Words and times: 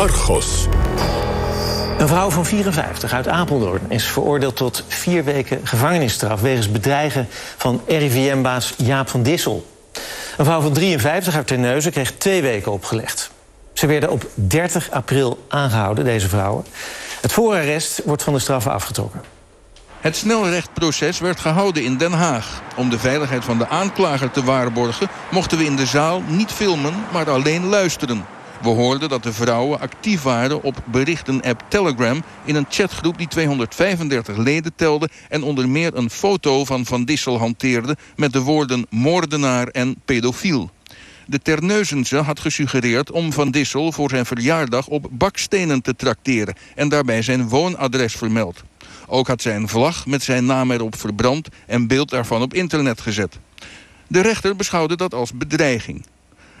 Argos. 0.00 0.66
Een 1.98 2.08
vrouw 2.08 2.30
van 2.30 2.46
54 2.46 3.12
uit 3.12 3.28
Apeldoorn 3.28 3.80
is 3.88 4.04
veroordeeld 4.04 4.56
tot 4.56 4.84
vier 4.88 5.24
weken 5.24 5.60
gevangenisstraf 5.66 6.40
wegens 6.40 6.70
bedreigen 6.70 7.28
van 7.56 7.82
RIVM-baas 7.86 8.74
Jaap 8.76 9.08
van 9.08 9.22
Dissel. 9.22 9.66
Een 10.36 10.44
vrouw 10.44 10.60
van 10.60 10.72
53 10.72 11.34
uit 11.34 11.46
Terneuzen 11.46 11.92
kreeg 11.92 12.12
twee 12.12 12.42
weken 12.42 12.72
opgelegd. 12.72 13.30
Ze 13.72 13.86
werden 13.86 14.10
op 14.10 14.26
30 14.34 14.90
april 14.90 15.44
aangehouden, 15.48 16.04
deze 16.04 16.28
vrouwen. 16.28 16.64
Het 17.20 17.32
voorarrest 17.32 18.02
wordt 18.04 18.22
van 18.22 18.32
de 18.32 18.38
straffen 18.38 18.72
afgetrokken. 18.72 19.22
Het 20.00 20.16
snelrechtproces 20.16 21.18
werd 21.18 21.40
gehouden 21.40 21.84
in 21.84 21.96
Den 21.96 22.12
Haag. 22.12 22.62
Om 22.76 22.90
de 22.90 22.98
veiligheid 22.98 23.44
van 23.44 23.58
de 23.58 23.68
aanklager 23.68 24.30
te 24.30 24.44
waarborgen... 24.44 25.08
mochten 25.30 25.58
we 25.58 25.64
in 25.64 25.76
de 25.76 25.86
zaal 25.86 26.22
niet 26.26 26.50
filmen, 26.50 26.94
maar 27.12 27.30
alleen 27.30 27.66
luisteren. 27.66 28.26
We 28.62 28.68
hoorden 28.68 29.08
dat 29.08 29.22
de 29.22 29.32
vrouwen 29.32 29.80
actief 29.80 30.22
waren 30.22 30.62
op 30.62 30.82
berichten-app 30.84 31.64
Telegram... 31.68 32.22
in 32.44 32.54
een 32.54 32.66
chatgroep 32.68 33.18
die 33.18 33.28
235 33.28 34.36
leden 34.36 34.72
telde... 34.76 35.08
en 35.28 35.42
onder 35.42 35.68
meer 35.68 35.96
een 35.96 36.10
foto 36.10 36.64
van 36.64 36.86
Van 36.86 37.04
Dissel 37.04 37.38
hanteerde... 37.38 37.96
met 38.16 38.32
de 38.32 38.40
woorden 38.40 38.86
moordenaar 38.90 39.66
en 39.66 39.96
pedofiel. 40.04 40.70
De 41.26 41.38
Terneuzense 41.42 42.16
had 42.16 42.40
gesuggereerd 42.40 43.10
om 43.10 43.32
Van 43.32 43.50
Dissel 43.50 43.92
voor 43.92 44.10
zijn 44.10 44.26
verjaardag 44.26 44.86
op 44.86 45.08
bakstenen 45.10 45.82
te 45.82 45.96
trakteren... 45.96 46.54
en 46.74 46.88
daarbij 46.88 47.22
zijn 47.22 47.48
woonadres 47.48 48.14
vermeld. 48.14 48.62
Ook 49.06 49.26
had 49.26 49.42
zij 49.42 49.56
een 49.56 49.68
vlag 49.68 50.06
met 50.06 50.22
zijn 50.22 50.44
naam 50.44 50.70
erop 50.70 50.96
verbrand 50.96 51.48
en 51.66 51.86
beeld 51.86 52.10
daarvan 52.10 52.42
op 52.42 52.54
internet 52.54 53.00
gezet. 53.00 53.38
De 54.06 54.20
rechter 54.20 54.56
beschouwde 54.56 54.96
dat 54.96 55.14
als 55.14 55.32
bedreiging. 55.32 56.04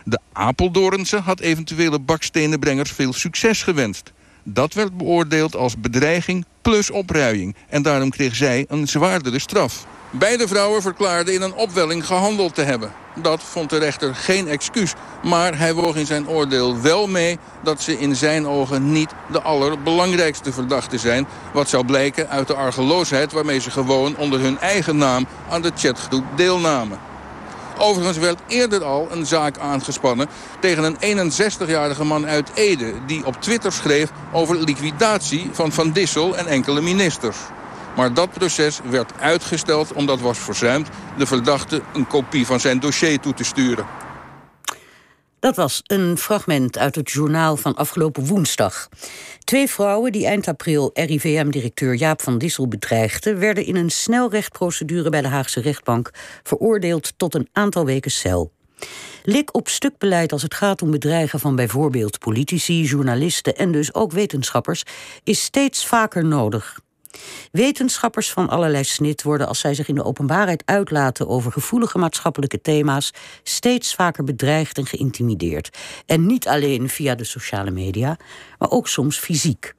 De 0.04 0.18
Apeldoornse 0.32 1.16
had 1.16 1.40
eventuele 1.40 1.98
bakstenenbrengers 1.98 2.90
veel 2.90 3.12
succes 3.12 3.62
gewenst. 3.62 4.12
Dat 4.42 4.74
werd 4.74 4.96
beoordeeld 4.96 5.56
als 5.56 5.80
bedreiging 5.80 6.44
plus 6.62 6.90
opruiing. 6.90 7.56
En 7.68 7.82
daarom 7.82 8.10
kreeg 8.10 8.34
zij 8.34 8.64
een 8.68 8.88
zwaardere 8.88 9.38
straf. 9.38 9.86
Beide 10.10 10.48
vrouwen 10.48 10.82
verklaarden 10.82 11.34
in 11.34 11.42
een 11.42 11.54
opwelling 11.54 12.06
gehandeld 12.06 12.54
te 12.54 12.62
hebben. 12.62 12.92
Dat 13.14 13.42
vond 13.42 13.70
de 13.70 13.78
rechter 13.78 14.14
geen 14.14 14.48
excuus. 14.48 14.94
Maar 15.22 15.58
hij 15.58 15.74
woog 15.74 15.96
in 15.96 16.06
zijn 16.06 16.28
oordeel 16.28 16.80
wel 16.80 17.06
mee 17.06 17.38
dat 17.62 17.82
ze 17.82 17.98
in 17.98 18.16
zijn 18.16 18.46
ogen 18.46 18.92
niet 18.92 19.10
de 19.32 19.42
allerbelangrijkste 19.42 20.52
verdachten 20.52 20.98
zijn. 20.98 21.26
Wat 21.52 21.68
zou 21.68 21.84
blijken 21.84 22.28
uit 22.28 22.46
de 22.46 22.54
argeloosheid 22.54 23.32
waarmee 23.32 23.60
ze 23.60 23.70
gewoon 23.70 24.16
onder 24.16 24.40
hun 24.40 24.58
eigen 24.58 24.96
naam 24.96 25.26
aan 25.50 25.62
de 25.62 25.72
chatgroep 25.76 26.24
deelnamen. 26.36 27.09
Overigens 27.82 28.18
werd 28.18 28.40
eerder 28.46 28.84
al 28.84 29.08
een 29.10 29.26
zaak 29.26 29.58
aangespannen 29.58 30.28
tegen 30.60 30.96
een 31.00 31.30
61-jarige 31.30 32.04
man 32.04 32.26
uit 32.26 32.50
Ede... 32.54 32.92
die 33.06 33.26
op 33.26 33.40
Twitter 33.40 33.72
schreef 33.72 34.10
over 34.32 34.56
liquidatie 34.56 35.50
van 35.52 35.72
Van 35.72 35.90
Dissel 35.90 36.36
en 36.36 36.46
enkele 36.46 36.80
ministers. 36.80 37.36
Maar 37.96 38.14
dat 38.14 38.30
proces 38.30 38.80
werd 38.90 39.12
uitgesteld 39.20 39.92
omdat 39.92 40.20
was 40.20 40.38
verzuimd... 40.38 40.88
de 41.18 41.26
verdachte 41.26 41.82
een 41.92 42.06
kopie 42.06 42.46
van 42.46 42.60
zijn 42.60 42.80
dossier 42.80 43.20
toe 43.20 43.34
te 43.34 43.44
sturen. 43.44 43.86
Dat 45.40 45.56
was 45.56 45.80
een 45.86 46.18
fragment 46.18 46.78
uit 46.78 46.94
het 46.94 47.10
journaal 47.10 47.56
van 47.56 47.74
afgelopen 47.74 48.26
woensdag. 48.26 48.88
Twee 49.44 49.68
vrouwen 49.68 50.12
die 50.12 50.26
eind 50.26 50.48
april 50.48 50.90
RIVM-directeur 50.94 51.94
Jaap 51.94 52.22
van 52.22 52.38
Dissel 52.38 52.68
bedreigden... 52.68 53.38
werden 53.38 53.64
in 53.64 53.76
een 53.76 53.90
snelrechtprocedure 53.90 55.10
bij 55.10 55.20
de 55.20 55.28
Haagse 55.28 55.60
rechtbank... 55.60 56.10
veroordeeld 56.42 57.12
tot 57.16 57.34
een 57.34 57.48
aantal 57.52 57.84
weken 57.84 58.10
cel. 58.10 58.52
Lik 59.22 59.54
op 59.54 59.68
stuk 59.68 59.98
beleid 59.98 60.32
als 60.32 60.42
het 60.42 60.54
gaat 60.54 60.82
om 60.82 60.90
bedreigen 60.90 61.40
van 61.40 61.56
bijvoorbeeld 61.56 62.18
politici, 62.18 62.82
journalisten 62.82 63.56
en 63.56 63.72
dus 63.72 63.94
ook 63.94 64.12
wetenschappers 64.12 64.82
is 65.24 65.42
steeds 65.42 65.86
vaker 65.86 66.24
nodig. 66.24 66.80
Wetenschappers 67.52 68.32
van 68.32 68.48
allerlei 68.48 68.84
snit 68.84 69.22
worden, 69.22 69.46
als 69.48 69.58
zij 69.58 69.74
zich 69.74 69.88
in 69.88 69.94
de 69.94 70.04
openbaarheid 70.04 70.62
uitlaten 70.64 71.28
over 71.28 71.52
gevoelige 71.52 71.98
maatschappelijke 71.98 72.60
thema's, 72.60 73.12
steeds 73.42 73.94
vaker 73.94 74.24
bedreigd 74.24 74.78
en 74.78 74.86
geïntimideerd. 74.86 75.78
En 76.06 76.26
niet 76.26 76.48
alleen 76.48 76.88
via 76.88 77.14
de 77.14 77.24
sociale 77.24 77.70
media, 77.70 78.16
maar 78.58 78.70
ook 78.70 78.88
soms 78.88 79.18
fysiek. 79.18 79.74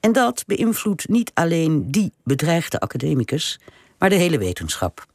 En 0.00 0.12
dat 0.12 0.44
beïnvloedt 0.46 1.08
niet 1.08 1.30
alleen 1.34 1.90
die 1.90 2.12
bedreigde 2.24 2.80
academicus, 2.80 3.60
maar 3.98 4.08
de 4.08 4.16
hele 4.16 4.38
wetenschap. 4.38 5.06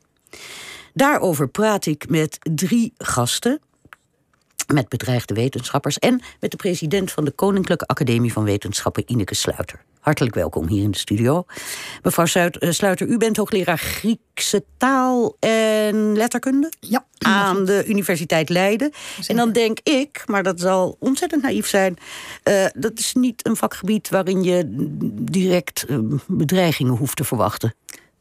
Daarover 0.94 1.47
praat 1.47 1.85
ik 1.85 2.09
met 2.09 2.38
drie 2.41 2.94
gasten 2.97 3.61
met 4.68 4.90
bedreigde 4.90 5.34
wetenschappers 5.34 6.00
en 6.00 6.22
met 6.40 6.51
de 6.51 6.57
president 6.57 7.12
van 7.12 7.25
de 7.25 7.31
Koninklijke 7.31 7.85
Academie 7.85 8.34
van 8.34 8.44
Wetenschappen, 8.44 9.03
Ineke 9.06 9.35
Sluiter. 9.35 9.84
Hartelijk 10.00 10.35
welkom 10.35 10.68
hier 10.68 10.84
in 10.84 10.91
de 10.91 10.97
studio. 10.97 11.46
Mevrouw 12.01 12.25
eh, 12.25 12.72
Sluiter, 12.72 13.07
u 13.07 13.18
bent 13.18 13.38
hoogleraar 13.38 13.78
Griekse 13.78 14.63
taal 14.78 15.35
en 15.40 16.18
letterkunde 16.18 16.72
ja, 16.79 17.06
aan 17.19 17.66
de 17.66 17.85
Universiteit 17.88 18.50
Leiden. 18.50 18.91
En 19.28 19.35
dan 19.35 19.52
denk 19.52 19.79
ik, 19.79 20.23
maar 20.25 20.44
dat 20.44 20.59
zal 20.59 20.96
ontzettend 21.00 21.41
naïef 21.41 21.68
zijn, 21.68 21.97
uh, 22.44 22.66
dat 22.73 23.00
is 23.00 23.13
niet 23.13 23.46
een 23.47 23.56
vakgebied 23.56 24.09
waarin 24.09 24.44
je 24.44 24.63
direct 25.22 25.85
uh, 25.88 25.97
bedreigingen 26.28 26.94
hoeft 26.94 27.16
te 27.16 27.23
verwachten. 27.23 27.73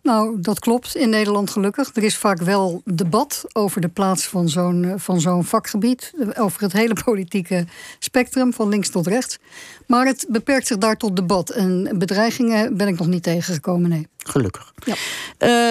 Nou, 0.03 0.41
dat 0.41 0.59
klopt 0.59 0.97
in 0.97 1.11
Nederland 1.11 1.51
gelukkig. 1.51 1.91
Er 1.95 2.03
is 2.03 2.17
vaak 2.17 2.39
wel 2.39 2.83
debat 2.85 3.45
over 3.53 3.81
de 3.81 3.89
plaats 3.89 4.27
van 4.27 4.49
zo'n, 4.49 4.85
eh, 4.85 4.95
van 4.97 5.21
zo'n 5.21 5.45
vakgebied. 5.45 6.13
Over 6.35 6.63
het 6.63 6.73
hele 6.73 6.97
politieke 7.05 7.67
spectrum, 7.99 8.53
van 8.53 8.69
links 8.69 8.89
tot 8.89 9.07
rechts. 9.07 9.39
Maar 9.87 10.07
het 10.07 10.27
beperkt 10.29 10.67
zich 10.67 10.79
daar 10.79 10.97
tot 10.97 11.17
debat. 11.17 11.51
En 11.51 11.99
bedreigingen 11.99 12.77
ben 12.77 12.89
ik 12.89 12.99
nog 12.99 13.07
niet 13.07 13.23
tegengekomen, 13.23 13.91
nee. 13.91 14.09
Gelukkig. 14.19 14.73
Ja. 14.85 14.95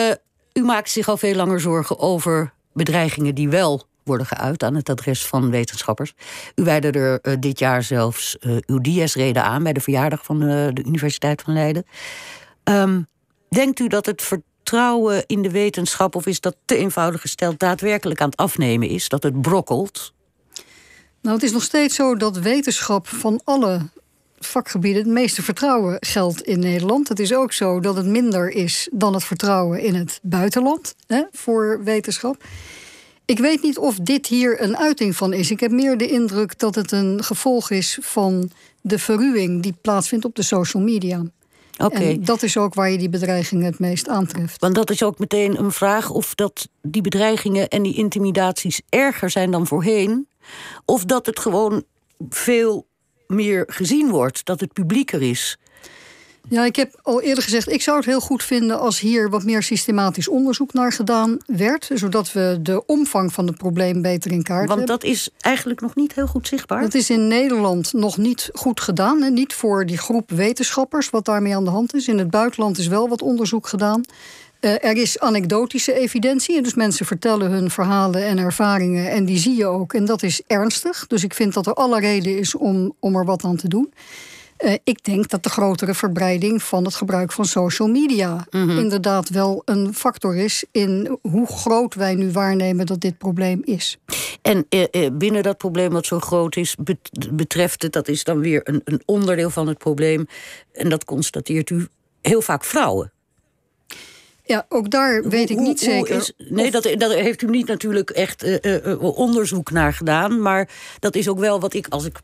Uh, 0.09 0.15
u 0.53 0.65
maakt 0.65 0.89
zich 0.89 1.07
al 1.07 1.17
veel 1.17 1.35
langer 1.35 1.59
zorgen 1.59 1.99
over 1.99 2.53
bedreigingen 2.73 3.35
die 3.35 3.49
wel 3.49 3.83
worden 4.03 4.25
geuit 4.25 4.63
aan 4.63 4.75
het 4.75 4.89
adres 4.89 5.25
van 5.25 5.49
wetenschappers. 5.49 6.13
U 6.55 6.63
wijde 6.63 6.91
er 6.91 7.19
uh, 7.21 7.33
dit 7.39 7.59
jaar 7.59 7.83
zelfs 7.83 8.37
uh, 8.39 8.57
uw 8.65 8.79
DS-reden 8.81 9.43
aan 9.43 9.63
bij 9.63 9.73
de 9.73 9.81
verjaardag 9.81 10.25
van 10.25 10.39
de 10.39 10.83
Universiteit 10.85 11.41
van 11.41 11.53
Leiden. 11.53 11.85
Um, 12.63 13.09
Denkt 13.55 13.79
u 13.79 13.87
dat 13.87 14.05
het 14.05 14.21
vertrouwen 14.21 15.23
in 15.27 15.41
de 15.41 15.51
wetenschap, 15.51 16.15
of 16.15 16.25
is 16.25 16.39
dat 16.39 16.55
te 16.65 16.75
eenvoudig 16.75 17.21
gesteld, 17.21 17.59
daadwerkelijk 17.59 18.21
aan 18.21 18.29
het 18.29 18.39
afnemen 18.39 18.87
is? 18.87 19.09
Dat 19.09 19.23
het 19.23 19.41
brokkelt? 19.41 20.13
Nou, 21.21 21.35
het 21.35 21.43
is 21.43 21.51
nog 21.51 21.63
steeds 21.63 21.95
zo 21.95 22.15
dat 22.15 22.37
wetenschap 22.37 23.07
van 23.07 23.41
alle 23.43 23.89
vakgebieden 24.39 25.03
het 25.03 25.11
meeste 25.11 25.41
vertrouwen 25.41 25.97
geldt 25.99 26.41
in 26.41 26.59
Nederland. 26.59 27.07
Het 27.07 27.19
is 27.19 27.33
ook 27.33 27.53
zo 27.53 27.79
dat 27.79 27.95
het 27.95 28.05
minder 28.05 28.49
is 28.49 28.89
dan 28.91 29.13
het 29.13 29.23
vertrouwen 29.23 29.81
in 29.81 29.95
het 29.95 30.19
buitenland 30.21 30.95
hè, 31.07 31.23
voor 31.31 31.83
wetenschap. 31.83 32.43
Ik 33.25 33.39
weet 33.39 33.61
niet 33.61 33.77
of 33.77 33.95
dit 33.95 34.27
hier 34.27 34.61
een 34.61 34.77
uiting 34.77 35.15
van 35.15 35.33
is. 35.33 35.51
Ik 35.51 35.59
heb 35.59 35.71
meer 35.71 35.97
de 35.97 36.07
indruk 36.07 36.59
dat 36.59 36.75
het 36.75 36.91
een 36.91 37.23
gevolg 37.23 37.71
is 37.71 37.97
van 38.01 38.51
de 38.81 38.99
verruwing 38.99 39.63
die 39.63 39.75
plaatsvindt 39.81 40.25
op 40.25 40.35
de 40.35 40.43
social 40.43 40.83
media. 40.83 41.23
Oké. 41.85 42.19
dat 42.19 42.43
is 42.43 42.57
ook 42.57 42.73
waar 42.73 42.91
je 42.91 42.97
die 42.97 43.09
bedreigingen 43.09 43.65
het 43.65 43.79
meest 43.79 44.07
aantreft. 44.07 44.61
Want 44.61 44.75
dat 44.75 44.89
is 44.89 45.03
ook 45.03 45.19
meteen 45.19 45.59
een 45.59 45.71
vraag 45.71 46.09
of 46.09 46.35
dat 46.35 46.69
die 46.81 47.01
bedreigingen 47.01 47.67
en 47.67 47.83
die 47.83 47.95
intimidaties 47.95 48.81
erger 48.89 49.29
zijn 49.29 49.51
dan 49.51 49.67
voorheen. 49.67 50.27
Of 50.85 51.05
dat 51.05 51.25
het 51.25 51.39
gewoon 51.39 51.83
veel 52.29 52.87
meer 53.27 53.63
gezien 53.67 54.09
wordt, 54.09 54.45
dat 54.45 54.59
het 54.59 54.73
publieker 54.73 55.21
is. 55.21 55.57
Ja, 56.49 56.65
ik 56.65 56.75
heb 56.75 56.99
al 57.01 57.21
eerder 57.21 57.43
gezegd, 57.43 57.71
ik 57.71 57.81
zou 57.81 57.97
het 57.97 58.05
heel 58.05 58.19
goed 58.19 58.43
vinden 58.43 58.79
als 58.79 58.99
hier 58.99 59.29
wat 59.29 59.43
meer 59.43 59.63
systematisch 59.63 60.27
onderzoek 60.27 60.73
naar 60.73 60.91
gedaan 60.91 61.37
werd, 61.45 61.89
zodat 61.93 62.31
we 62.31 62.59
de 62.61 62.85
omvang 62.85 63.33
van 63.33 63.47
het 63.47 63.57
probleem 63.57 64.01
beter 64.01 64.31
in 64.31 64.43
kaart 64.43 64.67
Want 64.67 64.79
hebben. 64.79 64.87
Want 64.87 65.01
dat 65.01 65.11
is 65.11 65.29
eigenlijk 65.39 65.81
nog 65.81 65.95
niet 65.95 66.15
heel 66.15 66.27
goed 66.27 66.47
zichtbaar. 66.47 66.81
Dat 66.81 66.93
is 66.93 67.09
in 67.09 67.27
Nederland 67.27 67.93
nog 67.93 68.17
niet 68.17 68.49
goed 68.53 68.81
gedaan. 68.81 69.23
En 69.23 69.33
niet 69.33 69.53
voor 69.53 69.85
die 69.85 69.97
groep 69.97 70.29
wetenschappers, 70.29 71.09
wat 71.09 71.25
daarmee 71.25 71.55
aan 71.55 71.63
de 71.63 71.69
hand 71.69 71.93
is. 71.93 72.07
In 72.07 72.17
het 72.17 72.29
buitenland 72.29 72.77
is 72.77 72.87
wel 72.87 73.09
wat 73.09 73.21
onderzoek 73.21 73.67
gedaan. 73.67 74.03
Uh, 74.61 74.71
er 74.71 74.97
is 74.97 75.19
anekdotische 75.19 75.93
evidentie, 75.93 76.61
dus 76.61 76.73
mensen 76.73 77.05
vertellen 77.05 77.51
hun 77.51 77.71
verhalen 77.71 78.25
en 78.25 78.37
ervaringen 78.37 79.11
en 79.11 79.25
die 79.25 79.37
zie 79.37 79.55
je 79.55 79.65
ook. 79.65 79.93
En 79.93 80.05
dat 80.05 80.23
is 80.23 80.41
ernstig, 80.47 81.07
dus 81.07 81.23
ik 81.23 81.33
vind 81.33 81.53
dat 81.53 81.67
er 81.67 81.73
alle 81.73 81.99
reden 81.99 82.37
is 82.37 82.55
om, 82.55 82.95
om 82.99 83.15
er 83.15 83.25
wat 83.25 83.43
aan 83.43 83.55
te 83.55 83.67
doen. 83.67 83.93
Uh, 84.63 84.73
ik 84.83 85.03
denk 85.03 85.29
dat 85.29 85.43
de 85.43 85.49
grotere 85.49 85.93
verbreiding 85.93 86.63
van 86.63 86.85
het 86.85 86.95
gebruik 86.95 87.31
van 87.31 87.45
social 87.45 87.87
media 87.87 88.47
mm 88.49 88.69
-hmm. 88.69 88.77
inderdaad 88.77 89.29
wel 89.29 89.61
een 89.65 89.93
factor 89.93 90.35
is 90.35 90.65
in 90.71 91.17
hoe 91.21 91.47
groot 91.47 91.95
wij 91.95 92.15
nu 92.15 92.31
waarnemen 92.31 92.85
dat 92.85 93.01
dit 93.01 93.17
probleem 93.17 93.61
is. 93.63 93.97
En 94.41 94.65
uh, 94.69 95.07
binnen 95.13 95.43
dat 95.43 95.57
probleem 95.57 95.91
wat 95.91 96.05
zo 96.05 96.19
groot 96.19 96.55
is, 96.55 96.75
betreft 97.31 97.81
het, 97.81 97.93
dat 97.93 98.07
is 98.07 98.23
dan 98.23 98.39
weer 98.39 98.61
een, 98.63 98.81
een 98.83 99.01
onderdeel 99.05 99.49
van 99.49 99.67
het 99.67 99.77
probleem, 99.77 100.27
en 100.73 100.89
dat 100.89 101.05
constateert 101.05 101.69
u, 101.69 101.87
heel 102.21 102.41
vaak 102.41 102.63
vrouwen. 102.63 103.11
Ja, 104.43 104.65
ook 104.69 104.89
daar 104.89 105.29
weet 105.29 105.49
ik 105.49 105.57
niet 105.57 105.79
zeker. 105.79 106.15
Is, 106.15 106.33
nee, 106.37 106.71
dat, 106.71 106.95
dat 106.97 107.13
heeft 107.13 107.41
u 107.41 107.47
niet 107.47 107.67
natuurlijk 107.67 108.09
echt 108.09 108.43
uh, 108.43 108.57
uh, 108.61 109.03
onderzoek 109.03 109.71
naar 109.71 109.93
gedaan. 109.93 110.41
Maar 110.41 110.69
dat 110.99 111.15
is 111.15 111.29
ook 111.29 111.39
wel 111.39 111.59
wat 111.59 111.73
ik, 111.73 111.87
als 111.87 112.05
ik 112.05 112.19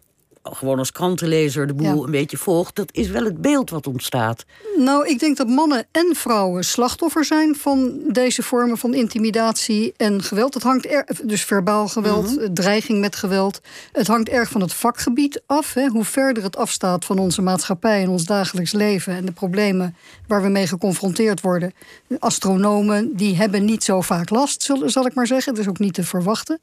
gewoon 0.55 0.79
als 0.79 0.91
krantenlezer 0.91 1.67
de 1.67 1.73
boel 1.73 2.05
een 2.05 2.11
beetje 2.11 2.37
volgt, 2.37 2.75
dat 2.75 2.89
is 2.91 3.07
wel 3.07 3.23
het 3.23 3.41
beeld 3.41 3.69
wat 3.69 3.87
ontstaat. 3.87 4.45
Nou, 4.77 5.07
ik 5.07 5.19
denk 5.19 5.37
dat 5.37 5.47
mannen 5.47 5.85
en 5.91 6.15
vrouwen 6.15 6.63
slachtoffer 6.63 7.25
zijn 7.25 7.55
van 7.55 7.99
deze 8.07 8.43
vormen 8.43 8.77
van 8.77 8.93
intimidatie 8.93 9.93
en 9.97 10.23
geweld. 10.23 10.53
Het 10.53 10.63
hangt 10.63 10.85
er, 10.85 11.07
dus 11.23 11.45
verbaal 11.45 11.87
geweld, 11.87 12.35
mhm. 12.35 12.53
dreiging 12.53 12.99
met 12.99 13.15
geweld. 13.15 13.61
Het 13.91 14.07
hangt 14.07 14.29
erg 14.29 14.49
van 14.49 14.61
het 14.61 14.73
vakgebied 14.73 15.41
af. 15.45 15.73
Hè. 15.73 15.87
Hoe 15.87 16.05
verder 16.05 16.43
het 16.43 16.57
afstaat 16.57 17.05
van 17.05 17.17
onze 17.19 17.41
maatschappij 17.41 18.01
en 18.01 18.09
ons 18.09 18.25
dagelijks 18.25 18.71
leven 18.71 19.13
en 19.13 19.25
de 19.25 19.31
problemen 19.31 19.95
waar 20.27 20.41
we 20.41 20.49
mee 20.49 20.67
geconfronteerd 20.67 21.41
worden. 21.41 21.73
Astronomen 22.19 23.15
die 23.15 23.35
hebben 23.35 23.65
niet 23.65 23.83
zo 23.83 24.01
vaak 24.01 24.29
last, 24.29 24.71
zal 24.85 25.05
ik 25.05 25.13
maar 25.13 25.27
zeggen. 25.27 25.53
Dat 25.53 25.63
is 25.63 25.69
ook 25.69 25.79
niet 25.79 25.93
te 25.93 26.03
verwachten. 26.03 26.59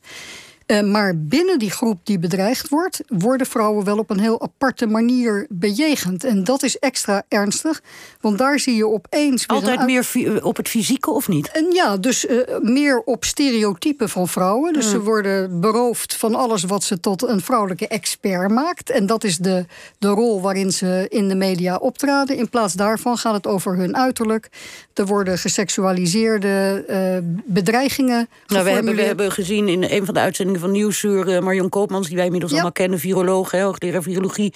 Uh, 0.66 0.80
maar 0.80 1.18
binnen 1.18 1.58
die 1.58 1.70
groep 1.70 2.00
die 2.02 2.18
bedreigd 2.18 2.68
wordt, 2.68 3.00
worden 3.06 3.46
vrouwen 3.46 3.84
wel 3.84 3.98
op 3.98 4.10
een 4.10 4.18
heel 4.18 4.42
aparte 4.42 4.86
manier 4.86 5.46
bejegend. 5.48 6.24
En 6.24 6.44
dat 6.44 6.62
is 6.62 6.78
extra 6.78 7.22
ernstig, 7.28 7.82
want 8.20 8.38
daar 8.38 8.58
zie 8.58 8.76
je 8.76 8.86
opeens. 8.86 9.46
Altijd 9.46 9.84
meer 9.86 10.10
eh, 10.12 10.44
op 10.44 10.56
het 10.56 10.68
fysieke 10.68 11.10
of 11.10 11.28
niet? 11.28 11.50
En 11.50 11.72
ja, 11.72 11.96
dus 11.96 12.24
uh, 12.24 12.40
meer 12.60 13.02
op 13.04 13.24
stereotypen 13.24 14.08
van 14.08 14.28
vrouwen. 14.28 14.72
Dus 14.72 14.90
ze 14.90 15.00
worden 15.02 15.60
beroofd 15.60 16.16
van 16.16 16.34
alles 16.34 16.64
wat 16.64 16.84
ze 16.84 17.00
tot 17.00 17.22
een 17.22 17.40
vrouwelijke 17.40 17.88
expert 17.88 18.50
maakt. 18.50 18.90
En 18.90 19.06
dat 19.06 19.24
is 19.24 19.38
de, 19.38 19.66
de 19.98 20.08
rol 20.08 20.40
waarin 20.40 20.72
ze 20.72 21.06
in 21.08 21.28
de 21.28 21.34
media 21.34 21.76
optraden. 21.76 22.36
In 22.36 22.48
plaats 22.48 22.74
daarvan 22.74 23.16
gaat 23.16 23.34
het 23.34 23.46
over 23.46 23.76
hun 23.76 23.96
uiterlijk. 23.96 24.48
Er 24.94 25.06
worden 25.06 25.38
geseksualiseerde 25.38 26.84
uh, 26.88 27.40
bedreigingen. 27.44 28.28
Nou, 28.46 28.64
we, 28.64 28.70
hebben, 28.70 28.96
we 28.96 29.02
hebben 29.02 29.32
gezien 29.32 29.68
in 29.68 29.82
een 29.82 30.04
van 30.04 30.14
de 30.14 30.20
uitzendingen 30.20 30.60
van 30.60 30.70
Nieuwsuur, 30.70 31.28
uh, 31.28 31.40
Marion 31.40 31.68
Koopmans, 31.68 32.06
die 32.06 32.16
wij 32.16 32.24
inmiddels 32.24 32.52
allemaal 32.52 32.72
kennen, 32.72 32.98
viroloog, 32.98 33.50
hè, 33.50 33.62
hoogleraar 33.62 34.02
virologie, 34.02 34.54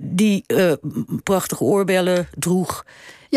die 0.00 0.44
uh, 0.46 0.72
prachtige 1.22 1.64
oorbellen 1.64 2.28
droeg. 2.38 2.84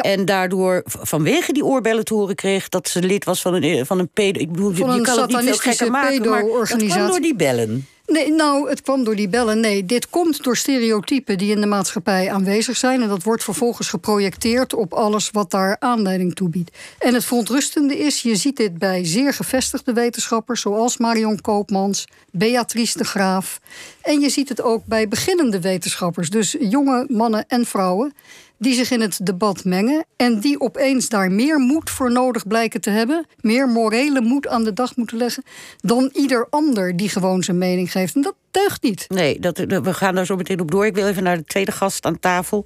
En 0.04 0.26
daardoor 0.26 0.82
vanwege 0.86 1.54
die 1.54 1.66
oorbellen 1.66 2.06
te 2.06 2.14
horen 2.14 2.36
kreeg 2.36 2.70
dat 2.70 2.88
ze 2.88 3.02
lid 3.02 3.26
was 3.26 3.42
van 3.42 3.54
een, 3.54 3.64
eh, 3.64 3.86
van 3.86 4.00
een 4.00 4.10
pedo. 4.10 4.40
Ik 4.40 4.52
bedoel, 4.52 4.74
van 4.74 4.96
je 4.96 5.02
kan 5.02 5.20
het 5.20 5.32
niet 5.32 5.40
veel 5.44 5.56
gekker 5.56 5.92
maken, 5.92 6.30
maar 6.30 6.44
dat 6.44 6.76
kwam 6.76 7.08
door 7.08 7.20
die 7.20 7.36
bellen. 7.36 7.88
Nee, 8.08 8.32
nou, 8.32 8.70
het 8.70 8.82
kwam 8.82 9.04
door 9.04 9.16
die 9.16 9.30
bellen. 9.30 9.60
Nee, 9.60 9.86
dit 9.86 10.10
komt 10.10 10.44
door 10.44 10.58
stereotypen 10.58 11.38
die 11.38 11.52
in 11.52 11.62
de 11.62 11.68
maatschappij 11.68 12.32
aanwezig 12.32 12.78
zijn. 12.78 13.02
En 13.02 13.08
dat 13.08 13.24
wordt 13.24 13.44
vervolgens 13.44 13.90
geprojecteerd 13.90 14.74
op 14.74 14.94
alles 14.94 15.32
wat 15.32 15.52
daar 15.52 15.76
aanleiding 15.80 16.36
toe 16.36 16.50
biedt. 16.50 16.78
En 17.00 17.14
het 17.14 17.26
verontrustende 17.26 17.98
is, 17.98 18.22
je 18.22 18.36
ziet 18.36 18.58
dit 18.58 18.78
bij 18.78 19.06
zeer 19.06 19.34
gevestigde 19.34 19.94
wetenschappers, 19.94 20.62
zoals 20.62 20.98
Marion 20.98 21.42
Koopmans, 21.42 22.08
Beatrice 22.32 22.98
de 22.98 23.04
Graaf. 23.04 23.60
En 24.02 24.20
je 24.20 24.30
ziet 24.30 24.50
het 24.50 24.62
ook 24.62 24.86
bij 24.86 25.08
beginnende 25.08 25.62
wetenschappers, 25.62 26.30
dus 26.30 26.56
jonge 26.60 27.06
mannen 27.10 27.46
en 27.48 27.66
vrouwen 27.66 28.14
die 28.58 28.74
zich 28.74 28.92
in 28.92 29.02
het 29.02 29.20
debat 29.24 29.64
mengen 29.64 30.06
en 30.16 30.40
die 30.40 30.60
opeens 30.60 31.10
daar 31.10 31.32
meer 31.32 31.60
moed 31.60 31.90
voor 31.90 32.12
nodig 32.12 32.48
blijken 32.48 32.82
te 32.82 32.90
hebben, 32.90 33.26
meer 33.42 33.68
morele 33.68 34.22
moed 34.22 34.48
aan 34.48 34.64
de 34.64 34.74
dag 34.74 34.96
moeten 34.96 35.18
leggen, 35.18 35.44
dan 35.78 36.10
ieder 36.14 36.48
ander 36.50 36.98
die 36.98 37.10
gewoon 37.10 37.44
zijn 37.44 37.58
mening 37.58 37.92
geeft. 37.92 38.16
En 38.16 38.22
dat 38.22 38.36
deugt 38.52 38.84
niet. 38.84 39.06
Nee, 39.08 39.40
dat, 39.40 39.58
we 39.58 39.94
gaan 39.94 40.16
daar 40.16 40.26
zo 40.26 40.36
meteen 40.36 40.60
op 40.60 40.72
door. 40.72 40.86
Ik 40.86 40.96
wil 40.96 41.08
even 41.08 41.24
naar 41.24 41.38
de 41.38 41.44
tweede 41.44 41.72
gast 41.72 42.06
aan 42.06 42.20
tafel. 42.20 42.66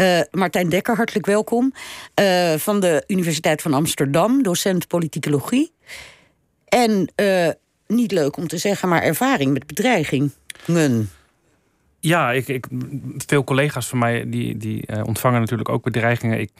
Uh, 0.00 0.20
Martijn 0.30 0.68
Dekker, 0.68 0.96
hartelijk 0.96 1.26
welkom. 1.26 1.72
Uh, 2.20 2.54
van 2.54 2.80
de 2.80 3.04
Universiteit 3.06 3.62
van 3.62 3.74
Amsterdam, 3.74 4.42
docent 4.42 4.86
politicologie. 4.86 5.72
En 6.68 7.12
niet 7.86 8.12
leuk 8.12 8.36
om 8.36 8.48
te 8.48 8.58
zeggen, 8.58 8.88
maar 8.88 9.02
ervaring 9.02 9.52
met 9.52 9.66
bedreigingen. 9.66 10.34
Ja, 12.00 12.32
ik, 12.32 12.48
ik, 12.48 12.66
veel 13.16 13.44
collega's 13.44 13.88
van 13.88 13.98
mij 13.98 14.30
die, 14.30 14.56
die 14.56 14.84
uh, 14.86 15.02
ontvangen 15.04 15.40
natuurlijk 15.40 15.68
ook 15.68 15.82
bedreigingen. 15.82 16.40
Ik, 16.40 16.50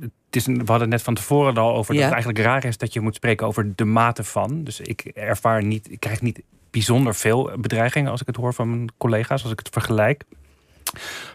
het 0.00 0.10
is 0.30 0.46
een, 0.46 0.64
we 0.64 0.70
hadden 0.70 0.88
net 0.88 1.02
van 1.02 1.14
tevoren 1.14 1.56
al 1.56 1.74
over 1.74 1.94
dat 1.94 2.02
het 2.02 2.12
eigenlijk 2.12 2.44
raar 2.44 2.64
is 2.64 2.78
dat 2.78 2.92
je 2.92 3.00
moet 3.00 3.14
spreken 3.14 3.46
over 3.46 3.72
de 3.74 3.84
mate 3.84 4.24
van. 4.24 4.64
Dus 4.64 4.80
ik 4.80 5.00
ervaar 5.04 5.64
niet, 5.64 5.90
ik 5.90 6.00
krijg 6.00 6.22
niet 6.22 6.42
bijzonder 6.70 7.14
veel 7.14 7.50
bedreigingen 7.58 8.10
als 8.10 8.20
ik 8.20 8.26
het 8.26 8.36
hoor 8.36 8.54
van 8.54 8.70
mijn 8.70 8.88
collega's, 8.96 9.42
als 9.42 9.52
ik 9.52 9.58
het 9.58 9.68
vergelijk. 9.68 10.24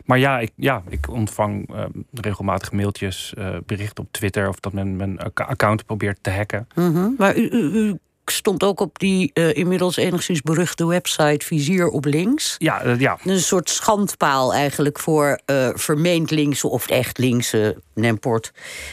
Maar 0.05 0.19
ja, 0.19 0.39
ik, 0.39 0.51
ja, 0.55 0.83
ik 0.89 1.09
ontvang 1.09 1.75
uh, 1.75 1.85
regelmatig 2.11 2.71
mailtjes, 2.71 3.33
uh, 3.37 3.57
berichten 3.65 4.03
op 4.03 4.11
Twitter 4.11 4.47
of 4.47 4.59
dat 4.59 4.73
men 4.73 4.95
mijn 4.95 5.19
account 5.33 5.85
probeert 5.85 6.17
te 6.21 6.31
hacken. 6.31 6.67
Mm 6.75 6.93
-hmm. 6.93 7.15
Maar 7.17 7.37
u, 7.37 7.49
u, 7.49 7.87
u 7.87 7.99
stond 8.35 8.63
ook 8.63 8.79
op 8.79 8.99
die 8.99 9.31
uh, 9.33 9.55
inmiddels 9.55 9.95
enigszins 9.95 10.41
beruchte 10.41 10.85
website 10.85 11.45
Vizier 11.45 11.87
op 11.87 12.05
links. 12.05 12.55
Ja, 12.57 12.85
uh, 12.85 12.99
ja. 12.99 13.17
Een 13.23 13.39
soort 13.39 13.69
schandpaal 13.69 14.53
eigenlijk 14.53 14.99
voor 14.99 15.39
uh, 15.45 15.69
vermeend 15.73 16.31
linkse 16.31 16.67
of 16.67 16.87
echt 16.87 17.17
linkse 17.17 17.81
Nemport 17.93 18.51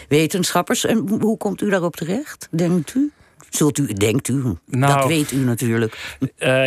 wetenschappers. 0.08 0.84
En 0.84 1.08
hoe 1.20 1.36
komt 1.36 1.60
u 1.60 1.70
daarop 1.70 1.96
terecht, 1.96 2.48
denkt 2.50 2.94
u? 2.94 3.12
Zult 3.48 3.78
u, 3.78 3.92
denkt 3.92 4.28
u? 4.28 4.42
Nou, 4.66 4.98
dat 4.98 5.08
weet 5.08 5.32
u 5.32 5.36
natuurlijk. 5.36 6.18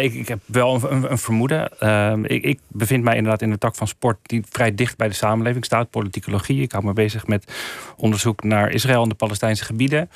ik, 0.02 0.14
ik, 0.14 0.28
heb 0.28 0.40
wel 0.46 0.92
een, 0.92 1.12
een 1.12 1.18
vermoeden. 1.18 1.80
Ehm, 1.80 2.24
ik, 2.26 2.44
ik, 2.44 2.60
bevind 2.68 3.04
mij 3.04 3.16
inderdaad 3.16 3.42
in 3.42 3.50
de 3.50 3.58
tak 3.58 3.76
van 3.76 3.88
sport 3.88 4.18
die 4.22 4.44
vrij 4.50 4.76
dicht 4.76 4.98
bij 4.98 5.08
de 5.08 5.14
samenleving 5.14 5.66
staat. 5.66 5.90
Politicologie. 5.90 6.62
Ik 6.62 6.72
hou 6.72 6.84
me 6.84 6.94
bezig 6.94 7.28
met 7.28 7.54
onderzoek 7.98 8.44
naar 8.44 8.70
Israël 8.70 9.04
en 9.04 9.10
de 9.10 9.16
Palestijnse 9.16 9.66
gebieden. 9.66 10.10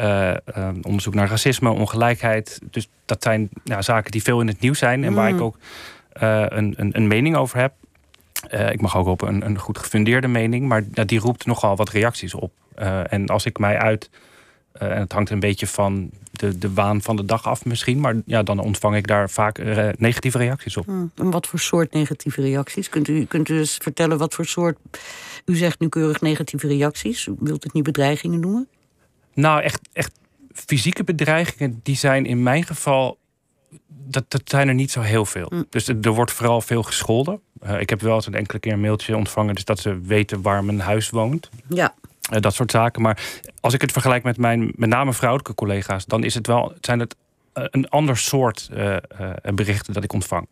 Uh, 0.00 0.34
onderzoek 0.82 1.14
naar 1.14 1.28
racisme, 1.28 1.70
ongelijkheid. 1.70 2.60
Dus 2.70 2.88
dat 3.04 3.22
zijn 3.22 3.48
ja, 3.64 3.82
zaken 3.82 4.10
die 4.10 4.22
veel 4.22 4.40
in 4.40 4.46
het 4.46 4.60
nieuws 4.60 4.78
zijn 4.78 5.04
en 5.04 5.14
waar 5.14 5.28
ik 5.28 5.34
mm. 5.34 5.42
ook 5.42 5.56
uh, 6.22 6.44
een, 6.48 6.74
een, 6.76 6.96
een, 6.96 7.06
mening 7.06 7.36
over 7.36 7.58
heb. 7.58 7.72
Uh, 8.54 8.70
ik 8.70 8.80
mag 8.80 8.96
ook 8.96 9.06
op 9.06 9.22
een, 9.22 9.44
een 9.44 9.58
goed 9.58 9.78
gefundeerde 9.78 10.28
mening, 10.28 10.68
maar 10.68 10.84
die 11.06 11.18
roept 11.18 11.46
nogal 11.46 11.76
wat 11.76 11.88
reacties 11.88 12.34
op. 12.34 12.52
en 13.08 13.26
als 13.26 13.44
ik 13.44 13.58
mij 13.58 13.78
uit, 13.78 14.10
en 14.72 15.00
het 15.00 15.12
hangt 15.12 15.30
een 15.30 15.40
beetje 15.40 15.66
van 15.66 16.10
de, 16.30 16.58
de 16.58 16.72
waan 16.72 17.02
van 17.02 17.16
de 17.16 17.24
dag 17.24 17.46
af 17.46 17.64
misschien, 17.64 18.00
maar 18.00 18.14
ja, 18.26 18.42
dan 18.42 18.58
ontvang 18.58 18.96
ik 18.96 19.06
daar 19.06 19.30
vaak 19.30 19.58
negatieve 19.98 20.38
reacties 20.38 20.76
op. 20.76 20.86
Mm. 20.86 21.10
En 21.14 21.30
wat 21.30 21.46
voor 21.46 21.58
soort 21.58 21.92
negatieve 21.92 22.40
reacties? 22.40 22.88
Kunt 22.88 23.08
u, 23.08 23.24
kunt 23.24 23.48
u 23.48 23.58
eens 23.58 23.76
vertellen 23.82 24.18
wat 24.18 24.34
voor 24.34 24.46
soort. 24.46 24.78
U 25.44 25.56
zegt 25.56 25.80
nu 25.80 25.88
keurig 25.88 26.20
negatieve 26.20 26.66
reacties. 26.66 27.26
U 27.26 27.34
wilt 27.38 27.64
het 27.64 27.72
niet 27.72 27.84
bedreigingen 27.84 28.40
noemen? 28.40 28.68
Nou, 29.34 29.62
echt, 29.62 29.80
echt 29.92 30.12
fysieke 30.52 31.04
bedreigingen, 31.04 31.80
die 31.82 31.96
zijn 31.96 32.26
in 32.26 32.42
mijn 32.42 32.64
geval. 32.64 33.18
Dat, 33.88 34.24
dat 34.28 34.42
zijn 34.44 34.68
er 34.68 34.74
niet 34.74 34.90
zo 34.90 35.00
heel 35.00 35.26
veel. 35.26 35.46
Mm. 35.52 35.66
Dus 35.68 35.88
er, 35.88 36.12
wordt 36.12 36.32
vooral 36.32 36.60
veel 36.60 36.82
gescholden. 36.82 37.40
Uh, 37.62 37.80
ik 37.80 37.90
heb 37.90 38.00
wel 38.00 38.14
eens 38.14 38.26
een 38.26 38.34
enkele 38.34 38.58
keer 38.58 38.72
een 38.72 38.80
mailtje 38.80 39.16
ontvangen, 39.16 39.54
dus 39.54 39.64
dat 39.64 39.78
ze 39.78 40.00
weten 40.00 40.42
waar 40.42 40.64
mijn 40.64 40.80
huis 40.80 41.10
woont. 41.10 41.50
Ja. 41.68 41.94
Uh, 42.32 42.40
dat 42.40 42.54
soort 42.54 42.70
zaken. 42.70 43.02
Maar 43.02 43.40
als 43.60 43.74
ik 43.74 43.80
het 43.80 43.92
vergelijk 43.92 44.22
met 44.22 44.36
mijn 44.36 44.72
met 44.76 44.88
name 44.88 45.12
vrouwelijke 45.12 45.54
collega's, 45.54 46.06
dan 46.06 46.24
is 46.24 46.34
het 46.34 46.46
wel, 46.46 46.72
zijn 46.80 47.00
het 47.00 47.16
eh, 47.52 47.64
een 47.70 47.88
ander 47.88 48.16
soort 48.16 48.70
berichten 49.54 49.92
dat 49.92 50.04
ik 50.04 50.12
ontvang. 50.12 50.48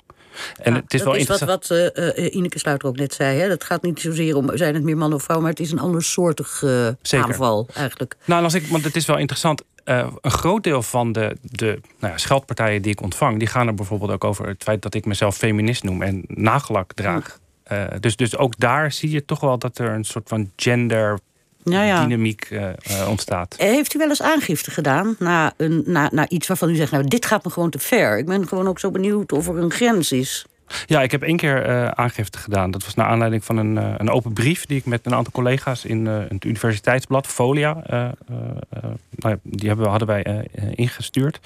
En 0.63 0.75
het 0.75 0.95
is 0.95 1.01
dat 1.01 1.09
wel 1.09 1.17
is 1.17 1.27
wat, 1.27 1.41
wat 1.41 1.71
uh, 1.71 2.35
Ineke 2.35 2.59
Sluiter 2.59 2.89
ook 2.89 2.97
net 2.97 3.15
zei. 3.15 3.39
Hè? 3.39 3.49
Dat 3.49 3.65
gaat 3.65 3.83
niet 3.83 4.01
zozeer 4.01 4.37
om, 4.37 4.57
zijn 4.57 4.75
het 4.75 4.83
meer 4.83 4.97
man 4.97 5.13
of 5.13 5.23
vrouw... 5.23 5.41
maar 5.41 5.51
het 5.51 5.61
is 5.61 5.71
een 5.71 5.79
andersoortig 5.79 6.63
uh, 6.63 6.89
aanval 7.11 7.69
eigenlijk. 7.75 8.17
Nou, 8.25 8.45
als 8.45 8.55
ik, 8.55 8.67
want 8.67 8.85
het 8.85 8.97
is 8.97 9.07
wel 9.07 9.19
interessant. 9.19 9.63
Uh, 9.85 10.07
een 10.21 10.31
groot 10.31 10.63
deel 10.63 10.83
van 10.83 11.13
de, 11.13 11.37
de 11.43 11.81
nou 11.99 12.13
ja, 12.13 12.19
scheldpartijen 12.19 12.83
die 12.83 12.93
ik 12.93 13.03
ontvang... 13.03 13.39
die 13.39 13.49
gaan 13.49 13.67
er 13.67 13.75
bijvoorbeeld 13.75 14.11
ook 14.11 14.25
over 14.25 14.47
het 14.47 14.63
feit 14.63 14.83
dat 14.83 14.95
ik 14.95 15.05
mezelf 15.05 15.37
feminist 15.37 15.83
noem... 15.83 16.03
en 16.03 16.25
nagellak 16.27 16.93
draag. 16.93 17.39
Uh, 17.73 17.85
dus, 18.01 18.17
dus 18.17 18.37
ook 18.37 18.59
daar 18.59 18.93
zie 18.93 19.11
je 19.11 19.25
toch 19.25 19.41
wel 19.41 19.59
dat 19.59 19.79
er 19.79 19.91
een 19.91 20.05
soort 20.05 20.29
van 20.29 20.51
gender 20.57 21.19
ja, 21.63 21.83
ja. 21.83 22.03
dynamiek 22.03 22.51
uh, 22.51 22.63
uh, 22.63 23.09
ontstaat. 23.09 23.55
Heeft 23.59 23.95
u 23.95 23.99
wel 23.99 24.09
eens 24.09 24.23
aangifte 24.23 24.71
gedaan 24.71 25.17
na, 25.19 25.53
een, 25.57 25.83
na, 25.87 26.09
na 26.13 26.29
iets 26.29 26.47
waarvan 26.47 26.71
u 26.71 26.75
zegt... 26.75 26.93
nou, 26.93 27.09
dit 27.09 27.27
gaat 27.27 27.45
me 27.45 27.51
gewoon 27.51 27.71
te 27.71 27.79
ver. 27.79 28.19
Ik 28.19 28.27
ben 28.27 28.49
gewoon 28.49 28.69
ook 28.69 28.79
zo 28.79 28.91
benieuwd 28.91 29.33
of 29.33 29.49
er 29.49 29.57
een 29.57 29.71
grens 29.71 30.13
is. 30.13 30.47
Ja, 30.87 31.03
ik 31.03 31.11
heb 31.11 31.23
één 31.23 31.37
keer 31.37 31.69
uh, 31.69 31.89
aangifte 31.89 32.39
gedaan. 32.39 32.71
Dat 32.71 32.85
was 32.85 32.95
naar 32.95 33.07
aanleiding 33.07 33.45
van 33.45 33.57
een, 33.57 33.77
uh, 33.77 33.95
een 33.97 34.11
open 34.11 34.33
brief 34.33 34.67
die 34.67 34.79
ik 34.79 34.85
met 34.85 35.07
een 35.07 35.15
aantal 35.15 35.33
collega's 35.33 35.85
in 35.85 36.07
uh, 36.07 36.19
het 36.29 36.45
universiteitsblad 36.45 37.27
Folia, 37.27 37.83
nou 39.11 39.39
die 39.43 39.69
hebben, 39.69 39.89
hadden 39.89 40.09
wij 40.09 40.49
ingestuurd. 40.75 41.41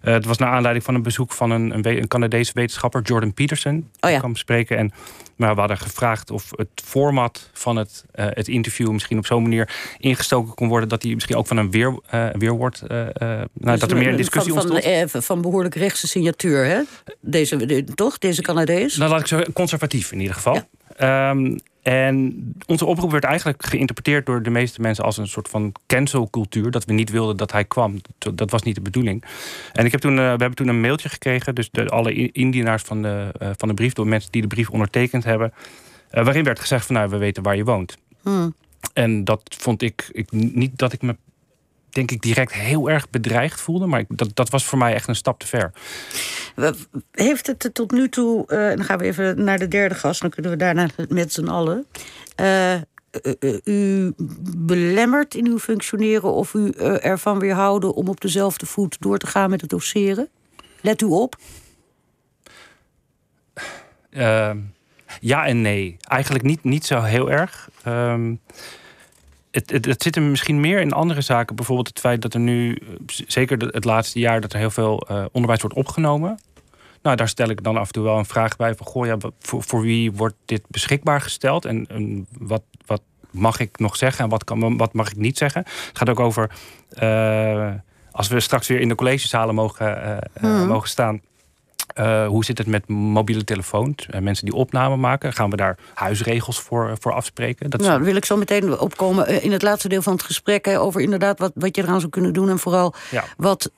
het 0.00 0.24
was 0.24 0.38
naar 0.38 0.50
aanleiding 0.50 0.84
van 0.84 0.94
een 0.94 1.02
bezoek 1.02 1.32
van 1.32 1.50
een, 1.50 1.74
een, 1.74 1.86
een 1.86 2.08
Canadese 2.08 2.52
wetenschapper, 2.54 3.02
Jordan 3.02 3.34
Peterson. 3.34 3.90
Oh 4.00 4.10
ja. 4.10 4.18
kwam 4.18 4.36
spreken. 4.36 4.76
En 4.76 4.92
maar 5.36 5.54
we 5.54 5.60
hadden 5.60 5.78
gevraagd 5.78 6.30
of 6.30 6.50
het 6.50 6.68
format 6.84 7.50
van 7.52 7.76
het, 7.76 8.04
uh, 8.14 8.26
het 8.28 8.48
interview 8.48 8.90
misschien 8.90 9.18
op 9.18 9.26
zo'n 9.26 9.42
manier 9.42 9.94
ingestoken 9.98 10.54
kon 10.54 10.68
worden 10.68 10.88
dat 10.88 11.02
hij 11.02 11.14
misschien 11.14 11.36
ook 11.36 11.46
van 11.46 11.56
een 11.56 11.70
weer, 11.70 11.98
uh, 12.14 12.28
weerwoord. 12.32 12.82
Uh, 12.82 12.88
nou, 12.88 13.46
dus 13.54 13.80
dat 13.80 13.90
er 13.90 13.96
meer 13.96 14.08
een 14.08 14.16
discussie 14.16 14.52
van, 14.52 14.70
ontstond. 14.70 15.10
Van, 15.10 15.22
van 15.22 15.40
behoorlijk 15.40 15.74
rechtse 15.74 16.06
signatuur, 16.06 16.64
hè? 16.64 16.80
Deze, 17.20 17.66
de, 17.66 17.84
toch? 17.84 18.18
Deze 18.18 18.42
Canadees? 18.42 18.96
Nou, 18.96 19.10
laat 19.10 19.20
ik 19.20 19.26
zo 19.26 19.42
conservatief 19.52 20.12
in 20.12 20.20
ieder 20.20 20.34
geval. 20.34 20.54
Ja. 20.54 20.66
Um, 21.02 21.58
En 21.86 22.52
onze 22.66 22.84
oproep 22.84 23.10
werd 23.10 23.24
eigenlijk 23.24 23.66
geïnterpreteerd 23.66 24.26
door 24.26 24.42
de 24.42 24.50
meeste 24.50 24.80
mensen 24.80 25.04
als 25.04 25.16
een 25.16 25.28
soort 25.28 25.48
van 25.48 25.72
cancelcultuur. 25.86 26.70
Dat 26.70 26.84
we 26.84 26.92
niet 26.92 27.10
wilden 27.10 27.36
dat 27.36 27.52
hij 27.52 27.64
kwam. 27.64 28.00
Dat 28.34 28.50
was 28.50 28.62
niet 28.62 28.74
de 28.74 28.80
bedoeling. 28.80 29.24
En 29.72 29.84
ik 29.84 29.92
heb 29.92 30.00
toen, 30.00 30.12
uh, 30.12 30.18
we 30.18 30.22
hebben 30.22 30.54
toen 30.54 30.68
een 30.68 30.80
mailtje 30.80 31.08
gekregen. 31.08 31.54
Dus 31.54 31.70
de, 31.70 31.88
alle 31.88 32.32
indienaars 32.32 32.82
van 32.82 33.02
de, 33.02 33.32
uh, 33.42 33.50
van 33.56 33.68
de 33.68 33.74
brief, 33.74 33.92
door 33.92 34.06
mensen 34.06 34.32
die 34.32 34.42
de 34.42 34.46
brief 34.46 34.70
ondertekend 34.70 35.24
hebben. 35.24 35.52
Uh, 36.12 36.24
waarin 36.24 36.44
werd 36.44 36.60
gezegd 36.60 36.86
van 36.86 36.94
nou, 36.94 37.08
we 37.08 37.16
weten 37.16 37.42
waar 37.42 37.56
je 37.56 37.64
woont. 37.64 37.98
Hmm. 38.22 38.54
En 38.92 39.24
dat 39.24 39.56
vond 39.58 39.82
ik, 39.82 40.08
ik 40.12 40.30
niet 40.32 40.78
dat 40.78 40.92
ik 40.92 41.02
me 41.02 41.16
denk 41.96 42.10
ik 42.10 42.22
direct 42.22 42.52
heel 42.52 42.90
erg 42.90 43.10
bedreigd 43.10 43.60
voelde. 43.60 43.86
Maar 43.86 44.04
dat, 44.08 44.30
dat 44.34 44.48
was 44.48 44.64
voor 44.64 44.78
mij 44.78 44.94
echt 44.94 45.08
een 45.08 45.16
stap 45.16 45.38
te 45.38 45.46
ver. 45.46 45.72
Heeft 47.10 47.46
het 47.46 47.70
tot 47.72 47.90
nu 47.90 48.08
toe, 48.08 48.44
uh, 48.48 48.68
dan 48.68 48.84
gaan 48.84 48.98
we 48.98 49.04
even 49.04 49.44
naar 49.44 49.58
de 49.58 49.68
derde 49.68 49.94
gast, 49.94 50.20
dan 50.20 50.30
kunnen 50.30 50.50
we 50.50 50.56
daarna 50.56 50.88
met 51.08 51.32
z'n 51.32 51.48
allen. 51.48 51.86
Uh, 52.40 52.74
u 53.64 54.12
belemmerd 54.56 55.34
in 55.34 55.46
uw 55.46 55.58
functioneren 55.58 56.32
of 56.32 56.54
u 56.54 56.70
ervan 57.00 57.38
weerhouden 57.38 57.94
om 57.94 58.08
op 58.08 58.20
dezelfde 58.20 58.66
voet 58.66 58.96
door 59.00 59.18
te 59.18 59.26
gaan 59.26 59.50
met 59.50 59.60
het 59.60 59.70
doseren? 59.70 60.28
Let 60.80 61.02
u 61.02 61.06
op. 61.06 61.36
Ehm, 64.10 64.58
ja 65.20 65.46
en 65.46 65.62
nee. 65.62 65.96
Eigenlijk 66.00 66.44
niet, 66.44 66.64
niet 66.64 66.86
zo 66.86 67.00
heel 67.00 67.30
erg. 67.30 67.68
Uh, 67.86 68.14
het, 69.56 69.70
het, 69.70 69.84
het, 69.84 70.02
zit 70.02 70.14
hem 70.14 70.30
misschien 70.30 70.60
meer 70.60 70.80
in 70.80 70.92
andere 70.92 71.20
zaken. 71.20 71.56
Bijvoorbeeld 71.56 71.88
het 71.88 72.00
feit 72.00 72.22
dat 72.22 72.34
er 72.34 72.40
nu, 72.40 72.74
eh, 72.74 72.88
zeker 73.26 73.58
het 73.58 73.84
laatste 73.84 74.18
jaar, 74.18 74.40
dat 74.40 74.52
er 74.52 74.58
heel 74.58 74.70
veel 74.70 75.06
uh, 75.10 75.24
onderwijs 75.32 75.60
wordt 75.60 75.76
opgenomen. 75.76 76.38
Nou, 77.02 77.16
daar 77.16 77.28
stel 77.28 77.48
ik 77.48 77.62
dan 77.62 77.76
af 77.76 77.86
en 77.86 77.92
toe 77.92 78.04
wel 78.04 78.18
een 78.18 78.24
vraag 78.24 78.56
bij 78.56 78.74
van, 78.74 78.86
goh, 78.86 79.06
ja, 79.06 79.16
voor, 79.40 79.62
voor 79.62 79.80
wie 79.80 80.12
wordt 80.12 80.34
dit 80.44 80.62
beschikbaar 80.68 81.20
gesteld 81.20 81.64
en, 81.64 81.86
en 81.88 82.26
wat, 82.38 82.62
wat 82.86 83.02
mag 83.30 83.60
ik 83.60 83.78
nog 83.78 83.96
zeggen 83.96 84.24
en 84.24 84.30
wat, 84.30 84.44
kan, 84.44 84.76
wat 84.76 84.92
mag 84.92 85.10
ik 85.10 85.16
niet 85.16 85.38
zeggen? 85.38 85.62
Het 85.66 85.98
gaat 85.98 86.08
ook 86.08 86.20
over, 86.20 86.50
uh, 87.02 87.70
als 88.10 88.28
we 88.28 88.40
straks 88.40 88.68
weer 88.68 88.80
in 88.80 88.88
de 88.88 88.94
collegezalen 88.94 89.54
mogen, 89.54 89.86
uh, 89.86 90.16
hmm. 90.40 90.66
mogen 90.66 90.88
staan 90.88 91.20
uh, 91.94 92.26
hoe 92.26 92.44
zit 92.44 92.58
het 92.58 92.66
met 92.66 92.88
mobiele 92.88 93.44
telefoons? 93.44 94.06
Uh, 94.10 94.20
mensen 94.20 94.44
die 94.44 94.54
opname 94.54 94.96
maken, 94.96 95.32
gaan 95.32 95.50
we 95.50 95.56
daar 95.56 95.78
huisregels 95.94 96.60
voor, 96.60 96.96
voor 97.00 97.12
afspreken? 97.12 97.70
Dat 97.70 97.80
nou, 97.80 98.02
wil 98.02 98.16
ik 98.16 98.24
zo 98.24 98.36
meteen 98.36 98.78
opkomen 98.78 99.42
in 99.42 99.52
het 99.52 99.62
laatste 99.62 99.88
deel 99.88 100.02
van 100.02 100.12
het 100.12 100.22
gesprek... 100.22 100.64
Hè, 100.64 100.80
over 100.80 101.00
inderdaad 101.00 101.38
wat, 101.38 101.52
wat 101.54 101.76
je 101.76 101.82
eraan 101.82 102.00
zou 102.00 102.10
kunnen 102.10 102.32
doen... 102.32 102.48
en 102.48 102.58
vooral 102.58 102.94
ja. 103.10 103.24
wat 103.36 103.70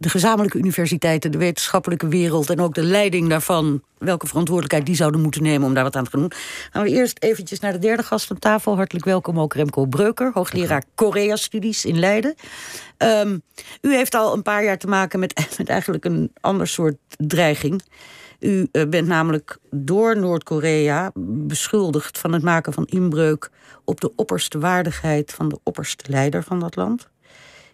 de 0.00 0.08
gezamenlijke 0.08 0.58
universiteiten, 0.58 1.30
de 1.30 1.38
wetenschappelijke 1.38 2.08
wereld... 2.08 2.50
en 2.50 2.60
ook 2.60 2.74
de 2.74 2.82
leiding 2.82 3.28
daarvan, 3.28 3.82
welke 3.98 4.26
verantwoordelijkheid 4.26 4.86
die 4.86 4.96
zouden 4.96 5.20
moeten 5.20 5.42
nemen... 5.42 5.66
om 5.66 5.74
daar 5.74 5.84
wat 5.84 5.96
aan 5.96 6.04
te 6.04 6.10
gaan 6.10 6.20
doen. 6.20 6.32
Gaan 6.70 6.82
we 6.82 6.88
eerst 6.88 7.22
eventjes 7.22 7.60
naar 7.60 7.72
de 7.72 7.78
derde 7.78 8.02
gast 8.02 8.30
aan 8.30 8.38
tafel. 8.38 8.76
Hartelijk 8.76 9.04
welkom 9.04 9.40
ook 9.40 9.54
Remco 9.54 9.86
Breuker, 9.86 10.30
hoogleraar 10.34 10.84
Korea-studies 10.94 11.84
in 11.84 11.98
Leiden. 11.98 12.34
Um, 12.98 13.42
u 13.80 13.94
heeft 13.94 14.14
al 14.14 14.32
een 14.32 14.42
paar 14.42 14.64
jaar 14.64 14.78
te 14.78 14.86
maken 14.86 15.18
met, 15.18 15.46
met 15.58 15.68
eigenlijk 15.68 16.04
een 16.04 16.32
ander 16.40 16.68
soort 16.68 16.96
dreiging. 17.16 17.82
U 18.38 18.68
uh, 18.72 18.88
bent 18.88 19.06
namelijk 19.06 19.58
door 19.70 20.16
Noord-Korea 20.18 21.10
beschuldigd 21.46 22.18
van 22.18 22.32
het 22.32 22.42
maken 22.42 22.72
van 22.72 22.84
inbreuk 22.84 23.50
op 23.84 24.00
de 24.00 24.12
opperste 24.16 24.58
waardigheid 24.58 25.32
van 25.32 25.48
de 25.48 25.58
opperste 25.62 26.04
leider 26.08 26.42
van 26.42 26.60
dat 26.60 26.76
land. 26.76 27.09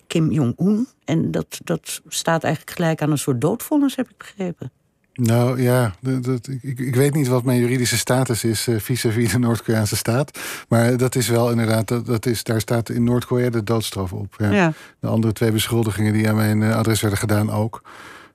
Kim 0.06 0.30
Jong-un. 0.30 0.88
En 1.04 1.30
dat, 1.30 1.60
dat 1.64 2.02
staat 2.08 2.44
eigenlijk 2.44 2.76
gelijk 2.76 3.02
aan 3.02 3.10
een 3.10 3.18
soort 3.18 3.40
doodvonnis, 3.40 3.96
heb 3.96 4.08
ik 4.08 4.16
begrepen. 4.18 4.70
Nou 5.16 5.62
ja, 5.62 5.94
dat, 6.00 6.48
ik, 6.62 6.78
ik, 6.78 6.94
weet 6.94 7.14
niet 7.14 7.28
wat 7.28 7.44
mijn 7.44 7.60
juridische 7.60 7.96
status 7.96 8.44
is 8.44 8.68
uh, 8.68 8.78
vis-à-vis 8.78 9.32
de 9.32 9.38
Noord-Koreaanse 9.38 9.96
staat. 9.96 10.38
Maar 10.68 10.96
dat 10.96 11.14
is 11.14 11.28
wel 11.28 11.50
inderdaad, 11.50 11.88
dat, 11.88 12.06
dat 12.06 12.26
is, 12.26 12.42
daar 12.42 12.60
staat 12.60 12.88
in 12.88 13.04
Noord-Korea 13.04 13.50
de 13.50 13.64
doodstraf 13.64 14.12
op. 14.12 14.34
Ja. 14.38 14.50
ja. 14.50 14.72
De 15.00 15.06
andere 15.06 15.32
twee 15.32 15.52
beschuldigingen 15.52 16.12
die 16.12 16.28
aan 16.28 16.36
mijn 16.36 16.60
uh, 16.60 16.76
adres 16.76 17.00
werden 17.00 17.18
gedaan 17.18 17.50
ook. 17.50 17.82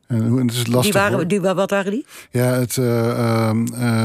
En 0.07 0.37
het 0.37 0.51
is 0.51 0.67
lastig, 0.67 0.93
die 0.93 1.01
waren, 1.01 1.27
die, 1.27 1.41
wat 1.41 1.69
waren 1.69 1.91
die? 1.91 2.05
Ja, 2.31 2.53
het, 2.53 2.75
uh, 2.75 3.49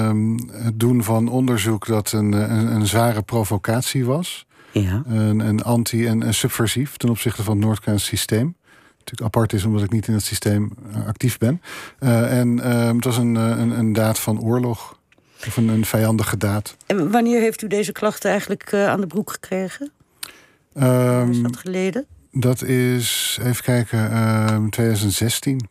um, 0.09 0.49
het 0.53 0.81
doen 0.81 1.05
van 1.05 1.29
onderzoek 1.29 1.87
dat 1.87 2.13
een, 2.13 2.33
een, 2.33 2.75
een 2.75 2.87
zware 2.87 3.23
provocatie 3.23 4.05
was. 4.05 4.47
Ja. 4.81 5.03
Een, 5.07 5.41
een 5.41 5.63
anti- 5.63 6.07
en 6.07 6.35
subversief 6.35 6.97
ten 6.97 7.09
opzichte 7.09 7.43
van 7.43 7.57
het 7.57 7.65
Noord-Koreaans 7.65 8.05
systeem. 8.05 8.57
Natuurlijk 8.99 9.35
apart 9.35 9.53
is 9.53 9.65
omdat 9.65 9.83
ik 9.83 9.91
niet 9.91 10.09
in 10.09 10.15
het 10.15 10.25
systeem 10.25 10.73
eh, 10.93 11.07
actief 11.07 11.39
ben. 11.39 11.63
Uh, 12.01 12.39
en 12.39 12.57
uh, 12.57 12.93
het 12.93 13.05
was 13.05 13.17
een, 13.17 13.35
een, 13.35 13.71
een, 13.71 13.93
daad 13.93 14.19
van 14.19 14.41
oorlog. 14.41 14.99
Of 15.47 15.57
een, 15.57 15.69
een, 15.69 15.85
vijandige 15.85 16.37
daad. 16.37 16.77
En 16.87 17.11
wanneer 17.11 17.41
heeft 17.41 17.63
u 17.63 17.67
deze 17.67 17.93
klachten 17.93 18.31
eigenlijk 18.31 18.75
aan 18.75 19.01
de 19.01 19.07
broek 19.07 19.31
gekregen? 19.31 19.91
Um, 20.75 21.31
is 21.31 21.41
dat 21.41 21.57
geleden? 21.57 22.07
Dat 22.33 22.63
is, 22.63 23.39
even 23.43 23.65
kijken, 23.65 24.71
2016. 24.71 25.69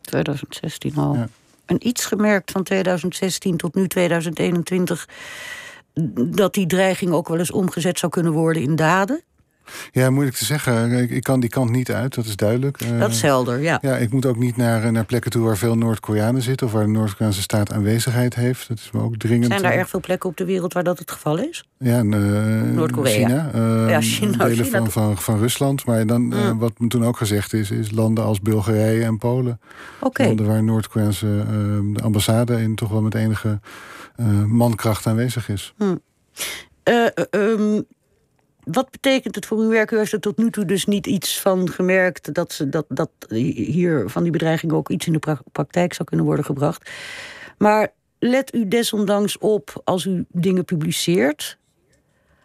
2016 0.00 0.96
al. 0.96 1.14
Ja. 1.14 1.28
En 1.64 1.86
iets 1.86 2.04
gemerkt 2.04 2.50
van 2.50 2.62
2016 2.62 3.56
tot 3.56 3.74
nu 3.74 3.88
2021 3.88 5.08
dat 6.14 6.54
die 6.54 6.66
dreiging 6.66 7.12
ook 7.12 7.28
wel 7.28 7.38
eens 7.38 7.50
omgezet 7.50 7.98
zou 7.98 8.12
kunnen 8.12 8.32
worden 8.32 8.62
in 8.62 8.76
daden? 8.76 9.22
Ja, 9.90 10.10
moeilijk 10.10 10.36
te 10.36 10.44
zeggen. 10.44 10.92
Ik, 10.92 11.10
ik, 11.10 11.22
kan 11.22 11.40
die 11.40 11.50
kant 11.50 11.70
niet 11.70 11.92
uit, 11.92 12.14
dat 12.14 12.24
is 12.24 12.36
duidelijk. 12.36 12.98
Dat 12.98 13.10
is 13.10 13.22
helder, 13.22 13.60
ja. 13.60 13.78
Ja, 13.80 13.96
ik 13.96 14.12
moet 14.12 14.26
ook 14.26 14.36
niet 14.36 14.56
naar, 14.56 14.92
naar 14.92 15.04
plekken 15.04 15.30
toe 15.30 15.44
waar 15.44 15.56
veel 15.56 15.74
Noord-Koreanen 15.74 16.42
zitten... 16.42 16.66
of 16.66 16.72
waar 16.72 16.84
de 16.84 16.90
Noord-Koreaanse 16.90 17.42
staat 17.42 17.72
aanwezigheid 17.72 18.34
heeft. 18.34 18.68
Dat 18.68 18.78
is 18.78 18.90
me 18.90 19.00
ook 19.00 19.16
dringend. 19.16 19.52
Zijn 19.52 19.64
er 19.64 19.78
erg 19.78 19.88
veel 19.88 20.00
plekken 20.00 20.30
op 20.30 20.36
de 20.36 20.44
wereld 20.44 20.72
waar 20.72 20.84
dat 20.84 20.98
het 20.98 21.10
geval 21.10 21.38
is? 21.38 21.64
Ja, 21.78 22.02
uh, 22.02 22.62
Noord-Korea. 22.62 23.12
China, 23.12 23.50
uh, 23.54 23.90
ja, 23.90 24.00
China. 24.00 24.44
Delen 24.44 24.64
China. 24.64 24.78
Van, 24.78 24.90
van, 24.90 25.18
van 25.18 25.38
Rusland. 25.38 25.84
Maar 25.84 26.06
dan, 26.06 26.22
mm. 26.22 26.58
wat 26.58 26.78
me 26.78 26.88
toen 26.88 27.04
ook 27.04 27.16
gezegd 27.16 27.52
is... 27.52 27.70
is 27.70 27.90
landen 27.90 28.24
als 28.24 28.40
Bulgarije 28.40 29.04
en 29.04 29.18
Polen. 29.18 29.60
Okay. 30.00 30.26
Landen 30.26 30.46
waar 30.46 30.62
Noord-Koreaanse 30.62 31.44
de 31.92 32.02
ambassade... 32.02 32.60
in 32.60 32.74
toch 32.74 32.90
wel 32.90 33.02
met 33.02 33.14
enige 33.14 33.60
mankracht 34.46 35.06
aanwezig 35.06 35.48
is. 35.48 35.74
Mm. 35.78 36.00
Um, 37.30 37.86
wat 38.70 38.90
betekent 38.90 39.34
het 39.34 39.46
voor 39.46 39.58
uw 39.58 39.68
werk? 39.68 39.90
U 39.90 39.96
heeft 39.96 40.12
er 40.12 40.20
tot 40.20 40.36
nu 40.36 40.50
toe 40.50 40.64
dus 40.64 40.84
niet 40.84 41.06
iets 41.06 41.40
van 41.40 41.70
gemerkt 41.70 42.34
dat, 42.34 42.52
ze, 42.52 42.68
dat, 42.68 42.84
dat 42.88 43.10
hier 43.28 44.08
van 44.08 44.22
die 44.22 44.32
bedreiging 44.32 44.72
ook 44.72 44.88
iets 44.88 45.06
in 45.06 45.12
de 45.12 45.18
pra 45.18 45.40
praktijk 45.52 45.92
zou 45.92 46.08
kunnen 46.08 46.26
worden 46.26 46.44
gebracht. 46.44 46.90
Maar 47.58 47.92
let 48.18 48.54
u 48.54 48.68
desondanks 48.68 49.38
op 49.38 49.80
als 49.84 50.04
u 50.04 50.24
dingen 50.28 50.64
publiceert. 50.64 51.58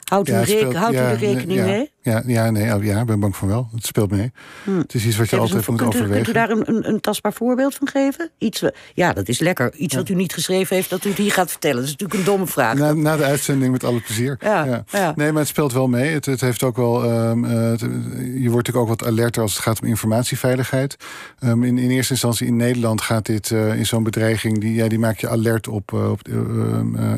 Houdt, 0.03 0.29
u, 0.29 0.33
reken, 0.33 0.75
houdt 0.75 0.95
ja, 0.95 1.09
u 1.09 1.11
er 1.11 1.17
rekening 1.17 1.59
ja, 1.59 1.65
mee? 1.65 1.91
Ja, 2.01 2.23
ja, 2.25 2.49
nee, 2.49 2.75
oh, 2.75 2.83
ja, 2.83 2.99
ik 2.99 3.05
ben 3.05 3.19
bang 3.19 3.35
van 3.35 3.47
wel. 3.47 3.69
Het 3.75 3.85
speelt 3.85 4.11
mee. 4.11 4.31
Hm. 4.63 4.77
Het 4.77 4.93
is 4.93 5.05
iets 5.05 5.17
wat 5.17 5.29
je 5.29 5.37
altijd 5.37 5.67
moet 5.67 5.77
kunt 5.77 5.93
u, 5.93 5.97
overwegen. 5.97 6.23
Kunt 6.23 6.27
u 6.27 6.39
daar 6.39 6.49
een, 6.49 6.69
een, 6.69 6.87
een, 6.89 6.99
tastbaar 6.99 7.33
voorbeeld 7.33 7.75
van 7.75 7.87
geven? 7.87 8.29
Iets, 8.37 8.63
ja, 8.93 9.13
dat 9.13 9.27
is 9.27 9.39
lekker. 9.39 9.75
Iets 9.75 9.95
wat 9.95 10.09
u 10.09 10.15
niet 10.15 10.33
geschreven 10.33 10.75
heeft, 10.75 10.89
dat 10.89 11.05
u 11.05 11.09
het 11.09 11.17
hier 11.17 11.31
gaat 11.31 11.51
vertellen. 11.51 11.75
Dat 11.75 11.85
is 11.85 11.91
natuurlijk 11.91 12.19
een 12.19 12.25
domme 12.25 12.47
vraag. 12.47 12.77
Na, 12.77 12.93
na 12.93 13.17
de 13.17 13.23
uitzending 13.23 13.71
met 13.71 13.83
alle 13.83 13.99
plezier. 13.99 14.37
Ja, 14.41 14.83
Nee, 15.15 15.31
maar 15.31 15.41
het 15.41 15.47
speelt 15.47 15.73
wel 15.73 15.87
mee. 15.87 16.13
Het, 16.13 16.25
het 16.25 16.41
heeft 16.41 16.63
ook 16.63 16.75
wel, 16.75 17.03
um, 17.03 17.45
uh, 17.45 17.51
het, 17.51 17.79
je 17.79 18.49
wordt 18.49 18.67
natuurlijk 18.67 18.77
ook 18.77 18.87
wat 18.87 19.05
alerter 19.05 19.41
als 19.41 19.53
het 19.53 19.61
gaat 19.61 19.81
om 19.81 19.87
informatieveiligheid. 19.87 20.95
Um, 21.43 21.63
in, 21.63 21.77
in 21.77 21.89
eerste 21.89 22.11
instantie 22.11 22.47
in 22.47 22.55
Nederland 22.55 23.01
gaat 23.01 23.25
dit 23.25 23.49
uh, 23.49 23.77
in 23.77 23.85
zo'n 23.85 24.03
bedreiging... 24.03 24.59
Die, 24.59 24.73
ja, 24.73 24.87
die 24.87 24.99
maak 24.99 25.19
je 25.19 25.29
alert 25.29 25.67
op, 25.67 25.91
uh, 25.91 26.11
op 26.11 26.21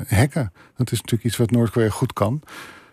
hacken. 0.07 0.51
Dat 0.77 0.91
is 0.91 0.97
natuurlijk 0.97 1.23
iets 1.23 1.37
wat 1.37 1.51
Noord-Korea 1.51 1.89
goed 1.89 2.13
kan. 2.13 2.41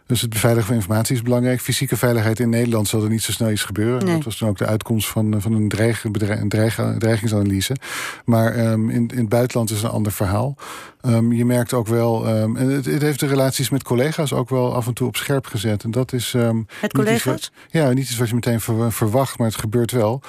Dus 0.06 0.20
het 0.20 0.30
beveiligen 0.30 0.66
van 0.66 0.76
informatie 0.76 1.16
is 1.16 1.22
belangrijk. 1.22 1.60
Fysieke 1.60 1.96
veiligheid 1.96 2.40
in 2.40 2.48
Nederland 2.48 2.88
zal 2.88 3.02
er 3.02 3.08
niet 3.08 3.22
zo 3.22 3.32
snel 3.32 3.50
iets 3.50 3.64
gebeuren. 3.64 4.06
Dat 4.06 4.24
was 4.24 4.38
dan 4.38 4.48
ook 4.48 4.58
de 4.58 4.66
uitkomst 4.66 5.08
van, 5.08 5.34
eh, 5.34 5.40
van 5.40 5.52
een, 5.52 5.68
dreig, 5.68 6.04
een 6.04 6.48
dreig, 6.48 6.80
dreigingsanalyse. 6.98 7.76
Maar 8.24 8.72
um, 8.72 8.90
in, 8.90 9.08
in 9.08 9.18
het 9.18 9.28
buitenland 9.28 9.70
is 9.70 9.82
een 9.82 9.90
ander 9.90 10.12
verhaal. 10.12 10.56
Um, 11.02 11.32
je 11.32 11.44
merkt 11.44 11.72
ook 11.72 11.86
wel, 11.86 12.28
um, 12.28 12.56
en 12.56 12.68
het, 12.68 12.84
het, 12.84 13.02
heeft 13.02 13.20
de 13.20 13.26
relaties 13.26 13.70
met 13.70 13.82
collega's 13.82 14.32
ook 14.32 14.48
wel 14.50 14.74
af 14.74 14.86
en 14.86 14.94
toe 14.94 15.06
op 15.06 15.16
scherp 15.16 15.46
gezet. 15.46 15.84
En 15.84 15.90
dat 15.90 16.12
is. 16.12 16.32
met 16.80 16.92
collega's? 16.92 17.24
Wat, 17.24 17.50
ja, 17.70 17.92
niet 17.92 18.08
iets 18.08 18.16
wat 18.16 18.28
je 18.28 18.34
meteen 18.34 18.60
ver, 18.60 18.92
verwacht, 18.92 19.38
maar 19.38 19.46
het 19.46 19.56
gebeurt 19.56 19.90
wel. 19.90 20.22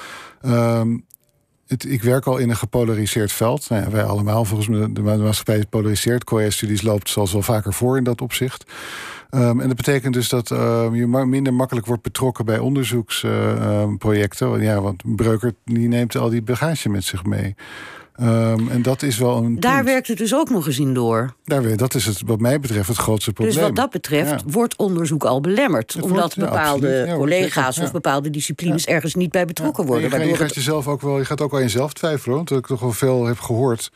Het, 1.66 1.90
ik 1.90 2.02
werk 2.02 2.26
al 2.26 2.36
in 2.36 2.50
een 2.50 2.56
gepolariseerd 2.56 3.32
veld. 3.32 3.68
Nou 3.68 3.82
ja, 3.82 3.90
wij 3.90 4.04
allemaal, 4.04 4.44
volgens 4.44 4.68
mij, 4.68 4.92
de, 4.92 5.02
maatschappij 5.02 5.64
polariseert. 5.70 6.24
Korea-studies 6.24 6.82
loopt 6.82 7.10
zoals 7.10 7.32
wel 7.32 7.42
vaker 7.42 7.72
voor 7.72 7.96
in 7.96 8.04
dat 8.04 8.20
opzicht. 8.20 8.72
Um, 9.30 9.60
en 9.60 9.68
dat 9.68 9.76
betekent 9.76 10.14
dus 10.14 10.28
dat 10.28 10.50
uh, 10.50 10.86
je 10.92 11.06
minder 11.06 11.54
makkelijk 11.54 11.86
wordt 11.86 12.02
betrokken 12.02 12.44
bij 12.44 12.58
onderzoeksprojecten. 12.58 14.60
Ja, 14.60 14.80
want 14.80 15.16
Breukert 15.16 15.54
die 15.64 15.88
neemt 15.88 16.16
al 16.16 16.28
die 16.28 16.42
bagage 16.42 16.88
met 16.88 17.04
zich 17.04 17.24
mee. 17.24 17.54
Ehm, 18.14 18.68
en 18.68 18.82
dat 18.82 19.02
is 19.02 19.18
wel 19.18 19.36
een. 19.36 19.60
Daar 19.60 19.84
werkt 19.84 20.08
het 20.08 20.18
dus 20.18 20.34
ook 20.34 20.50
nog 20.50 20.66
eens 20.66 20.78
in 20.78 20.94
door. 20.94 21.34
Daar, 21.44 21.76
dat 21.76 21.94
is 21.94 22.06
het, 22.06 22.22
wat 22.26 22.40
mij 22.40 22.60
betreft 22.60 22.88
het 22.88 22.96
grootste 22.96 23.32
probleem. 23.32 23.54
Dus 23.54 23.64
wat 23.64 23.76
dat 23.76 23.90
betreft 23.90 24.42
wordt 24.46 24.76
onderzoek 24.76 25.24
al 25.24 25.40
belemmerd. 25.40 25.96
omdat 26.00 26.36
bepaalde 26.36 27.14
collega's 27.16 27.78
of 27.78 27.92
bepaalde 27.92 28.30
disciplines 28.30 28.86
ergens 28.86 29.14
niet 29.14 29.30
bij 29.30 29.44
betrokken 29.44 29.86
worden. 29.86 30.20
Je, 30.20 30.26
je, 30.26 30.36
gaat 30.36 30.54
jezelf 30.54 30.88
ook 30.88 31.00
wel, 31.00 31.18
je 31.18 31.24
gaat 31.24 31.40
ook 31.40 31.52
al 31.52 31.60
jezelf 31.60 31.92
twijfelen. 31.92 32.36
Want 32.36 32.48
wat 32.48 32.58
ik 32.58 32.66
toch 32.66 32.80
wel 32.80 32.92
veel 32.92 33.24
heb 33.24 33.38
gehoord, 33.38 33.92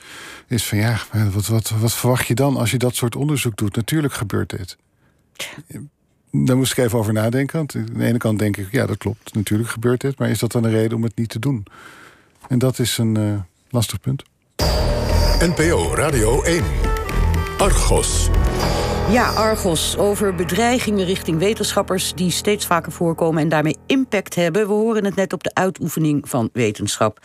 is 0.46 0.66
van 0.66 0.78
ja, 0.78 0.98
wat, 1.32 1.46
wat, 1.46 1.72
wat 1.80 1.92
verwacht 1.92 2.26
je 2.26 2.34
dan 2.34 2.56
als 2.56 2.70
je 2.70 2.78
dat 2.78 2.94
soort 2.94 3.16
onderzoek 3.16 3.56
doet? 3.56 3.76
Natuurlijk 3.76 4.12
gebeurt 4.12 4.50
dit. 4.50 4.76
Daar 6.30 6.56
moest 6.56 6.72
ik 6.72 6.84
even 6.84 6.98
over 6.98 7.12
nadenken. 7.12 7.58
Want 7.58 7.74
aan 7.74 7.86
de 7.94 8.04
ene 8.04 8.18
kant 8.18 8.38
denk 8.38 8.56
ik, 8.56 8.72
ja, 8.72 8.86
dat 8.86 8.96
klopt. 8.96 9.34
Natuurlijk 9.34 9.68
gebeurt 9.68 10.00
dit. 10.00 10.18
Maar 10.18 10.30
is 10.30 10.38
dat 10.38 10.52
dan 10.52 10.64
een 10.64 10.70
reden 10.70 10.96
om 10.96 11.02
het 11.02 11.16
niet 11.16 11.28
te 11.28 11.38
doen? 11.38 11.66
En 12.48 12.58
dat 12.58 12.78
is 12.78 12.98
een 12.98 13.18
uh, 13.18 13.38
lastig 13.70 14.00
punt. 14.00 14.22
NPO 15.40 15.94
Radio 15.94 16.42
1. 16.44 16.64
Argos. 17.58 18.37
Ja, 19.10 19.30
Argos 19.30 19.96
over 19.96 20.34
bedreigingen 20.34 21.04
richting 21.04 21.38
wetenschappers 21.38 22.14
die 22.14 22.30
steeds 22.30 22.66
vaker 22.66 22.92
voorkomen 22.92 23.42
en 23.42 23.48
daarmee 23.48 23.76
impact 23.86 24.34
hebben. 24.34 24.66
We 24.66 24.72
horen 24.72 25.04
het 25.04 25.14
net 25.14 25.32
op 25.32 25.42
de 25.42 25.54
uitoefening 25.54 26.28
van 26.28 26.50
wetenschap. 26.52 27.18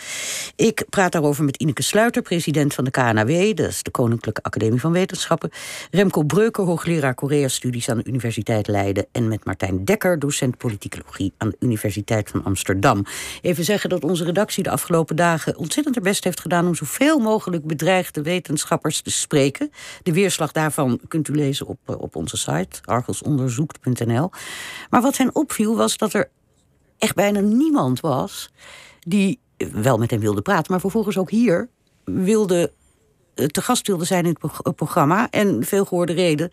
Ik 0.56 0.86
praat 0.90 1.12
daarover 1.12 1.44
met 1.44 1.58
Ineke 1.58 1.84
Sluiter, 1.84 2.22
president 2.22 2.74
van 2.74 2.84
de 2.84 2.92
KNAW, 2.92 3.56
dat 3.56 3.68
is 3.68 3.84
de 3.84 3.92
Koninklijke 3.92 4.42
Academie 4.42 4.80
van 4.80 4.92
Wetenschappen. 4.92 5.50
Remco 5.92 6.24
Breuker, 6.24 6.64
hoogleraar 6.64 7.14
Korea-studies 7.14 7.90
aan 7.90 7.98
de 7.98 8.06
Universiteit 8.06 8.68
Leiden. 8.68 9.06
En 9.12 9.28
met 9.28 9.46
Martijn 9.46 9.86
Dekker, 9.86 10.20
docent 10.20 10.58
politicologie 10.58 11.34
aan 11.38 11.50
de 11.50 11.58
Universiteit 11.60 12.30
van 12.30 12.44
Amsterdam. 12.44 13.06
Even 13.42 13.64
zeggen 13.64 13.90
dat 13.90 14.04
onze 14.04 14.24
redactie 14.24 14.64
de 14.64 14.70
afgelopen 14.70 15.16
dagen 15.16 15.58
ontzettend 15.58 15.96
haar 15.96 16.04
best 16.04 16.24
heeft 16.24 16.40
gedaan 16.40 16.68
om 16.68 16.76
zoveel 16.76 17.20
mogelijk 17.20 17.68
bedreigde 17.68 18.22
wetenschappers 18.22 19.02
te 19.02 19.12
spreken. 19.12 19.72
De 20.04 20.14
weerslag 20.14 20.52
daarvan 20.52 21.00
kunt 21.08 21.28
u 21.28 21.36
lezen 21.36 21.68
op, 21.68 21.73
eh, 21.86 22.00
op 22.00 22.16
onze 22.16 22.38
site, 22.38 22.80
argosonderzoekt.nl. 22.84 24.30
Maar 24.90 25.02
wat 25.02 25.18
hen 25.18 25.36
opviel 25.36 25.76
was 25.76 25.98
dat 25.98 26.14
er 26.14 26.30
echt 26.98 27.16
bijna 27.16 27.40
niemand 27.40 28.00
was 28.00 28.52
die 29.00 29.40
wel 29.72 29.98
met 29.98 30.12
hem 30.12 30.20
wilde 30.20 30.42
praten, 30.42 30.72
maar 30.72 30.80
vervolgens 30.80 31.18
ook 31.18 31.30
hier 31.30 31.70
wilde 32.04 32.72
eh, 33.36 33.46
te 33.46 33.62
gast 33.62 33.88
wilde 33.88 34.06
zijn 34.06 34.26
in 34.26 34.38
het 34.40 34.76
programma. 34.76 35.30
En 35.30 35.64
veel 35.64 35.86
gehoorde 35.86 36.14
reden 36.14 36.52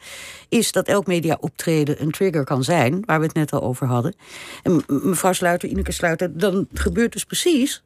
is 0.49 0.73
dat 0.73 0.87
elk 0.87 1.07
media 1.07 1.37
optreden 1.41 2.03
een 2.03 2.11
trigger 2.11 2.45
kan 2.45 2.65
zijn, 2.65 3.03
waar 3.05 3.19
we 3.19 3.27
het 3.27 3.35
net 3.35 3.53
al 3.53 3.63
over 3.63 3.87
hadden. 3.87 4.15
En 4.63 4.83
mevrouw 4.87 5.33
Sluiter, 5.33 5.69
Ineke 5.69 5.93
Sluiter, 5.93 6.39
dan 6.39 6.69
gebeurt 6.73 7.13
dus 7.13 7.25
precies 7.25 7.83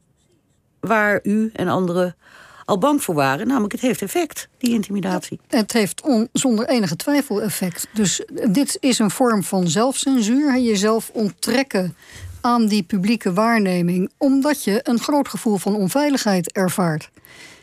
waar 0.80 1.20
u 1.22 1.50
en 1.52 1.68
anderen 1.68 2.16
al 2.64 2.78
bang 2.78 3.02
voor 3.02 3.14
waren. 3.14 3.46
Namelijk, 3.46 3.72
het 3.72 3.80
heeft 3.80 4.02
effect, 4.02 4.48
die 4.58 4.70
intimidatie. 4.70 5.40
het 5.48 5.72
heeft 5.72 6.02
zonder 6.32 6.68
enige 6.68 6.96
twijfel 6.96 7.42
effect. 7.42 7.88
Dus 7.92 8.24
dit 8.48 8.76
is 8.80 8.98
een 8.98 9.10
vorm 9.10 9.42
van 9.42 9.68
zelfcensuur. 9.68 10.58
Jezelf 10.58 11.10
onttrekken 11.12 11.96
aan 12.40 12.66
die 12.66 12.82
publieke 12.82 13.32
waarneming, 13.32 14.10
omdat 14.16 14.64
je 14.64 14.80
een 14.82 14.98
groot 14.98 15.28
gevoel 15.28 15.56
van 15.56 15.74
onveiligheid 15.74 16.52
ervaart. 16.52 17.10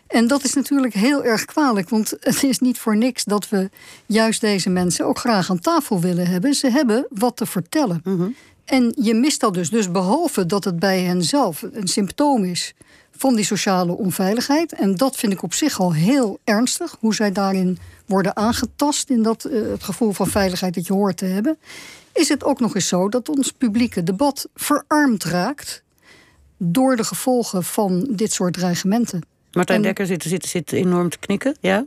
En 0.08 0.28
dat 0.28 0.44
is 0.44 0.54
natuurlijk 0.54 0.94
heel 0.94 1.24
erg 1.24 1.46
kwalijk, 1.46 1.90
want 1.90 2.14
het 2.20 2.44
is 2.44 2.60
niet 2.60 2.80
voor 2.80 2.98
niks 2.98 3.24
dat 3.24 3.50
we 3.50 3.70
juist 4.06 4.42
deze 4.42 4.70
mensen 4.70 5.06
ook 5.06 5.20
graag 5.20 5.50
aan 5.50 5.60
tafel 5.60 6.00
willen 6.00 6.28
hebben. 6.28 6.54
Ze 6.54 6.70
hebben 6.70 7.06
wat 7.10 7.38
te 7.38 7.46
vertellen. 7.46 8.02
Mhm. 8.04 8.30
En 8.66 8.96
je 9.02 9.14
mist 9.14 9.40
dat 9.40 9.54
dus. 9.54 9.70
Dus 9.70 9.92
behalve 9.92 10.46
dat 10.46 10.64
het 10.64 10.80
bij 10.80 11.02
hen 11.02 11.24
zelf 11.24 11.66
een 11.72 11.88
symptoom 11.88 12.44
is 12.44 12.74
van 13.22 13.36
die 13.36 13.46
sociale 13.46 13.98
onveiligheid. 13.98 14.74
En 14.74 14.96
dat 14.96 15.16
vind 15.16 15.34
ik 15.34 15.44
op 15.44 15.54
zich 15.54 15.80
al 15.80 15.94
heel 15.94 16.40
ernstig, 16.44 16.96
hoe 17.00 17.16
zij 17.16 17.32
daarin 17.32 17.78
worden 18.06 18.36
aangetast 18.36 19.10
in 19.10 19.24
dat 19.24 19.46
uh, 19.46 19.72
het 19.72 19.84
gevoel 19.84 20.12
van 20.12 20.28
veiligheid 20.28 20.74
dat 20.74 20.88
je 20.88 20.94
hoort 20.94 21.18
te 21.18 21.26
hebben. 21.26 21.58
Is 22.14 22.30
het 22.30 22.44
ook 22.44 22.60
nog 22.60 22.76
eens 22.76 22.88
zo 22.88 23.10
dat 23.10 23.30
ons 23.30 23.52
publieke 23.52 24.04
debat 24.04 24.48
verarmd 24.56 25.24
raakt 25.24 25.84
door 26.58 26.96
de 26.96 27.04
gevolgen 27.04 27.64
van 27.64 28.08
dit 28.10 28.34
soort 28.34 28.54
dreigementen. 28.54 29.26
Martijn 29.52 29.82
Dekker 29.82 30.06
zit, 30.06 30.24
zit, 30.24 30.46
zit 30.46 30.72
enorm 30.72 31.10
te 31.10 31.20
knikken, 31.20 31.56
ja? 31.60 31.86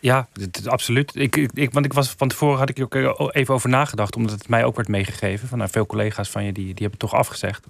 Ja, 0.00 0.28
absoluut. 0.64 1.10
Ik, 1.14 1.36
ik, 1.36 1.72
want 1.72 1.84
ik 1.84 1.92
was, 1.92 2.14
van 2.16 2.28
tevoren 2.28 2.58
had 2.58 2.68
ik 2.68 2.78
er 2.78 2.84
ook 2.84 2.94
eh, 2.94 3.28
even 3.40 3.54
over 3.54 3.68
nagedacht, 3.68 4.16
omdat 4.16 4.32
het 4.32 4.48
mij 4.48 4.64
ook 4.64 4.76
werd 4.76 4.88
meegegeven. 4.88 5.48
Van, 5.48 5.58
nou, 5.58 5.70
veel 5.70 5.86
collega's 5.86 6.30
van 6.30 6.44
je 6.44 6.52
die, 6.52 6.64
die 6.64 6.74
hebben 6.78 6.98
toch 6.98 7.14
afgezegd. 7.14 7.66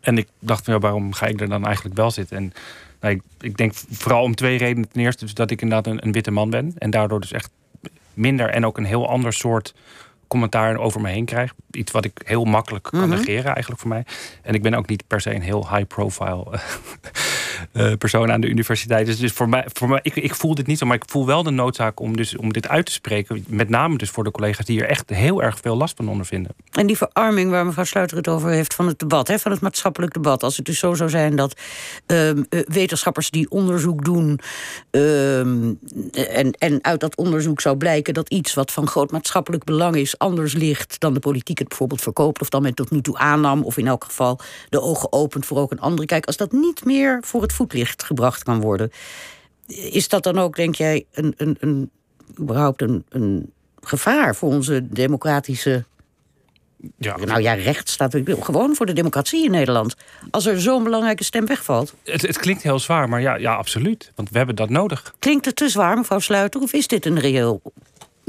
En 0.00 0.18
ik 0.18 0.28
dacht, 0.38 0.66
ja, 0.66 0.78
waarom 0.78 1.12
ga 1.12 1.26
ik 1.26 1.40
er 1.40 1.48
dan 1.48 1.64
eigenlijk 1.64 1.96
wel 1.96 2.10
zitten? 2.10 2.36
En 2.36 2.52
nou, 3.00 3.14
ik, 3.14 3.22
ik, 3.40 3.56
denk 3.56 3.72
vooral 3.74 4.22
om 4.22 4.34
twee 4.34 4.58
redenen. 4.58 4.88
Ten 4.88 5.00
eerste 5.00 5.24
dus 5.24 5.34
dat 5.34 5.50
ik 5.50 5.62
inderdaad 5.62 5.92
een, 5.92 6.06
een, 6.06 6.12
witte 6.12 6.30
man 6.30 6.50
ben. 6.50 6.74
En 6.78 6.90
daardoor 6.90 7.20
dus 7.20 7.32
echt 7.32 7.50
minder 8.14 8.48
en 8.48 8.66
ook 8.66 8.78
een 8.78 8.84
heel 8.84 9.08
ander 9.08 9.32
soort 9.32 9.74
commentaar 10.28 10.76
over 10.76 11.00
me 11.00 11.08
heen 11.08 11.24
krijg. 11.24 11.54
Iets 11.70 11.92
wat 11.92 12.04
ik 12.04 12.20
heel 12.24 12.44
makkelijk 12.44 12.84
kan 12.84 13.08
mhm. 13.08 13.08
negeren 13.08 13.52
eigenlijk 13.52 13.80
voor 13.80 13.90
mij. 13.90 14.04
En 14.42 14.54
ik 14.54 14.62
ben 14.62 14.74
ook 14.74 14.88
niet 14.88 15.06
per 15.06 15.20
se 15.20 15.34
een 15.34 15.42
heel 15.42 15.68
high 15.74 15.86
profile 15.86 16.46
uh, 17.72 17.92
persoon 17.98 18.32
aan 18.32 18.40
de 18.40 18.48
universiteit. 18.48 19.06
Dus, 19.06 19.18
dus 19.18 19.32
voor 19.32 19.48
mij, 19.48 19.64
voor 19.72 19.88
mij 19.88 20.00
ik, 20.02 20.16
ik 20.16 20.34
voel 20.34 20.54
dit 20.54 20.66
niet 20.66 20.78
zo, 20.78 20.86
maar 20.86 20.96
ik 20.96 21.04
voel 21.06 21.26
wel 21.26 21.42
de 21.42 21.50
noodzaak 21.50 22.00
om, 22.00 22.16
dus, 22.16 22.36
om 22.36 22.52
dit 22.52 22.68
uit 22.68 22.86
te 22.86 22.92
spreken. 22.92 23.44
Met 23.48 23.68
name 23.68 23.96
dus 23.96 24.10
voor 24.10 24.24
de 24.24 24.30
collega's 24.30 24.66
die 24.66 24.80
er 24.80 24.88
echt 24.88 25.10
heel 25.10 25.42
erg 25.42 25.58
veel 25.62 25.76
last 25.76 25.96
van 25.96 26.08
ondervinden. 26.08 26.52
En 26.70 26.86
die 26.86 26.96
verarming 26.96 27.50
waar 27.50 27.66
mevrouw 27.66 27.84
Sluiter 27.84 28.16
het 28.16 28.28
over 28.28 28.50
heeft 28.50 28.74
van 28.74 28.86
het 28.86 28.98
debat, 28.98 29.28
hè, 29.28 29.38
van 29.38 29.50
het 29.50 29.60
maatschappelijk 29.60 30.12
debat. 30.12 30.42
Als 30.42 30.56
het 30.56 30.66
dus 30.66 30.78
zo 30.78 30.94
zou 30.94 31.10
zijn 31.10 31.36
dat 31.36 31.60
ehm, 32.06 32.42
eh, 32.48 32.60
wetenschappers 32.66 33.30
die 33.30 33.50
onderzoek 33.50 34.04
doen. 34.04 34.40
Ehm, 34.90 35.72
en, 36.12 36.50
en 36.58 36.78
uit 36.84 37.00
dat 37.00 37.16
onderzoek 37.16 37.60
zou 37.60 37.76
blijken 37.76 38.14
dat 38.14 38.28
iets 38.28 38.54
wat 38.54 38.72
van 38.72 38.86
groot 38.86 39.10
maatschappelijk 39.10 39.64
belang 39.64 39.96
is, 39.96 40.18
anders 40.18 40.52
ligt 40.52 41.00
dan 41.00 41.14
de 41.14 41.20
politiek 41.20 41.58
het 41.58 41.68
bijvoorbeeld 41.68 42.02
verkoopt. 42.02 42.40
of 42.40 42.48
dan 42.48 42.62
men 42.62 42.74
tot 42.74 42.90
nu 42.90 43.00
toe 43.00 43.18
aannam. 43.18 43.62
of 43.62 43.76
in 43.76 43.86
elk 43.86 44.04
geval 44.04 44.38
de 44.68 44.80
ogen 44.80 45.12
opent 45.12 45.46
voor 45.46 45.58
ook 45.58 45.70
een 45.70 45.80
andere 45.80 46.06
kijk. 46.06 46.26
Als 46.26 46.36
dat 46.36 46.52
niet 46.52 46.84
meer 46.84 47.18
voor 47.24 47.42
het 47.42 47.49
voetlicht 47.50 48.02
gebracht 48.02 48.42
kan 48.42 48.60
worden. 48.60 48.90
Is 49.66 50.08
dat 50.08 50.22
dan 50.22 50.38
ook, 50.38 50.56
denk 50.56 50.74
jij, 50.74 51.06
een, 51.12 51.34
een, 51.36 51.56
een, 51.60 51.90
überhaupt 52.38 52.82
een, 52.82 53.04
een 53.08 53.52
gevaar 53.80 54.36
voor 54.36 54.48
onze 54.48 54.86
democratische. 54.88 55.84
Ja. 56.98 57.16
Nou 57.16 57.40
ja, 57.40 57.52
recht 57.52 57.88
staat 57.88 58.16
gewoon 58.24 58.74
voor 58.74 58.86
de 58.86 58.92
democratie 58.92 59.44
in 59.44 59.50
Nederland. 59.50 59.94
Als 60.30 60.46
er 60.46 60.60
zo'n 60.60 60.84
belangrijke 60.84 61.24
stem 61.24 61.46
wegvalt. 61.46 61.94
Het, 62.04 62.22
het, 62.22 62.38
klinkt 62.38 62.62
heel 62.62 62.78
zwaar, 62.78 63.08
maar 63.08 63.20
ja, 63.20 63.36
ja, 63.36 63.54
absoluut. 63.54 64.12
Want 64.14 64.30
we 64.30 64.36
hebben 64.36 64.56
dat 64.56 64.70
nodig. 64.70 65.14
Klinkt 65.18 65.44
het 65.44 65.56
te 65.56 65.68
zwaar, 65.68 65.96
mevrouw 65.96 66.18
Sluiter? 66.18 66.60
Of 66.60 66.72
is 66.72 66.86
dit 66.86 67.06
een 67.06 67.18
reëel 67.18 67.62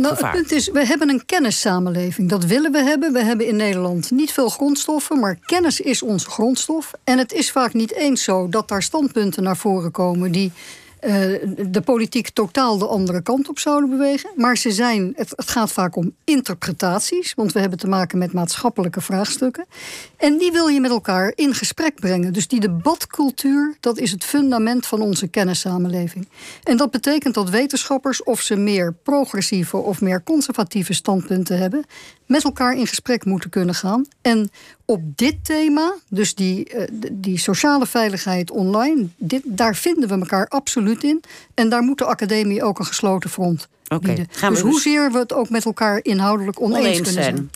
nou, 0.01 0.25
het 0.25 0.31
punt 0.31 0.51
is, 0.51 0.67
we 0.67 0.85
hebben 0.85 1.09
een 1.09 1.25
kennissamenleving. 1.25 2.29
Dat 2.29 2.45
willen 2.45 2.71
we 2.71 2.83
hebben. 2.83 3.13
We 3.13 3.23
hebben 3.23 3.47
in 3.47 3.55
Nederland 3.55 4.11
niet 4.11 4.31
veel 4.31 4.49
grondstoffen, 4.49 5.19
maar 5.19 5.37
kennis 5.45 5.79
is 5.79 6.01
onze 6.01 6.29
grondstof. 6.29 6.91
En 7.03 7.17
het 7.17 7.33
is 7.33 7.51
vaak 7.51 7.73
niet 7.73 7.93
eens 7.93 8.23
zo 8.23 8.49
dat 8.49 8.67
daar 8.67 8.83
standpunten 8.83 9.43
naar 9.43 9.57
voren 9.57 9.91
komen 9.91 10.31
die 10.31 10.51
uh, 11.01 11.13
de 11.67 11.81
politiek 11.81 12.29
totaal 12.29 12.77
de 12.77 12.87
andere 12.87 13.21
kant 13.21 13.49
op 13.49 13.59
zouden 13.59 13.89
bewegen. 13.89 14.29
Maar 14.35 14.57
ze 14.57 14.71
zijn, 14.71 15.13
het, 15.15 15.33
het, 15.35 15.49
gaat 15.49 15.71
vaak 15.71 15.95
om 15.95 16.15
interpretaties, 16.23 17.33
want 17.33 17.51
we 17.51 17.59
hebben 17.59 17.79
te 17.79 17.87
maken 17.87 18.17
met 18.17 18.33
maatschappelijke 18.33 19.01
vraagstukken. 19.01 19.65
En 20.17 20.37
die 20.37 20.51
wil 20.51 20.67
je 20.67 20.79
met 20.79 20.91
elkaar 20.91 21.31
in 21.35 21.53
gesprek 21.53 21.95
brengen. 21.95 22.33
Dus 22.33 22.47
die 22.47 22.59
debatcultuur, 22.59 23.77
dat 23.79 23.97
is 23.97 24.11
het 24.11 24.23
fundament 24.23 24.85
van 24.85 25.01
onze 25.01 25.27
kennissamenleving. 25.27 26.27
En 26.63 26.77
dat 26.77 26.91
betekent 26.91 27.33
dat 27.33 27.49
wetenschappers, 27.49 28.23
of 28.23 28.41
ze 28.41 28.55
meer 28.55 28.93
progressieve 29.03 29.77
of 29.77 30.01
meer 30.01 30.23
conservatieve 30.23 30.93
standpunten 30.93 31.57
hebben, 31.57 31.85
met 32.31 32.43
elkaar 32.43 32.77
in 32.77 32.87
gesprek 32.87 33.25
moeten 33.25 33.49
kunnen 33.49 33.75
gaan. 33.75 34.05
En 34.21 34.49
op 34.85 35.01
dit 35.15 35.45
thema, 35.45 35.95
dus 36.09 36.35
die, 36.35 36.73
uh, 36.75 36.83
die 37.11 37.37
sociale 37.37 37.85
veiligheid 37.85 38.51
online, 38.51 39.07
dit, 39.17 39.41
daar 39.45 39.75
vinden 39.75 40.09
we 40.09 40.15
elkaar 40.15 40.47
absoluut 40.47 41.03
in. 41.03 41.23
En 41.53 41.69
daar 41.69 41.81
moet 41.81 41.97
de 41.97 42.05
academie 42.05 42.63
ook 42.63 42.79
een 42.79 42.85
gesloten 42.85 43.29
front 43.29 43.67
Oké. 43.93 44.13
dus, 44.13 44.49
dus 44.49 44.59
hoezeer 44.59 45.11
we 45.11 45.17
het 45.17 45.33
ook 45.33 45.49
met 45.49 45.65
elkaar 45.65 45.99
inhoudelijk 46.01 46.61
oneens, 46.61 46.79
oneens 46.79 47.01
kunnen 47.01 47.23
zijn. 47.23 47.49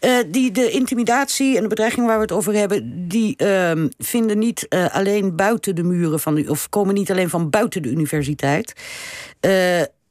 zijn. 0.00 0.26
Uh, 0.26 0.32
die, 0.32 0.50
de 0.50 0.70
intimidatie 0.70 1.56
en 1.56 1.62
de 1.62 1.68
bedreiging 1.68 2.06
waar 2.06 2.16
we 2.16 2.22
het 2.22 2.32
over 2.32 2.54
hebben, 2.54 3.08
die 3.08 3.34
uh, 3.36 3.72
vinden 3.98 4.38
niet 4.38 4.66
uh, 4.68 4.94
alleen 4.94 5.36
buiten 5.36 5.74
de 5.74 5.82
muren 5.82 6.20
van 6.20 6.34
de, 6.34 6.50
of 6.50 6.68
komen 6.68 6.94
niet 6.94 7.10
alleen 7.10 7.30
van 7.30 7.50
buiten 7.50 7.82
de 7.82 7.88
universiteit. 7.88 8.72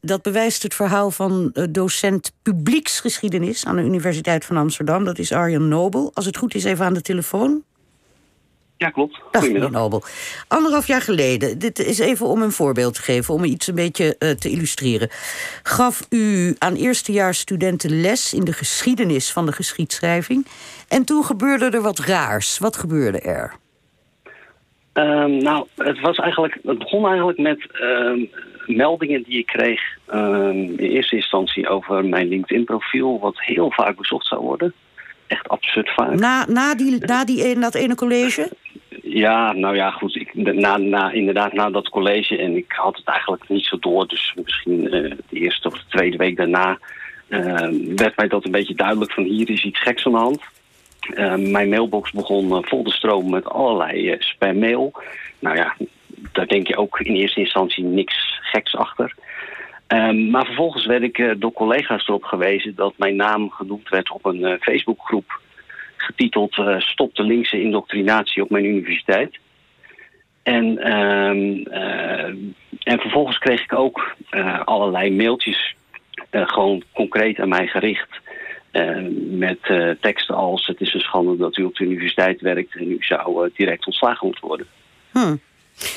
Dat 0.01 0.21
bewijst 0.21 0.63
het 0.63 0.73
verhaal 0.73 1.11
van 1.11 1.49
eh, 1.53 1.63
docent 1.69 2.31
publieksgeschiedenis 2.43 3.65
aan 3.65 3.75
de 3.75 3.81
Universiteit 3.81 4.45
van 4.45 4.57
Amsterdam. 4.57 5.03
Dat 5.03 5.19
is 5.19 5.31
Arjen 5.31 5.67
Nobel. 5.67 6.11
Als 6.13 6.25
het 6.25 6.37
goed 6.37 6.55
is, 6.55 6.63
even 6.63 6.85
aan 6.85 6.93
de 6.93 7.01
telefoon. 7.01 7.63
Ja, 8.77 8.89
klopt. 8.89 9.19
Dag, 9.31 9.41
meneer 9.41 9.71
Nobel. 9.71 10.03
Anderhalf 10.47 10.87
jaar 10.87 11.01
geleden, 11.01 11.59
dit 11.59 11.79
is 11.79 11.99
even 11.99 12.25
om 12.25 12.41
een 12.41 12.51
voorbeeld 12.51 12.93
te 12.93 13.01
geven, 13.01 13.33
om 13.33 13.43
iets 13.43 13.67
een 13.67 13.75
beetje 13.75 14.15
uh, 14.19 14.29
te 14.29 14.49
illustreren. 14.49 15.09
Gaf 15.63 16.07
u 16.09 16.55
aan 16.57 16.75
eerstejaarsstudenten 16.75 18.01
les 18.01 18.33
in 18.33 18.43
de 18.43 18.53
geschiedenis 18.53 19.31
van 19.31 19.45
de 19.45 19.51
geschiedschrijving. 19.51 20.47
En 20.87 21.05
toen 21.05 21.23
gebeurde 21.23 21.69
er 21.69 21.81
wat 21.81 21.99
raars. 21.99 22.57
Wat 22.57 22.77
gebeurde 22.77 23.19
er? 23.19 23.55
Ehm, 24.93 25.37
nou, 25.37 25.67
het, 25.75 25.99
was 25.99 26.17
eigenlijk, 26.17 26.57
het 26.63 26.77
begon 26.77 27.07
eigenlijk 27.07 27.37
met 27.37 27.71
ehm, 27.71 28.25
meldingen 28.65 29.23
die 29.23 29.37
ik 29.37 29.45
kreeg 29.45 29.81
ehm, 30.07 30.57
in 30.57 30.77
eerste 30.77 31.15
instantie 31.15 31.69
over 31.69 32.05
mijn 32.05 32.27
LinkedIn-profiel, 32.27 33.19
wat 33.19 33.41
heel 33.41 33.71
vaak 33.71 33.97
bezocht 33.97 34.27
zou 34.27 34.41
worden. 34.41 34.73
Echt 35.27 35.47
absurd 35.47 35.89
vaak. 35.89 36.19
Na, 36.19 36.45
na, 36.47 36.75
die, 36.75 37.05
na 37.05 37.25
die, 37.25 37.59
dat 37.59 37.75
ene 37.75 37.95
college? 37.95 38.49
Ja, 39.01 39.53
nou 39.53 39.75
ja, 39.75 39.91
goed. 39.91 40.15
Ik, 40.15 40.33
na, 40.33 40.77
na, 40.77 41.11
inderdaad, 41.11 41.53
na 41.53 41.69
dat 41.69 41.89
college. 41.89 42.37
En 42.37 42.55
ik 42.55 42.71
had 42.71 42.97
het 42.97 43.07
eigenlijk 43.07 43.49
niet 43.49 43.65
zo 43.65 43.77
door. 43.79 44.07
Dus 44.07 44.33
misschien 44.43 44.83
uh, 44.83 45.11
de 45.29 45.39
eerste 45.39 45.67
of 45.67 45.73
de 45.73 45.85
tweede 45.89 46.17
week 46.17 46.37
daarna 46.37 46.79
uh, 47.29 47.95
werd 47.95 48.17
mij 48.17 48.27
dat 48.27 48.45
een 48.45 48.51
beetje 48.51 48.75
duidelijk 48.75 49.11
van 49.11 49.23
hier 49.23 49.49
is 49.49 49.63
iets 49.63 49.81
geks 49.81 50.05
aan 50.05 50.11
de 50.11 50.17
hand. 50.17 50.41
Uh, 51.09 51.35
mijn 51.35 51.69
mailbox 51.69 52.11
begon 52.11 52.65
vol 52.65 52.83
te 52.83 52.91
stromen 52.91 53.31
met 53.31 53.45
allerlei 53.45 54.15
spammail. 54.19 54.91
Nou 55.39 55.55
ja, 55.55 55.75
daar 56.31 56.47
denk 56.47 56.67
je 56.67 56.77
ook 56.77 56.99
in 56.99 57.15
eerste 57.15 57.39
instantie 57.39 57.83
niks 57.83 58.30
geks 58.51 58.75
achter. 58.75 59.15
Um, 59.87 60.29
maar 60.29 60.45
vervolgens 60.45 60.85
werd 60.85 61.03
ik 61.03 61.35
door 61.37 61.53
collega's 61.53 62.07
erop 62.07 62.23
gewezen 62.23 62.75
dat 62.75 62.93
mijn 62.97 63.15
naam 63.15 63.49
genoemd 63.49 63.89
werd 63.89 64.11
op 64.11 64.25
een 64.25 64.57
Facebookgroep 64.59 65.39
getiteld 65.97 66.57
uh, 66.57 66.79
Stop 66.79 67.15
de 67.15 67.23
linkse 67.23 67.61
indoctrinatie 67.61 68.43
op 68.43 68.49
mijn 68.49 68.65
universiteit. 68.65 69.39
En, 70.43 70.65
uh, 70.65 72.25
en 72.83 72.99
vervolgens 72.99 73.37
kreeg 73.37 73.63
ik 73.63 73.73
ook 73.73 74.15
allerlei 74.65 75.11
mailtjes 75.11 75.75
gewoon 76.31 76.83
concreet 76.93 77.39
aan 77.39 77.49
mij 77.49 77.67
gericht. 77.67 78.19
met 79.29 79.59
teksten 80.01 80.35
als 80.35 80.67
het 80.67 80.81
is 80.81 80.93
een 80.93 80.99
schande 80.99 81.37
dat 81.37 81.57
u 81.57 81.63
op 81.63 81.75
de 81.75 81.83
universiteit 81.83 82.41
werkt 82.41 82.75
en 82.75 82.91
u 82.91 82.97
zou 82.99 83.49
direct 83.55 83.85
ontslagen 83.85 84.27
moeten 84.27 84.47
worden. 84.47 84.67
Hmm. 85.11 85.39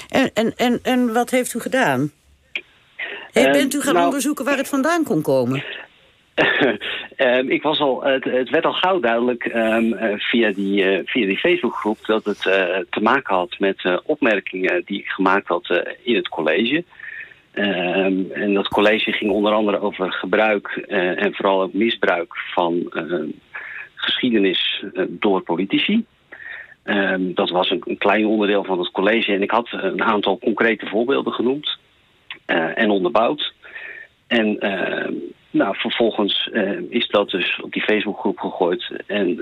En, 0.09 0.31
en, 0.35 0.53
en, 0.57 0.79
en 0.83 1.13
wat 1.13 1.31
heeft 1.31 1.55
u 1.55 1.61
gedaan? 1.61 2.11
Bent 3.33 3.75
u 3.75 3.81
gaan 3.81 3.95
nou, 3.95 4.07
onderzoeken 4.07 4.45
waar 4.45 4.57
het 4.57 4.69
vandaan 4.69 5.05
kon 5.05 5.23
komen? 5.23 5.65
um, 7.17 7.51
ik 7.57 7.63
was 7.63 7.79
al, 7.79 8.05
het, 8.05 8.25
het, 8.25 8.51
werd 8.51 8.65
al 8.65 8.73
gauw 8.73 9.01
duidelijk 9.01 9.45
um, 9.55 9.97
via, 10.19 10.53
die, 10.53 10.85
uh, 10.85 11.01
via 11.05 11.27
die 11.27 11.39
Facebookgroep 11.39 11.99
dat 12.07 12.25
het 12.25 12.45
uh, 12.45 12.55
te 12.91 13.01
maken 13.01 13.35
had 13.35 13.59
met 13.59 14.01
opmerkingen 14.05 14.83
die 14.85 14.99
ik 14.99 15.07
gemaakt 15.07 15.49
had 15.49 15.83
in 16.03 16.15
het 16.15 16.29
college. 16.29 16.85
Um, 17.55 18.31
en 18.33 18.55
dat 18.55 18.69
college 18.69 19.13
ging 19.13 19.31
onder 19.31 19.53
andere 19.53 19.81
over 19.81 20.13
gebruik 20.13 20.69
en 20.89 21.35
vooral 21.35 21.63
ook 21.63 21.73
misbruik 21.73 22.37
van 22.55 22.93
geschiedenis 23.95 24.85
door 25.09 25.43
politici. 25.43 26.05
dat 27.19 27.51
was 27.51 27.71
een, 27.71 27.83
een, 27.85 27.99
klein 27.99 28.27
onderdeel 28.27 28.65
van 28.65 28.79
het 28.79 28.91
college 28.91 29.33
en 29.33 29.43
ik 29.43 29.51
had 29.51 29.69
een 29.71 30.03
aantal 30.03 30.39
concrete 30.39 30.87
voorbeelden 30.87 31.33
genoemd 31.33 31.79
en 32.47 32.91
onderbouwd. 32.91 33.53
En 34.27 34.59
nou, 35.51 35.77
vervolgens 35.77 36.49
uh, 36.53 36.81
is 36.89 37.09
dat 37.09 37.31
dus 37.31 37.61
op 37.61 37.73
die 37.73 37.83
Facebookgroep 37.83 38.39
gegooid. 38.39 38.91
En 39.07 39.39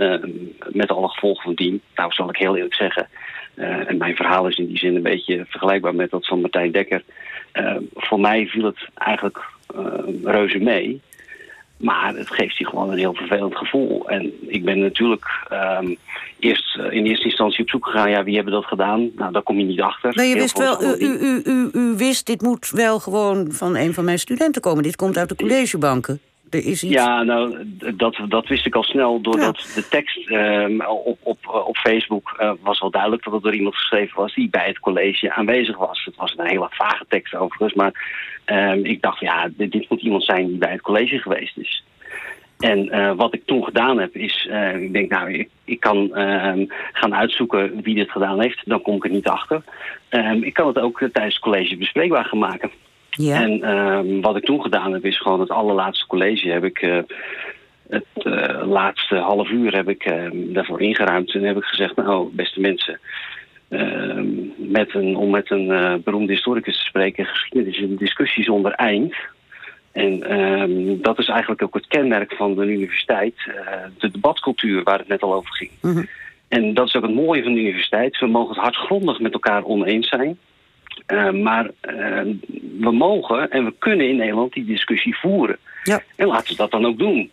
met 0.68 0.90
alle 0.90 1.08
gevolgen 1.08 1.42
van 1.42 1.54
dien. 1.54 1.80
Nou, 1.94 2.12
zal 2.12 2.28
ik 2.28 2.36
heel 2.36 2.56
eerlijk 2.56 2.74
zeggen. 2.74 3.08
En 3.54 3.96
mijn 3.96 4.16
verhaal 4.16 4.46
is 4.46 4.56
in 4.56 4.66
die 4.66 4.78
zin 4.78 4.96
een 4.96 5.02
beetje 5.02 5.44
vergelijkbaar 5.48 5.94
met 5.94 6.10
dat 6.10 6.26
van 6.26 6.40
Martijn 6.40 6.72
Dekker. 6.72 7.02
voor 7.94 8.20
mij 8.20 8.46
viel 8.46 8.64
het 8.64 8.88
eigenlijk 8.94 9.44
reuze 10.24 10.58
mee. 10.58 11.00
Maar 11.82 12.14
het 12.14 12.30
geeft 12.30 12.56
je 12.56 12.66
gewoon 12.66 12.90
een 12.90 12.98
heel 12.98 13.14
vervelend 13.14 13.56
gevoel. 13.56 14.08
En 14.08 14.32
ik 14.46 14.64
ben 14.64 14.78
natuurlijk 14.78 15.24
um, 15.80 15.96
eerst 16.38 16.78
in 16.90 17.04
eerste 17.06 17.24
instantie 17.24 17.62
op 17.62 17.70
zoek 17.70 17.86
gegaan... 17.86 18.10
ja, 18.10 18.24
wie 18.24 18.34
hebben 18.34 18.52
dat 18.52 18.64
gedaan? 18.64 19.10
Nou, 19.16 19.32
daar 19.32 19.42
kom 19.42 19.58
je 19.58 19.64
niet 19.64 19.80
achter. 19.80 20.12
Nee, 20.14 20.28
je 20.28 20.34
wist 20.34 20.58
wel, 20.58 20.82
u, 20.82 20.96
u, 20.98 21.42
u, 21.44 21.68
u, 21.72 21.94
wist, 21.96 22.26
dit 22.26 22.42
moet 22.42 22.70
wel 22.70 22.98
gewoon 22.98 23.52
van 23.52 23.76
een 23.76 23.94
van 23.94 24.04
mijn 24.04 24.18
studenten 24.18 24.62
komen. 24.62 24.82
Dit 24.82 24.96
komt 24.96 25.18
uit 25.18 25.28
de 25.28 25.34
collegebanken. 25.34 26.20
Er 26.52 26.66
is 26.66 26.82
iets... 26.82 26.92
Ja, 26.92 27.22
nou, 27.22 27.64
dat, 27.96 28.18
dat 28.28 28.48
wist 28.48 28.66
ik 28.66 28.74
al 28.74 28.82
snel 28.82 29.20
doordat 29.20 29.72
de 29.74 29.88
tekst 29.88 30.30
um, 30.30 30.82
op, 30.82 31.18
op, 31.22 31.64
op 31.66 31.76
Facebook 31.76 32.38
uh, 32.40 32.52
was 32.60 32.80
wel 32.80 32.90
duidelijk 32.90 33.24
dat 33.24 33.32
het 33.32 33.42
door 33.42 33.54
iemand 33.54 33.76
geschreven 33.76 34.16
was 34.16 34.34
die 34.34 34.48
bij 34.50 34.66
het 34.66 34.78
college 34.78 35.32
aanwezig 35.32 35.76
was. 35.76 36.04
Het 36.04 36.16
was 36.16 36.34
een 36.36 36.46
hele 36.46 36.66
vage 36.70 37.04
tekst 37.08 37.34
overigens, 37.34 37.74
maar 37.74 37.92
um, 38.46 38.84
ik 38.84 39.02
dacht, 39.02 39.20
ja, 39.20 39.48
dit, 39.56 39.72
dit, 39.72 39.88
moet 39.88 40.00
iemand 40.00 40.24
zijn 40.24 40.46
die 40.46 40.58
bij 40.58 40.72
het 40.72 40.80
college 40.80 41.18
geweest 41.18 41.56
is. 41.56 41.84
En 42.58 42.94
uh, 42.94 43.12
wat 43.16 43.34
ik 43.34 43.46
toen 43.46 43.64
gedaan 43.64 43.98
heb 43.98 44.16
is, 44.16 44.46
uh, 44.50 44.76
ik 44.76 44.92
denk 44.92 45.10
nou, 45.10 45.32
ik, 45.32 45.48
ik 45.64 45.80
kan 45.80 46.10
uh, 46.14 46.66
gaan 46.92 47.14
uitzoeken 47.14 47.82
wie 47.82 47.94
dit 47.94 48.10
gedaan 48.10 48.40
heeft. 48.40 48.60
Dan 48.64 48.82
kom 48.82 48.96
ik 48.96 49.04
er 49.04 49.10
niet 49.10 49.28
achter. 49.28 49.62
Ehm, 50.08 50.42
ik 50.42 50.54
kan 50.54 50.66
het 50.66 50.78
ook 50.78 50.98
tijdens 50.98 51.34
het 51.34 51.42
college 51.42 51.76
bespreekbaar 51.76 52.24
gaan 52.24 52.38
maken. 52.38 52.70
Ja. 53.16 53.42
En 53.42 53.62
ehm, 53.62 54.20
wat 54.20 54.36
ik 54.36 54.44
toen 54.44 54.62
gedaan 54.62 54.92
heb 54.92 55.04
is 55.04 55.18
gewoon 55.18 55.40
het 55.40 55.50
allerlaatste 55.50 56.06
college 56.06 56.48
heb 56.48 56.64
ik... 56.64 57.04
het 57.88 58.24
laatste 58.64 59.16
half 59.16 59.50
uur 59.50 59.74
heb 59.74 59.88
ik 59.88 60.12
daarvoor 60.32 60.80
ingeruimd 60.80 61.34
en 61.34 61.42
heb 61.42 61.56
ik 61.56 61.64
gezegd... 61.64 61.96
nou, 61.96 62.28
beste 62.32 62.60
mensen, 62.60 63.00
met 64.56 64.94
een, 64.94 65.16
om 65.16 65.30
met 65.30 65.50
een 65.50 66.00
beroemde 66.04 66.32
historicus 66.32 66.76
te 66.76 66.84
spreken... 66.84 67.26
geschiedenis 67.26 67.78
een 67.78 67.96
discussie 67.96 68.44
zonder 68.44 68.72
eind... 68.72 69.14
En 69.92 70.18
dat 71.02 71.18
is 71.18 71.28
eigenlijk 71.28 71.62
ook 71.62 71.74
het 71.74 71.86
kenmerk 71.86 72.32
van 72.34 72.54
de 72.54 72.64
universiteit. 72.64 73.34
De 73.98 74.10
debatcultuur 74.10 74.82
waar 74.82 74.98
het 74.98 75.08
net 75.08 75.22
al 75.22 75.34
over 75.34 75.52
ging. 75.52 75.70
Mm 75.80 75.92
-hmm. 75.92 76.08
En 76.52 76.74
dat 76.74 76.86
is 76.86 76.96
ook 76.96 77.02
het 77.02 77.14
mooie 77.14 77.42
van 77.42 77.52
de 77.52 77.60
universiteit. 77.60 78.18
We 78.18 78.26
mogen 78.26 78.54
het 78.54 78.62
hardgrondig 78.62 79.20
met 79.20 79.32
elkaar 79.32 79.64
oneens 79.64 80.08
zijn. 80.08 80.38
Uh, 81.06 81.30
maar 81.30 81.64
uh, 81.64 82.34
we 82.78 82.90
mogen 82.92 83.50
en 83.50 83.64
we 83.64 83.74
kunnen 83.78 84.08
in 84.08 84.16
Nederland 84.16 84.52
die 84.52 84.64
discussie 84.64 85.16
voeren. 85.16 85.56
Ja. 85.82 86.02
En 86.16 86.26
laten 86.26 86.48
we 86.48 86.56
dat 86.56 86.70
dan 86.70 86.86
ook 86.86 86.98
doen. 86.98 87.30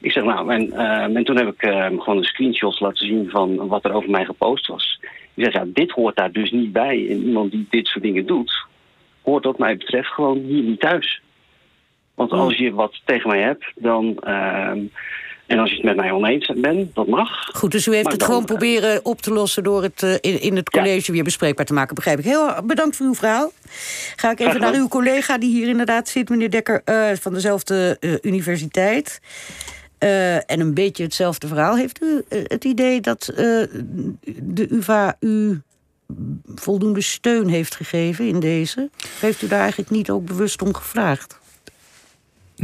Ik 0.00 0.12
zeg 0.12 0.24
nou, 0.24 0.52
en, 0.52 0.72
en 1.16 1.24
toen 1.24 1.36
heb 1.36 1.46
ik 1.46 1.60
gewoon 1.60 2.16
een 2.16 2.24
screenshot 2.24 2.80
laten 2.80 3.06
zien 3.06 3.30
van 3.30 3.68
wat 3.68 3.84
er 3.84 3.92
over 3.92 4.10
mij 4.10 4.24
gepost 4.24 4.66
was. 4.66 5.00
Ik 5.34 5.44
zeg, 5.44 5.52
ja, 5.52 5.64
dit 5.66 5.90
hoort 5.90 6.16
daar 6.16 6.32
dus 6.32 6.50
niet 6.50 6.72
bij. 6.72 7.06
En 7.10 7.22
iemand 7.22 7.50
die 7.50 7.66
dit 7.70 7.86
soort 7.86 8.04
dingen 8.04 8.26
doet, 8.26 8.66
hoort 9.22 9.44
wat 9.44 9.58
mij 9.58 9.76
betreft 9.76 10.08
gewoon 10.08 10.38
hier 10.38 10.62
niet 10.62 10.80
thuis. 10.80 11.20
Want 12.14 12.32
als 12.32 12.56
je 12.56 12.72
wat 12.72 13.00
tegen 13.04 13.30
mij 13.30 13.40
hebt, 13.40 13.64
dan... 13.74 14.18
En 15.52 15.58
als 15.58 15.70
je 15.70 15.76
het 15.76 15.84
met 15.84 15.96
mij 15.96 16.10
oneens 16.10 16.52
bent, 16.56 16.94
dat 16.94 17.06
mag. 17.06 17.28
Goed, 17.52 17.70
dus 17.70 17.86
u 17.86 17.94
heeft 17.94 18.12
het 18.12 18.22
gewoon 18.22 18.44
proberen 18.44 19.04
op 19.04 19.22
te 19.22 19.32
lossen... 19.32 19.62
door 19.62 19.82
het 19.82 20.02
uh, 20.02 20.12
in, 20.12 20.40
in, 20.40 20.56
het 20.56 20.70
college 20.70 21.06
ja. 21.06 21.12
weer 21.12 21.24
bespreekbaar 21.24 21.66
te 21.66 21.72
maken, 21.72 21.94
begrijp 21.94 22.18
ik. 22.18 22.24
Heel 22.24 22.62
bedankt 22.64 22.96
voor 22.96 23.06
uw 23.06 23.14
verhaal. 23.14 23.52
Ga 24.16 24.30
ik 24.30 24.40
even 24.40 24.60
naar 24.60 24.74
uw 24.74 24.88
collega 24.88 25.38
die 25.38 25.50
hier 25.50 25.68
inderdaad 25.68 26.08
zit, 26.08 26.28
meneer 26.28 26.50
Dekker... 26.50 26.82
Uh, 26.84 27.10
van 27.20 27.32
dezelfde 27.32 27.96
uh, 28.00 28.14
universiteit. 28.22 29.20
en 30.46 30.60
een 30.60 30.74
beetje 30.74 31.02
hetzelfde 31.02 31.46
verhaal. 31.46 31.76
Heeft 31.76 32.02
u 32.02 32.24
het 32.28 32.64
idee 32.64 33.00
dat 33.00 33.32
de 34.42 34.66
UvA 34.70 35.16
u 35.20 35.60
voldoende 36.54 37.00
steun 37.00 37.48
heeft 37.48 37.74
gegeven 37.74 38.26
in 38.26 38.40
deze? 38.40 38.90
Heeft 39.20 39.42
u 39.42 39.48
daar 39.48 39.60
eigenlijk 39.60 39.90
niet 39.90 40.10
ook 40.10 40.24
bewust 40.24 40.62
om 40.62 40.74
gevraagd? 40.74 41.40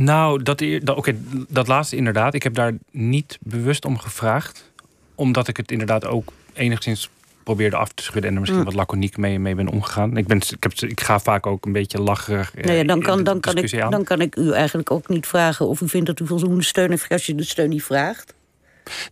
Nou, 0.00 0.42
dat, 0.42 0.64
dat, 0.82 0.96
okay, 0.96 1.16
dat 1.48 1.68
laatste 1.68 1.96
inderdaad. 1.96 2.34
Ik 2.34 2.42
heb 2.42 2.54
daar 2.54 2.72
niet 2.90 3.38
bewust 3.40 3.84
om 3.84 3.98
gevraagd. 3.98 4.70
Omdat 5.14 5.48
ik 5.48 5.56
het 5.56 5.70
inderdaad 5.70 6.06
ook 6.06 6.32
enigszins 6.52 7.10
probeerde 7.42 7.76
af 7.76 7.92
te 7.92 8.02
schudden... 8.02 8.28
en 8.30 8.34
er 8.34 8.40
misschien 8.40 8.60
mm. 8.60 8.66
wat 8.66 8.74
laconiek 8.74 9.16
mee, 9.16 9.38
mee 9.38 9.54
ben 9.54 9.68
omgegaan. 9.68 10.16
Ik, 10.16 10.26
ben, 10.26 10.36
ik, 10.36 10.62
heb, 10.62 10.72
ik 10.72 11.00
ga 11.00 11.18
vaak 11.18 11.46
ook 11.46 11.66
een 11.66 11.72
beetje 11.72 12.00
lacherig 12.00 12.54
nee, 12.54 12.64
nou 12.64 12.86
dan, 12.86 13.02
kan, 13.02 13.24
dan, 13.24 13.40
kan 13.40 13.56
ik, 13.56 13.90
dan 13.90 14.04
kan 14.04 14.20
ik 14.20 14.36
u 14.36 14.52
eigenlijk 14.52 14.90
ook 14.90 15.08
niet 15.08 15.26
vragen... 15.26 15.68
of 15.68 15.80
u 15.80 15.88
vindt 15.88 16.06
dat 16.06 16.20
u 16.20 16.26
voldoende 16.26 16.62
steun 16.62 16.90
heeft 16.90 17.08
als 17.08 17.26
je 17.26 17.34
de 17.34 17.44
steun 17.44 17.68
niet 17.68 17.84
vraagt. 17.84 18.34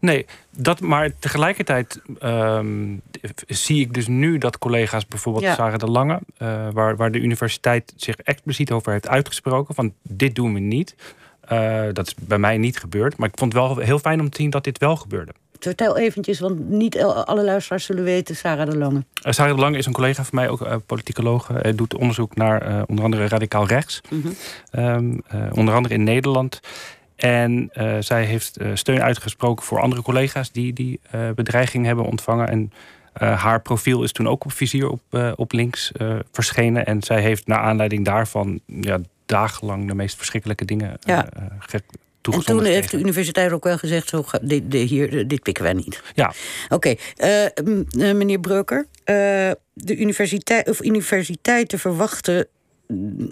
Nee, 0.01 0.27
dat, 0.51 0.81
maar 0.81 1.11
tegelijkertijd 1.19 2.01
um, 2.23 3.01
zie 3.47 3.81
ik 3.81 3.95
dus 3.95 4.07
nu 4.07 4.39
dat 4.39 4.59
collega's, 4.59 5.07
bijvoorbeeld 5.07 5.45
ja. 5.45 5.55
Sarah 5.55 5.79
de 5.79 5.91
Lange, 5.91 6.21
uh, 6.39 6.69
waar, 6.73 6.97
waar 6.97 7.11
de 7.11 7.21
universiteit 7.21 7.93
zich 7.97 8.17
expliciet 8.17 8.71
over 8.71 8.93
heeft 8.93 9.09
uitgesproken: 9.09 9.75
van 9.75 9.93
dit 10.03 10.35
doen 10.35 10.55
we 10.55 10.61
niet. 10.61 10.95
Uh, 11.53 11.83
dat 11.93 12.07
is 12.07 12.15
bij 12.21 12.39
mij 12.39 12.59
niet 12.59 12.79
gebeurd. 12.79 13.17
Maar 13.17 13.29
ik 13.29 13.39
vond 13.39 13.53
het 13.53 13.63
wel 13.63 13.77
heel 13.77 13.99
fijn 13.99 14.21
om 14.21 14.31
te 14.31 14.41
zien 14.41 14.51
dat 14.51 14.65
dit 14.65 14.79
wel 14.79 14.97
gebeurde. 14.97 15.33
Vertel 15.59 15.97
eventjes, 15.97 16.41
want 16.41 16.69
niet 16.69 17.03
alle 17.03 17.45
luisteraars 17.45 17.85
zullen 17.85 18.05
weten, 18.05 18.37
Sarah 18.37 18.71
de 18.71 18.77
Lange. 18.77 19.05
Uh, 19.27 19.33
Sarah 19.33 19.55
de 19.55 19.61
Lange 19.61 19.79
is 19.79 19.87
een 19.87 19.93
collega 19.93 20.25
van 20.25 20.35
mij, 20.35 20.49
ook 20.49 20.61
uh, 20.61 20.75
politicoloog. 20.87 21.49
Hij 21.49 21.75
doet 21.75 21.95
onderzoek 21.95 22.35
naar 22.35 22.85
onder 22.87 23.05
andere 23.05 23.29
radicaal 23.29 23.67
rechts. 23.67 24.01
Mm 24.09 24.23
-hmm. 24.23 24.85
um, 24.85 25.23
onder 25.51 25.75
andere 25.75 25.95
in 25.95 26.05
Nederland. 26.05 26.61
En 27.17 27.71
uh, 27.75 27.97
zij 28.01 28.25
heeft 28.25 28.61
uh, 28.61 28.71
steun 28.75 29.03
uitgesproken 29.03 29.65
voor 29.65 29.81
andere 29.81 30.03
collega's 30.03 30.53
die 30.53 30.73
die 30.73 31.01
uh, 31.15 31.31
bedreiging 31.35 31.87
hebben 31.87 32.05
ontvangen. 32.05 32.49
En 32.49 32.73
haar 33.17 33.63
profiel 33.63 34.03
is 34.03 34.13
toen 34.13 34.29
ook 34.29 34.45
op 34.45 34.53
vizier 34.53 34.89
op, 34.89 35.01
op 35.37 35.53
links 35.53 35.93
verschenen. 36.33 36.87
En 36.87 37.03
zij 37.03 37.21
heeft 37.21 37.47
naar 37.47 37.59
aanleiding 37.59 38.05
daarvan 38.05 38.61
ja, 38.67 38.99
dagenlang 39.27 39.89
de 39.89 39.95
meest 39.95 40.17
verschrikkelijke 40.17 40.65
dingen 40.65 40.99
En 42.23 42.45
toen 42.45 42.65
heeft 42.65 42.91
de 42.91 42.99
universiteit 42.99 43.53
ook 43.53 43.65
wel 43.65 43.79
gezegd: 43.79 44.09
zo, 44.09 44.25
dit, 44.43 44.71
dit, 44.71 44.89
hier, 44.89 45.29
dit 45.29 45.43
pikken 45.43 45.65
wij 45.65 45.73
niet. 45.73 46.03
Ja. 46.15 46.33
Oké, 46.69 46.95
meneer 47.93 48.41
Breuker. 48.41 48.87
de 49.73 49.97
universiteit, 49.97 50.69
of 50.69 50.83
universiteiten 50.83 51.79
verwachten 51.79 52.49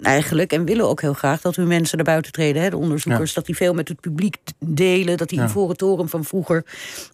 eigenlijk 0.01 0.51
en 0.51 0.65
willen 0.65 0.87
ook 0.87 1.01
heel 1.01 1.13
graag 1.13 1.41
dat 1.41 1.55
hun 1.55 1.67
mensen 1.67 1.97
naar 1.97 2.05
buiten 2.05 2.31
treden. 2.31 2.61
Hè, 2.61 2.69
de 2.69 2.77
onderzoekers, 2.77 3.33
dat 3.33 3.45
die 3.45 3.55
veel 3.55 3.73
met 3.73 3.87
het 3.87 3.99
publiek 3.99 4.37
delen. 4.59 5.17
Dat 5.17 5.29
die 5.29 5.39
ja. 5.39 5.45
Ivoren 5.45 5.77
Toren 5.77 6.09
van 6.09 6.23
vroeger, 6.23 6.65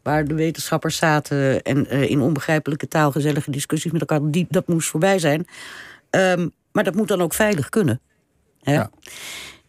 waar 0.04 0.26
de 0.26 0.34
wetenschappers 0.34 0.98
zaten 0.98 1.62
en 1.62 1.94
uh, 1.94 2.10
in 2.10 2.22
onbegrijpelijke 2.22 2.88
taal 2.88 3.12
gezellige 3.12 3.52
discussies 3.52 3.92
met 3.92 4.02
elkaar, 4.02 4.32
die, 4.32 4.46
dat 4.50 4.68
moest 4.68 4.90
voorbij 4.90 5.20
zijn. 5.20 5.48
Um, 6.10 6.52
maar 6.72 6.84
dat 6.84 6.96
moet 6.96 7.08
dan 7.08 7.22
ook 7.22 7.34
veilig 7.34 7.70
kunnen. 7.70 8.02
Hè? 8.62 8.74
Ja. 8.74 8.90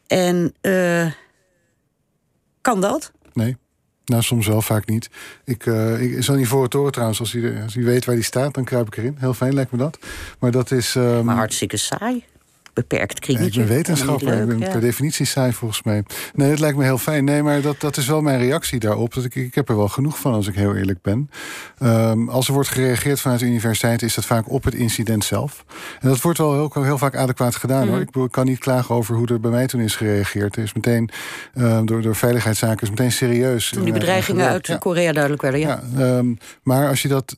En 0.07 0.55
uh, 0.63 1.13
kan 2.61 2.81
dat? 2.81 3.13
Nee. 3.33 3.57
Nou, 4.05 4.23
soms 4.23 4.47
wel, 4.47 4.63
vaak 4.63 4.87
niet. 4.87 5.11
Ik, 5.45 5.67
uh, 5.67 6.03
ik 6.03 6.23
zo'n 6.23 6.39
Ivoren 6.39 6.71
Toren 6.71 6.93
trouwens, 6.93 7.21
als 7.21 7.35
u 7.35 7.85
weet 7.85 8.05
waar 8.05 8.15
die 8.15 8.25
staat, 8.25 8.55
dan 8.55 8.65
kruip 8.65 8.87
ik 8.87 8.97
erin. 8.97 9.17
Heel 9.19 9.35
fijn 9.35 9.55
lijkt 9.55 9.71
me 9.73 9.79
dat. 9.79 9.99
Maar 10.39 10.51
dat 10.51 10.71
is... 10.71 10.95
Um... 10.95 11.25
Maar 11.25 11.37
hartstikke 11.37 11.77
saai 11.77 12.25
beperkt 12.73 13.19
kringetje. 13.19 13.61
ik 13.61 13.67
ben 13.67 13.77
wetenschapper, 13.77 14.41
ik 14.41 14.47
ben 14.47 14.59
per 14.59 14.81
definitie 14.81 15.27
saai 15.27 15.53
volgens 15.53 15.83
mij. 15.83 16.05
Nee, 16.35 16.51
het 16.51 16.59
lijkt 16.59 16.77
me 16.77 16.85
heel 16.85 16.99
fijn. 16.99 17.25
Nee, 17.25 17.43
maar 17.43 17.61
dat, 17.61 17.81
dat 17.81 17.97
is 17.97 18.07
wel 18.07 18.21
mijn 18.21 18.39
reactie 18.39 18.81
daarop. 18.81 19.15
Dat 19.15 19.25
ik, 19.25 19.35
ik 19.35 19.55
heb 19.55 19.69
er 19.69 19.77
wel 19.77 19.89
genoeg 19.89 20.19
van, 20.19 20.33
als 20.33 20.47
ik 20.47 20.55
heel 20.55 20.77
eerlijk 20.77 21.03
ben. 21.03 21.31
Um, 21.83 22.29
als 22.29 22.49
er 22.49 22.55
wordt 22.55 22.69
gereageerd 22.69 23.21
vanuit 23.21 23.41
de 23.41 23.47
universiteit... 23.47 24.03
is 24.03 24.15
dat 24.15 24.25
vaak 24.25 24.51
op 24.51 24.65
het 24.65 24.75
incident 24.75 25.25
zelf. 25.25 25.65
En 26.01 26.09
dat 26.09 26.21
wordt 26.21 26.39
wel 26.39 26.53
heel, 26.53 26.83
heel 26.83 26.99
vaak 26.99 27.17
adequaat 27.17 27.57
gedaan. 27.57 27.89
hoor. 27.89 28.07
Mhm. 28.11 28.25
Ik, 28.25 28.31
kan 28.31 28.47
niet 28.47 28.59
klagen 28.59 28.95
over 28.95 29.15
hoe 29.15 29.27
er 29.27 29.41
bij 29.41 29.51
mij 29.51 29.67
toen 29.67 29.81
is 29.81 29.97
gereageerd. 29.97 30.57
Er 30.57 30.63
is 30.63 30.73
meteen, 30.73 31.11
um, 31.55 31.87
door, 31.87 32.03
door 32.03 32.17
veiligheidszaken, 32.17 32.83
is 32.83 32.91
meteen 32.91 33.13
serieus. 33.13 33.69
Toen 33.69 33.85
die 33.85 33.93
bedreigingen 33.93 34.49
uit 34.49 34.77
Korea 34.79 35.13
duidelijk 35.13 35.43
werden, 35.43 35.61
ja. 35.61 35.83
ja 35.97 36.17
um, 36.17 36.39
maar 36.63 36.89
als 36.89 37.03
je 37.03 37.09
dat 37.09 37.35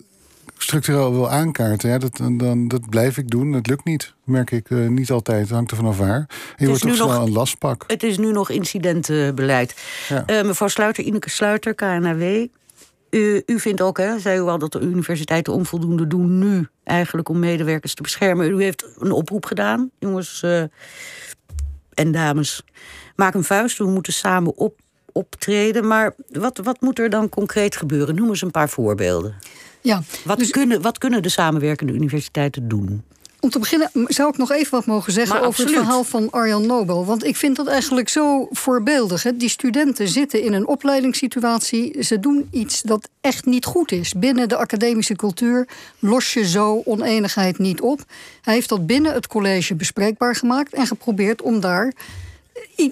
structureel 0.57 1.13
wil 1.13 1.31
aankaarten, 1.31 1.91
ja, 1.91 1.99
dat, 1.99 2.21
dan, 2.33 2.69
dat 2.69 2.91
blijf 2.91 3.19
ik 3.19 3.31
doen. 3.31 3.53
Het 3.53 3.67
lukt 3.67 3.85
niet, 3.85 4.15
merk 4.25 4.51
ik 4.51 4.71
uh, 4.71 4.89
niet 4.89 5.11
altijd. 5.11 5.41
Het 5.41 5.51
hangt 5.51 5.71
er 5.71 5.77
vanaf 5.77 5.99
waar. 5.99 6.27
je 6.57 6.67
wordt 6.67 6.83
toch 6.83 6.95
snel 6.95 7.11
een 7.11 7.33
lastpak. 7.33 7.85
Het 7.87 8.03
is 8.03 8.19
nu 8.19 8.33
nog 8.33 8.51
incidentenbeleid. 8.51 9.75
Ja. 10.09 10.25
Uh, 10.27 10.43
mevrouw 10.43 10.69
Sluiter, 10.69 11.05
Ineke 11.05 11.31
Sluiter, 11.31 11.75
KNAW. 11.75 12.47
U, 13.11 13.43
u 13.47 13.61
vindt 13.61 13.81
ook, 13.81 13.99
hè, 13.99 14.19
zei 14.19 14.39
u 14.39 14.43
al, 14.43 14.59
dat 14.59 14.73
de 14.73 14.81
universiteiten 14.81 15.53
onvoldoende 15.53 16.07
doen 16.07 16.39
nu... 16.39 16.69
eigenlijk 16.85 17.29
om 17.29 17.39
medewerkers 17.39 17.95
te 17.95 18.03
beschermen. 18.03 18.51
U 18.51 18.63
heeft 18.63 18.87
een 18.99 19.13
oproep 19.13 19.47
gedaan, 19.47 19.91
jongens 19.99 20.43
uh, 20.45 20.63
en 21.95 22.13
dames. 22.13 22.63
Maak 23.17 23.35
een 23.35 23.45
vuist, 23.45 23.79
we 23.79 23.85
moeten 23.85 24.13
samen 24.13 24.57
op, 24.57 24.81
optreden. 25.13 25.87
Maar 25.87 26.15
wat, 26.29 26.61
wat 26.63 26.81
moet 26.81 26.99
er 26.99 27.11
dan 27.11 27.29
concreet 27.29 27.77
gebeuren? 27.77 28.15
Noem 28.15 28.29
eens 28.29 28.43
een 28.43 28.51
paar 28.51 28.69
voorbeelden. 28.69 29.35
Ja, 29.85 30.03
wat, 30.25 30.39
dus, 30.39 30.51
kunnen, 30.51 30.83
wat 30.83 30.99
kunnen 30.99 31.23
de 31.23 31.29
samenwerkende 31.29 31.93
universiteiten 31.93 32.69
doen? 32.69 33.03
Om 33.41 33.51
te 33.51 33.59
beginnen 33.59 33.91
zou 34.07 34.29
ik 34.29 34.37
nog 34.37 34.53
even 34.53 34.71
wat 34.71 34.87
mogen 34.87 35.13
zeggen 35.13 35.43
over 35.43 35.65
het 35.65 35.73
verhaal 35.73 36.05
van 36.05 36.31
Arjan 36.31 36.67
Nobel. 36.67 37.05
Want 37.05 37.25
ik 37.25 37.37
vind 37.37 37.57
dat 37.57 37.67
eigenlijk 37.67 38.09
zo 38.09 38.49
voorbeeldig. 38.51 39.23
Hè? 39.23 39.37
Die 39.37 39.49
studenten 39.49 40.09
zitten 40.09 40.43
in 40.43 40.53
een 40.53 40.67
opleidingssituatie. 40.67 42.03
Ze 42.03 42.21
doen 42.21 42.49
iets 42.51 42.83
dat 42.83 43.09
echt 43.21 43.45
niet 43.45 43.65
goed 43.65 43.93
is. 43.93 44.13
Binnen 44.13 44.49
de 44.49 44.57
academische 44.57 45.17
cultuur 45.17 45.69
los 45.99 46.33
je 46.33 46.49
zo 46.49 46.83
oneenigheid 46.85 47.59
niet 47.59 47.81
op. 47.81 48.05
Hij 48.43 48.55
heeft 48.55 48.69
dat 48.69 48.87
binnen 48.87 49.13
het 49.13 49.27
college 49.27 49.75
bespreekbaar 49.75 50.37
gemaakt 50.37 50.73
en 50.73 50.87
geprobeerd 50.87 51.43
om 51.43 51.61
daar 51.61 51.93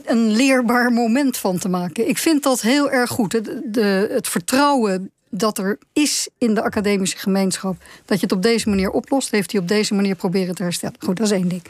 een 0.05 0.31
leerbaar 0.31 0.92
moment 0.92 1.37
van 1.37 1.59
te 1.59 1.68
maken. 1.68 2.09
Ik 2.09 2.18
vind 2.18 2.42
dat 2.42 2.61
heel 2.61 2.90
erg 2.90 3.11
goed. 3.11 3.31
De, 3.31 3.61
de, 3.64 4.09
het 4.11 4.28
vertrouwen 4.28 5.11
dat 5.35 5.59
er 5.59 5.79
is 5.92 6.29
in 6.38 6.55
de 6.55 6.62
academische 6.62 7.16
gemeenschap. 7.16 7.77
Dat 8.05 8.21
je 8.21 8.27
het 8.27 8.35
op 8.35 8.42
deze 8.42 8.68
manier 8.68 8.90
oplost, 8.90 9.31
heeft 9.31 9.53
hij 9.53 9.61
op 9.61 9.68
deze 9.68 9.95
manier 9.95 10.14
proberen 10.14 10.55
te 10.55 10.62
herstellen. 10.62 10.97
Goed, 10.99 11.16
dat 11.16 11.27
is 11.27 11.33
één 11.33 11.49
ding. 11.49 11.62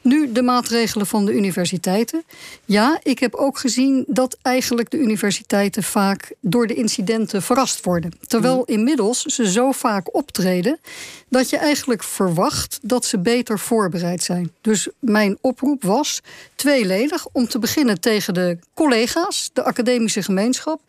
Nu 0.00 0.32
de 0.32 0.42
maatregelen 0.42 1.06
van 1.06 1.24
de 1.24 1.32
universiteiten. 1.32 2.24
Ja, 2.64 3.00
ik 3.02 3.18
heb 3.18 3.34
ook 3.34 3.58
gezien 3.58 4.04
dat 4.06 4.38
eigenlijk 4.42 4.90
de 4.90 4.98
universiteiten 4.98 5.82
vaak 5.82 6.32
door 6.40 6.66
de 6.66 6.74
incidenten 6.74 7.42
verrast 7.42 7.84
worden. 7.84 8.12
Terwijl 8.26 8.56
mm. 8.56 8.74
inmiddels 8.74 9.22
ze 9.22 9.50
zo 9.50 9.72
vaak 9.72 10.14
optreden 10.14 10.78
dat 11.28 11.50
je 11.50 11.56
eigenlijk 11.56 12.02
verwacht 12.02 12.78
dat 12.82 13.04
ze 13.04 13.18
beter 13.18 13.58
voorbereid 13.58 14.22
zijn. 14.22 14.52
Dus 14.60 14.88
mijn 14.98 15.38
oproep 15.40 15.82
was 15.82 16.20
tweeledig 16.60 17.26
om 17.32 17.48
te 17.48 17.58
beginnen 17.58 18.00
tegen 18.00 18.34
de 18.34 18.58
collega's, 18.74 19.50
de 19.52 19.62
academische 19.62 20.22
gemeenschap. 20.22 20.80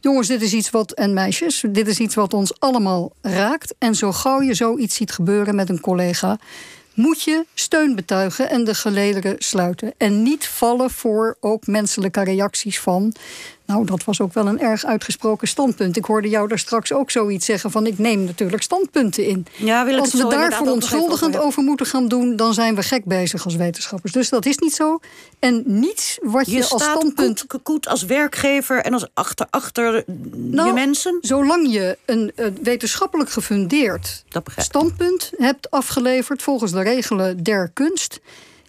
Jongens, 0.00 0.28
dit 0.28 0.42
is 0.42 0.52
iets 0.52 0.70
wat, 0.70 0.92
en 0.92 1.12
meisjes, 1.12 1.64
dit 1.70 1.88
is 1.88 1.98
iets 1.98 2.14
wat 2.14 2.34
ons 2.34 2.60
allemaal 2.60 3.12
raakt. 3.22 3.74
En 3.78 3.94
zo 3.94 4.12
gauw 4.12 4.42
je 4.42 4.54
zoiets 4.54 4.94
ziet 4.94 5.12
gebeuren 5.12 5.54
met 5.54 5.68
een 5.68 5.80
collega, 5.80 6.38
moet 6.94 7.22
je 7.22 7.44
steun 7.54 7.94
betuigen 7.94 8.50
en 8.50 8.64
de 8.64 8.74
gelederen 8.74 9.34
sluiten. 9.38 9.94
En 9.96 10.22
niet 10.22 10.46
vallen 10.46 10.90
voor 10.90 11.36
ook 11.40 11.66
menselijke 11.66 12.24
reacties 12.24 12.80
van. 12.80 13.14
Nou, 13.68 13.84
dat 13.84 14.04
was 14.04 14.20
ook 14.20 14.32
wel 14.32 14.46
een 14.46 14.60
erg 14.60 14.84
uitgesproken 14.84 15.48
standpunt. 15.48 15.96
Ik 15.96 16.04
hoorde 16.04 16.28
jou 16.28 16.48
daar 16.48 16.58
straks 16.58 16.92
ook 16.92 17.10
zoiets 17.10 17.46
zeggen 17.46 17.70
van 17.70 17.86
ik 17.86 17.98
neem 17.98 18.24
natuurlijk 18.24 18.62
standpunten 18.62 19.24
in. 19.24 19.46
Ja, 19.56 19.84
wil 19.84 19.98
als 19.98 20.12
we 20.12 20.26
daar 20.28 20.52
verontschuldigend 20.52 21.34
over, 21.34 21.46
over 21.46 21.62
moeten 21.62 21.86
gaan 21.86 22.08
doen, 22.08 22.36
dan 22.36 22.54
zijn 22.54 22.74
we 22.74 22.82
gek 22.82 23.04
bezig 23.04 23.44
als 23.44 23.54
wetenschappers. 23.54 24.12
Dus 24.12 24.28
dat 24.28 24.46
is 24.46 24.58
niet 24.58 24.74
zo. 24.74 25.00
En 25.38 25.62
niets 25.66 26.18
wat 26.22 26.46
je, 26.46 26.52
je 26.52 26.68
als 26.68 26.82
standpunt. 26.82 27.44
Koet, 27.62 27.88
als 27.88 28.02
werkgever 28.02 28.80
en 28.80 28.92
als 28.92 29.06
achter, 29.14 29.46
achter 29.50 30.04
nou, 30.32 30.68
je 30.68 30.74
mensen. 30.74 31.18
Zolang 31.20 31.72
je 31.72 31.98
een, 32.04 32.32
een 32.34 32.58
wetenschappelijk 32.62 33.30
gefundeerd 33.30 34.24
standpunt 34.56 35.30
hebt 35.36 35.70
afgeleverd 35.70 36.42
volgens 36.42 36.72
de 36.72 36.82
regelen 36.82 37.42
der 37.42 37.70
kunst. 37.74 38.20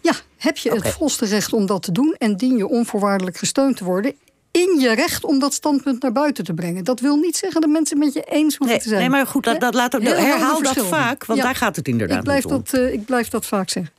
Ja, 0.01 0.13
heb 0.37 0.57
je 0.57 0.71
het 0.71 0.87
volste 0.87 1.25
recht 1.25 1.53
om 1.53 1.65
dat 1.65 1.83
te 1.83 1.91
doen 1.91 2.15
en 2.17 2.37
dien 2.37 2.57
je 2.57 2.67
onvoorwaardelijk 2.67 3.37
gesteund 3.37 3.77
te 3.77 3.83
worden 3.83 4.13
in 4.59 4.79
je 4.79 4.91
recht 4.93 5.25
om 5.25 5.39
dat 5.39 5.53
standpunt 5.53 6.01
naar 6.01 6.11
buiten 6.11 6.43
te 6.43 6.53
brengen. 6.53 6.83
Dat 6.83 6.99
wil 6.99 7.15
niet 7.15 7.37
zeggen 7.37 7.61
dat 7.61 7.69
mensen 7.69 7.97
met 7.97 8.13
je 8.13 8.23
eens 8.23 8.55
hoeven 8.55 8.79
te 8.79 8.87
zijn. 8.87 8.99
Nee, 8.99 9.09
maar 9.09 9.27
goed, 9.27 9.43
dat, 9.43 9.59
dat 9.59 9.73
laat 9.73 9.95
ook, 9.95 10.01
herhaal 10.01 10.61
dat 10.61 10.77
vaak, 10.77 11.25
want 11.25 11.41
daar 11.41 11.55
gaat 11.55 11.75
het 11.75 11.87
inderdaad 11.87 12.17
ik 12.17 12.23
blijf 12.23 12.43
dat, 12.43 12.73
uh, 12.73 12.93
ik 12.93 13.05
blijf 13.05 13.27
dat 13.27 13.45
vaak 13.45 13.69
zeggen. 13.69 13.93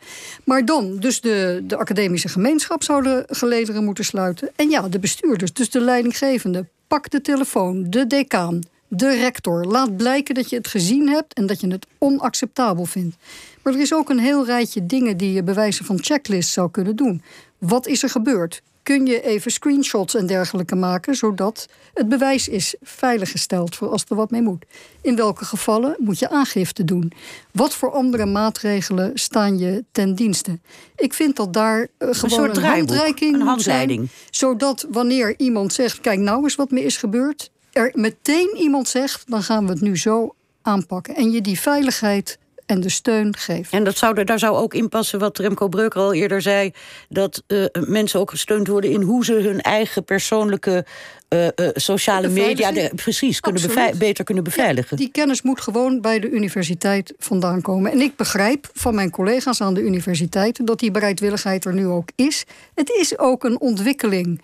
Maar 0.44 0.64
dan, 0.64 0.96
dus 0.99 1.20
de, 1.20 1.61
de 1.62 1.77
academische 1.77 2.29
gemeenschap 2.29 2.83
zou 2.83 3.03
de 3.03 3.25
gelederen 3.29 3.85
moeten 3.85 4.05
sluiten. 4.05 4.51
En 4.57 4.70
ja, 4.70 4.88
de 4.88 4.99
bestuurders, 4.99 5.53
dus 5.53 5.70
de 5.70 5.81
leidinggevende. 5.81 6.66
Pak 6.87 7.11
de 7.11 7.20
telefoon, 7.20 7.90
de 7.90 8.07
decaan, 8.07 8.61
de 8.88 9.16
rector. 9.16 9.64
Laat 9.64 9.96
blijken 9.96 10.35
dat 10.35 10.51
je 10.51 10.57
het 10.57 10.68
gezien 10.68 11.09
hebt 11.09 11.35
en 11.35 11.46
dat 11.46 11.61
je 11.61 11.68
het 11.68 11.87
onacceptabel 11.99 12.85
vindt. 12.85 13.16
Maar 13.62 13.75
er 13.75 13.81
is 13.81 13.94
ook 13.94 14.11
een 14.11 14.18
heel 14.18 14.44
rijtje 14.44 14.87
dingen 14.87 15.16
die 15.16 15.33
je 15.33 15.42
bewijzen 15.42 15.85
van 15.85 16.03
checklist 16.03 16.51
zou 16.51 16.70
kunnen 16.70 16.96
doen. 16.96 17.23
Wat 17.59 17.87
is 17.87 18.03
er 18.03 18.11
gebeurd? 18.11 18.62
Kun 18.83 19.07
je 19.07 19.23
even 19.23 19.51
screenshots 19.51 20.14
en 20.14 20.27
dergelijke 20.27 20.75
maken, 20.75 21.14
zodat 21.14 21.66
het 21.95 22.09
bewijs 22.09 22.49
is 22.49 22.75
veiliggesteld 22.83 23.77
voor 23.77 23.88
als 23.88 24.05
er 24.09 24.16
wat 24.16 24.31
mee 24.31 24.43
moet. 24.43 24.64
In 25.01 25.16
welke 25.16 25.45
gevallen 25.45 25.97
moet 25.99 26.19
je 26.19 26.31
aangifte 26.31 26.85
doen? 26.85 27.12
Wat 27.53 27.75
voor 27.75 27.93
andere 27.93 28.27
maatregelen 28.27 29.11
staan 29.14 29.59
je 29.59 29.85
ten 29.93 30.14
dienste? 30.14 30.59
Ik 30.97 31.14
vind 31.14 31.37
dat 31.37 31.53
daar 31.53 31.81
uh, 31.81 32.09
gewoon 32.11 32.45
een, 32.45 32.57
een 32.57 32.62
handreiking 32.62 33.35
een 33.35 33.40
handleiding. 33.40 34.09
Zijn, 34.09 34.29
zodat 34.31 34.87
wanneer 34.90 35.35
iemand 35.38 35.73
zegt: 35.73 36.01
kijk 36.01 36.19
nou 36.19 36.43
eens 36.43 36.55
wat 36.55 36.71
me 36.71 36.85
is 36.85 36.97
gebeurd, 36.97 37.51
er 37.73 37.93
meteen 37.95 38.57
iemand 38.57 38.88
zegt: 38.88 39.25
dan 39.27 39.43
gaan 39.43 39.66
we 39.66 39.73
het 39.73 39.81
nu 39.81 39.97
zo 39.97 40.35
aanpakken. 40.62 41.16
En 41.16 41.31
je 41.31 41.40
die 41.40 41.61
veiligheid 41.61 42.38
en 42.70 42.80
de 42.80 42.88
steun 42.88 43.37
geeft. 43.37 43.72
En 43.72 43.85
dat 43.85 43.96
zou, 43.96 44.24
daar 44.24 44.38
zou 44.38 44.56
ook 44.56 44.74
in 44.74 44.88
passen 44.88 45.18
wat 45.18 45.38
Remco 45.38 45.68
Breuker 45.68 46.00
al 46.00 46.14
eerder 46.14 46.42
zei... 46.42 46.72
dat 47.09 47.42
uh, 47.46 47.64
mensen 47.87 48.20
ook 48.20 48.30
gesteund 48.30 48.66
worden 48.66 48.90
in 48.90 49.02
hoe 49.02 49.24
ze 49.24 49.33
hun 49.33 49.61
eigen 49.61 50.04
persoonlijke 50.04 50.85
uh, 51.28 51.44
uh, 51.44 51.68
sociale 51.74 52.28
media... 52.28 52.72
De, 52.72 52.92
precies, 52.94 53.40
kunnen 53.40 53.98
beter 53.98 54.24
kunnen 54.24 54.44
beveiligen. 54.44 54.96
die 54.96 55.11
kennis 55.11 55.42
moet 55.42 55.61
gewoon 55.61 56.00
bij 56.00 56.18
de 56.18 56.30
universiteit 56.30 57.14
vandaan 57.18 57.61
komen. 57.61 57.92
En 57.92 58.00
ik 58.00 58.16
begrijp 58.16 58.70
van 58.72 58.94
mijn 58.94 59.11
collega's 59.11 59.61
aan 59.61 59.74
de 59.74 59.83
universiteiten... 59.83 60.64
dat 60.64 60.78
die 60.78 60.90
bereidwilligheid 60.90 61.64
er 61.64 61.74
nu 61.74 61.87
ook 61.87 62.09
is. 62.16 62.44
Het 62.74 62.90
is 62.90 63.18
ook 63.18 63.44
een 63.44 63.61
ontwikkeling 63.61 64.40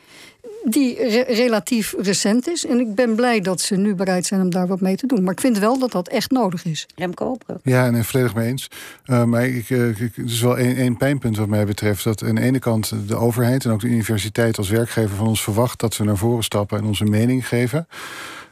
die 0.69 1.23
relatief 1.25 1.95
recent 1.99 2.49
is. 2.49 2.67
En 2.67 2.81
ik 2.81 2.95
ben 2.95 3.15
blij 3.15 3.41
dat 3.41 3.61
ze 3.61 3.77
nu 3.77 3.95
bereid 3.95 4.27
zijn 4.27 4.41
om 4.41 4.51
daar 4.51 4.67
wat 4.67 4.81
mee 4.81 4.97
te 4.97 5.07
doen. 5.07 5.23
Maar 5.23 5.33
ik 5.33 5.41
vind 5.41 5.59
wel 5.59 5.79
dat 5.79 5.93
dat 5.93 6.09
echt 6.09 6.31
nodig 6.31 6.65
is. 6.65 6.87
Remco? 6.95 7.37
Ja, 7.63 7.87
en 7.87 8.05
volledig 8.05 8.35
mee 8.35 8.49
eens. 8.49 8.69
Uh, 9.07 9.25
maar 9.25 9.47
ik, 9.47 9.71
uh, 9.71 9.89
ik, 9.89 10.13
het 10.15 10.31
is 10.31 10.41
wel 10.41 10.59
één 10.59 10.97
pijnpunt 10.97 11.37
wat 11.37 11.49
mij 11.49 11.67
betreft. 11.67 12.05
Dat 12.05 12.25
aan 12.25 12.35
de 12.35 12.41
ene 12.41 12.59
kant 12.59 12.93
de 13.09 13.17
overheid 13.17 13.65
en 13.65 13.71
ook 13.71 13.81
de 13.81 13.87
universiteit 13.87 14.59
als 14.59 14.69
werkgever 14.69 15.17
van 15.17 15.27
ons 15.27 15.43
verwacht... 15.43 15.81
dat 15.81 15.97
we 15.97 16.05
naar 16.05 16.17
voren 16.17 16.45
stappen 16.45 16.79
en 16.79 16.85
onze 16.85 17.05
mening 17.05 17.49
geven. 17.49 17.89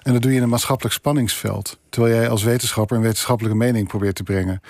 En 0.03 0.13
dat 0.13 0.23
doe 0.23 0.31
je 0.31 0.37
in 0.37 0.43
een 0.43 0.49
maatschappelijk 0.49 0.95
spanningsveld. 0.95 1.79
Terwijl 1.89 2.15
jij 2.15 2.29
als 2.29 2.43
wetenschapper 2.43 2.97
een 2.97 3.03
wetenschappelijke 3.03 3.59
mening 3.59 3.89
probeert 3.89 4.15
te 4.15 4.23
brengen. 4.23 4.61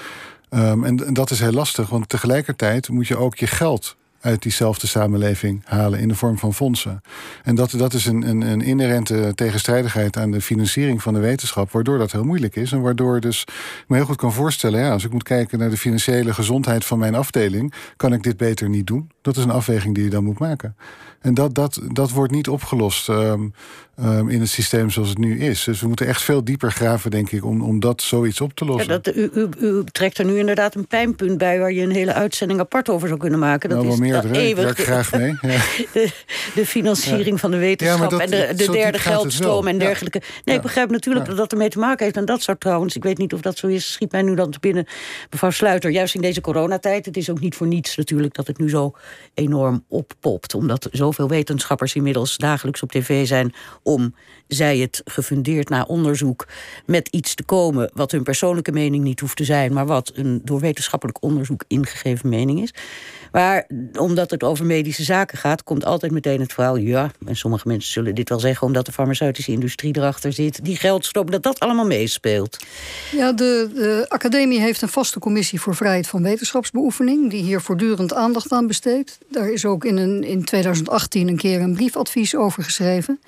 Um, 0.50 0.85
en, 0.85 1.07
en 1.07 1.14
dat 1.14 1.30
is 1.30 1.40
heel 1.40 1.52
lastig, 1.52 1.88
want 1.88 2.09
tegelijkertijd 2.09 2.88
moet 2.88 3.07
je 3.07 3.16
ook 3.16 3.37
je 3.37 3.46
geld 3.46 3.96
uit 4.24 4.42
diezelfde 4.42 4.87
samenleving 4.87 5.62
halen 5.64 5.98
in 5.98 6.08
de 6.08 6.14
vorm 6.14 6.38
van 6.38 6.54
fondsen. 6.54 7.00
En 7.42 7.54
dat, 7.54 7.70
dat 7.70 7.92
is 7.92 8.06
een, 8.06 8.28
een, 8.28 8.40
een 8.40 8.60
inherente 8.60 9.32
tegenstrijdigheid 9.34 10.16
aan 10.16 10.30
de 10.30 10.40
financiering 10.40 11.02
van 11.02 11.14
de 11.14 11.20
wetenschap, 11.20 11.70
waardoor 11.70 11.98
dat 11.98 12.12
heel 12.12 12.24
moeilijk 12.24 12.56
is. 12.56 12.72
En 12.72 12.80
waardoor 12.80 13.20
dus 13.20 13.40
ik 13.42 13.84
me 13.88 13.96
heel 13.96 14.04
goed 14.04 14.16
kan 14.16 14.32
voorstellen, 14.32 14.80
ja, 14.80 14.92
als 14.92 15.04
ik 15.04 15.12
moet 15.12 15.22
kijken 15.22 15.58
naar 15.58 15.70
de 15.70 15.76
financiële 15.76 16.34
gezondheid 16.34 16.84
van 16.84 16.98
mijn 16.98 17.14
afdeling, 17.14 17.74
kan 17.96 18.12
ik 18.12 18.22
dit 18.22 18.37
beter 18.37 18.68
niet 18.68 18.87
doen. 18.87 19.10
Dat 19.22 19.37
is 19.37 19.44
een 19.44 19.50
afweging 19.50 19.94
die 19.94 20.04
je 20.04 20.10
dan 20.10 20.24
moet 20.24 20.38
maken. 20.38 20.76
En 21.24 21.34
dat, 21.34 21.54
dat, 21.54 21.80
dat 21.92 22.10
wordt 22.10 22.32
niet 22.32 22.48
opgelost 22.48 23.08
um, 23.08 23.52
um, 24.00 24.28
in 24.28 24.40
het 24.40 24.48
systeem 24.48 24.90
zoals 24.90 25.08
het 25.08 25.18
nu 25.18 25.40
is. 25.40 25.64
Dus 25.64 25.80
we 25.80 25.87
moeten 25.87 26.06
echt 26.06 26.22
veel 26.22 26.44
dieper 26.44 26.72
graven, 26.72 27.10
denk 27.10 27.30
ik, 27.30 27.44
om, 27.44 27.62
om 27.62 27.80
dat 27.80 28.02
zoiets 28.02 28.40
op 28.40 28.54
te 28.54 28.64
lossen. 28.64 28.92
Ja, 28.92 28.98
dat, 28.98 29.16
u, 29.16 29.30
u, 29.34 29.48
u, 29.60 29.84
trekt 29.84 30.18
er 30.18 30.24
nu 30.24 30.38
inderdaad 30.38 30.74
een 30.74 30.87
pijnpunt 30.87 31.38
bij 31.38 31.58
waar 31.58 31.72
je 31.72 31.82
een 31.82 31.90
hele 31.90 32.12
uitzending 32.12 32.60
apart 32.60 32.88
over 32.88 33.08
zou 33.08 33.20
kunnen 33.20 33.38
maken. 33.38 33.68
Dat 33.68 33.78
nou, 33.78 33.92
is 33.92 33.98
meer, 34.22 34.40
eeuwig. 34.40 34.70
Ik 34.70 34.85
graag 34.85 35.12
mee. 35.12 35.37
Ja. 35.42 35.61
De, 35.92 36.11
de, 36.55 36.66
financiering 36.66 37.40
van 37.40 37.50
de 37.50 37.57
wetenschap 37.57 38.12
en 38.12 38.31
de, 38.31 38.53
de 38.57 38.70
derde 38.70 38.98
geldstroom 38.98 39.66
en 39.66 39.79
dergelijke. 39.79 40.22
Nee, 40.44 40.57
ik 40.57 40.62
begrijp 40.62 40.90
natuurlijk 40.90 41.27
dat 41.27 41.37
dat 41.37 41.53
ermee 41.53 41.68
te 41.68 41.79
maken 41.79 42.05
heeft. 42.05 42.16
En 42.16 42.24
dat 42.24 42.42
zou 42.42 42.59
trouwens, 42.59 42.96
ik 42.96 43.03
weet 43.03 43.18
niet 43.18 43.35
of 43.35 43.40
dat 43.40 43.59
zo 43.59 43.66
is, 43.66 43.92
schiet 43.92 44.12
mij 44.12 44.22
nu 44.22 44.35
dan 44.35 44.50
te 44.50 44.59
binnen, 44.61 44.87
mevrouw 45.31 45.50
Sluiter, 45.50 45.90
juist 45.90 46.14
in 46.14 46.20
deze 46.20 46.40
coronatijd. 46.40 47.07
Het 47.07 47.16
is 47.16 47.31
ook 47.31 47.40
niet 47.40 47.55
voor 47.55 47.66
niets 47.66 47.96
natuurlijk 47.96 48.35
dat 48.35 48.46
het 48.46 48.59
nu 48.59 48.68
zo 48.68 48.94
enorm 49.35 49.85
oppopt. 49.88 50.55
Omdat 50.55 50.88
zoveel 50.92 51.29
wetenschappers 51.29 51.94
inmiddels 51.94 52.37
dagelijks 52.37 52.83
op 52.83 52.92
tv 52.92 53.27
zijn 53.27 53.55
om, 53.83 54.14
zij 54.46 54.79
het 54.79 55.03
gefundeerd 55.05 55.68
na 55.68 55.83
onderzoek, 55.83 56.46
met 56.87 57.09
iets 57.09 57.35
te 57.35 57.44
komen 57.44 57.90
wat 57.94 58.11
hun 58.11 58.22
persoonlijke 58.22 58.72
mening 58.72 59.05
niet 59.05 59.20
hoeft 59.20 59.37
te 59.37 59.44
zijn, 59.44 59.72
maar 59.72 59.87
wat 59.87 60.12
een 60.14 60.40
door 60.44 60.61
wetenschappelijk 60.61 61.22
onderzoek 61.22 61.64
ingegeven 61.68 62.29
mening 62.29 62.62
is. 62.62 62.74
Maar 63.34 63.66
omdat 63.98 64.30
het 64.30 64.42
over 64.42 64.66
medische 64.66 65.02
zaken 65.02 65.38
gaat, 65.38 65.62
komt 65.62 65.84
altijd 65.84 66.12
meteen 66.12 66.40
het 66.40 66.52
verhaal... 66.52 66.76
ja, 66.76 67.10
en 67.26 67.36
sommige 67.36 67.68
mensen 67.68 67.92
zullen 67.92 68.14
dit 68.14 68.28
wel 68.28 68.40
zeggen... 68.40 68.66
omdat 68.66 68.86
de 68.86 68.92
farmaceutische 68.92 69.52
industrie 69.52 69.96
erachter 69.96 70.32
zit... 70.32 70.64
die 70.64 70.76
geld 70.76 71.04
stopt, 71.04 71.32
dat 71.32 71.42
dat 71.42 71.60
allemaal 71.60 71.86
meespeelt. 71.86 72.64
Ja, 73.12 73.32
de, 73.32 73.70
de 73.74 74.04
academie 74.08 74.60
heeft 74.60 74.82
een 74.82 74.88
vaste 74.88 75.18
commissie 75.18 75.60
voor 75.60 75.74
vrijheid 75.74 76.06
van 76.06 76.22
wetenschapsbeoefening... 76.22 77.30
die 77.30 77.42
hier 77.42 77.60
voortdurend 77.60 78.14
aandacht 78.14 78.52
aan 78.52 78.66
besteedt. 78.66 79.18
Daar 79.30 79.48
is 79.48 79.64
ook 79.64 79.84
in, 79.84 79.96
een, 79.96 80.24
in 80.24 80.44
2018 80.44 81.28
een 81.28 81.36
keer 81.36 81.60
een 81.60 81.74
briefadvies 81.74 82.36
over 82.36 82.62
geschreven. 82.62 83.20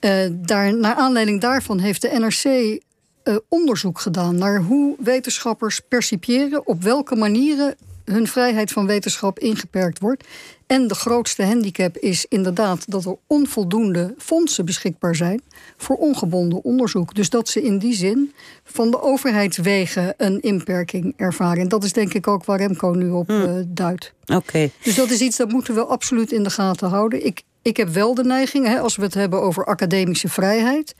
Uh, 0.00 0.26
naar 0.72 0.94
aanleiding 0.94 1.40
daarvan 1.40 1.78
heeft 1.78 2.02
de 2.02 2.08
NRC 2.18 2.44
uh, 2.44 3.36
onderzoek 3.48 4.00
gedaan 4.00 4.36
naar 4.36 4.60
hoe 4.60 4.96
wetenschappers 4.98 5.80
percipiëren, 5.88 6.66
op 6.66 6.82
welke 6.82 7.16
manieren 7.16 7.76
hun 8.04 8.26
vrijheid 8.26 8.72
van 8.72 8.86
wetenschap 8.86 9.38
ingeperkt 9.38 9.98
wordt. 9.98 10.24
En 10.66 10.88
de 10.88 10.94
grootste 10.94 11.44
handicap 11.44 11.96
is 11.96 12.26
inderdaad 12.28 12.90
dat 12.90 13.04
er 13.04 13.16
onvoldoende 13.26 14.14
fondsen 14.18 14.64
beschikbaar 14.64 15.14
zijn 15.14 15.42
voor 15.76 15.96
ongebonden 15.96 16.64
onderzoek. 16.64 17.14
Dus 17.14 17.30
dat 17.30 17.48
ze 17.48 17.62
in 17.62 17.78
die 17.78 17.94
zin 17.94 18.32
van 18.64 18.90
de 18.90 19.02
overheidswegen 19.02 20.14
een 20.16 20.40
inperking 20.40 21.14
ervaren. 21.16 21.62
En 21.62 21.68
dat 21.68 21.84
is 21.84 21.92
denk 21.92 22.14
ik 22.14 22.28
ook 22.28 22.44
waar 22.44 22.58
Remco 22.58 22.90
nu 22.90 23.10
op 23.10 23.28
hmm. 23.28 23.42
uh, 23.42 23.50
duidt. 23.66 24.12
Oké. 24.26 24.70
Dus 24.82 24.94
dat 24.94 25.10
is 25.10 25.20
iets 25.20 25.36
dat 25.36 25.52
moeten 25.52 25.74
we 25.74 25.84
absoluut 25.84 26.32
in 26.32 26.42
de 26.42 26.50
gaten 26.50 26.88
houden. 26.88 27.26
Ik, 27.26 27.42
ik 27.62 27.76
heb 27.76 27.88
wel 27.88 28.14
de 28.14 28.24
neiging, 28.24 28.66
hè, 28.66 28.78
als 28.78 28.96
we 28.96 29.02
het 29.02 29.14
hebben 29.14 29.42
over 29.42 29.64
academische 29.64 30.28
vrijheid. 30.28 30.94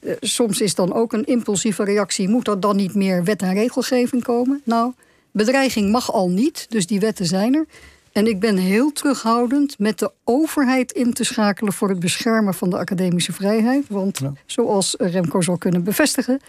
Uh, 0.00 0.12
soms 0.20 0.60
is 0.60 0.74
dan 0.74 0.92
ook 0.92 1.12
een 1.12 1.24
impulsieve 1.24 1.84
reactie: 1.84 2.28
moet 2.28 2.48
er 2.48 2.60
dan 2.60 2.76
niet 2.76 2.94
meer 2.94 3.24
wet 3.24 3.42
en 3.42 3.54
regelgeving 3.54 4.22
komen? 4.22 4.60
Nou. 4.64 4.92
Bedreiging 5.32 5.90
mag 5.90 6.12
al 6.12 6.30
niet, 6.30 6.66
dus 6.68 6.86
die 6.86 7.00
wetten 7.00 7.26
zijn 7.26 7.54
er. 7.54 7.66
En 8.12 8.26
ik 8.26 8.40
ben 8.40 8.56
heel 8.56 8.92
terughoudend 8.92 9.78
met 9.78 9.98
de 9.98 10.10
overheid 10.24 10.92
in 10.92 11.12
te 11.12 11.24
schakelen 11.24 11.72
voor 11.72 11.88
het 11.88 12.00
beschermen 12.00 12.54
van 12.54 12.70
de 12.70 12.78
academische 12.78 13.32
vrijheid. 13.32 13.84
Want 13.88 14.20
zoals 14.46 14.94
Remco 14.98 15.40
zal 15.40 15.58
kunnen 15.58 15.84
bevestigen, 15.84 16.40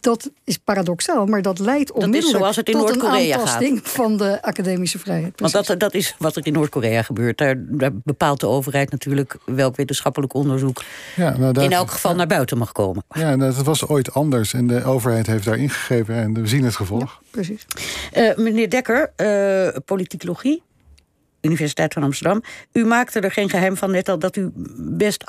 dat 0.00 0.30
is 0.44 0.58
paradoxaal, 0.58 1.26
maar 1.26 1.42
dat 1.42 1.58
leidt 1.58 1.92
onmiddellijk 1.92 2.44
dat 2.44 2.56
het 2.56 2.68
in 2.68 2.78
tot 2.78 2.90
een 2.90 3.02
aantasting 3.02 3.80
van 3.88 4.16
de 4.16 4.42
academische 4.42 4.98
vrijheid. 4.98 5.40
Want 5.40 5.52
dat, 5.52 5.74
dat 5.80 5.94
is 5.94 6.14
wat 6.18 6.36
er 6.36 6.46
in 6.46 6.52
Noord-Korea 6.52 7.02
gebeurt. 7.02 7.38
Daar, 7.38 7.56
bepaalt 7.92 8.40
de 8.40 8.46
overheid 8.46 8.90
natuurlijk 8.90 9.36
welk 9.44 9.76
wetenschappelijk 9.76 10.34
onderzoek 10.34 10.82
ja, 11.16 11.36
nou, 11.36 11.60
in 11.60 11.72
elk 11.72 11.90
geval 11.90 12.14
naar 12.14 12.26
buiten 12.26 12.58
mag 12.58 12.72
komen. 12.72 13.04
Ja, 13.08 13.36
nou, 13.36 13.54
dat 13.54 13.64
was 13.64 13.86
ooit 13.86 14.14
anders 14.14 14.52
en 14.52 14.66
de 14.66 14.84
overheid 14.84 15.26
heeft 15.26 15.44
daar 15.44 15.58
ingegeven 15.58 16.14
en 16.14 16.34
we 16.34 16.46
zien 16.46 16.64
het 16.64 16.76
gevolg. 16.76 17.20
precies. 17.30 17.66
Uh, 18.16 18.36
meneer 18.36 18.70
Dekker, 18.70 19.12
uh, 19.16 19.68
politicologie. 19.84 20.62
Universiteit 21.46 21.92
van 21.92 22.02
Amsterdam. 22.02 22.42
U 22.72 22.84
maakte 22.84 23.20
er 23.20 23.30
geen 23.30 23.50
geheim 23.50 23.76
van 23.76 23.90
net 23.90 24.08
al 24.08 24.18
dat 24.18 24.36
u 24.36 24.50
best 24.76 25.24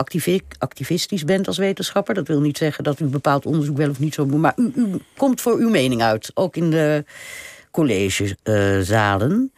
activistisch 0.58 1.24
bent 1.24 1.48
als 1.48 1.58
wetenschapper. 1.58 2.14
Dat 2.14 2.28
wil 2.28 2.42
niet 2.42 2.58
zeggen 2.58 2.84
dat 2.84 3.00
u 3.00 3.06
bepaald 3.06 3.46
onderzoek 3.46 3.78
wel 3.78 3.90
of 3.90 4.00
niet 4.00 4.14
zo 4.14 4.26
moet. 4.26 4.42
Maar 4.42 4.54
u, 4.56 4.74
komt 5.18 5.42
voor 5.42 5.58
uw 5.58 5.70
mening 5.70 6.02
uit, 6.02 6.32
ook 6.34 6.56
in 6.56 6.70
de 6.70 7.06
collegezalen. 7.72 9.52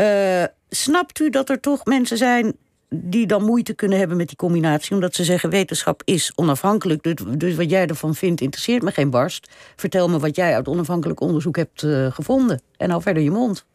Uh, 0.00 0.44
snapt 0.68 1.20
u 1.20 1.30
dat 1.30 1.48
er 1.48 1.60
toch 1.60 1.84
mensen 1.84 2.16
zijn 2.16 2.56
die 2.94 3.26
dan 3.26 3.44
moeite 3.44 3.74
kunnen 3.74 3.98
hebben 3.98 4.16
met 4.16 4.28
die 4.28 4.36
combinatie, 4.36 4.94
omdat 4.94 5.14
ze 5.14 5.24
zeggen: 5.24 5.50
wetenschap 5.50 6.02
is 6.04 6.32
onafhankelijk. 6.34 7.02
Dus, 7.02 7.14
dus 7.36 7.54
wat 7.54 7.70
jij 7.70 7.86
ervan 7.86 8.14
vindt, 8.14 8.40
interesseert 8.40 8.82
me 8.82 8.92
geen 8.92 9.10
barst. 9.10 9.50
Vertel 9.76 10.08
me 10.08 10.18
wat 10.18 10.36
jij 10.36 10.54
uit 10.54 10.68
onafhankelijk 10.68 11.20
onderzoek 11.20 11.56
hebt 11.56 11.82
uh, 11.82 12.12
gevonden. 12.12 12.62
En 12.76 12.88
nou 12.88 13.02
verder 13.02 13.22
je 13.22 13.30
mond. 13.30 13.66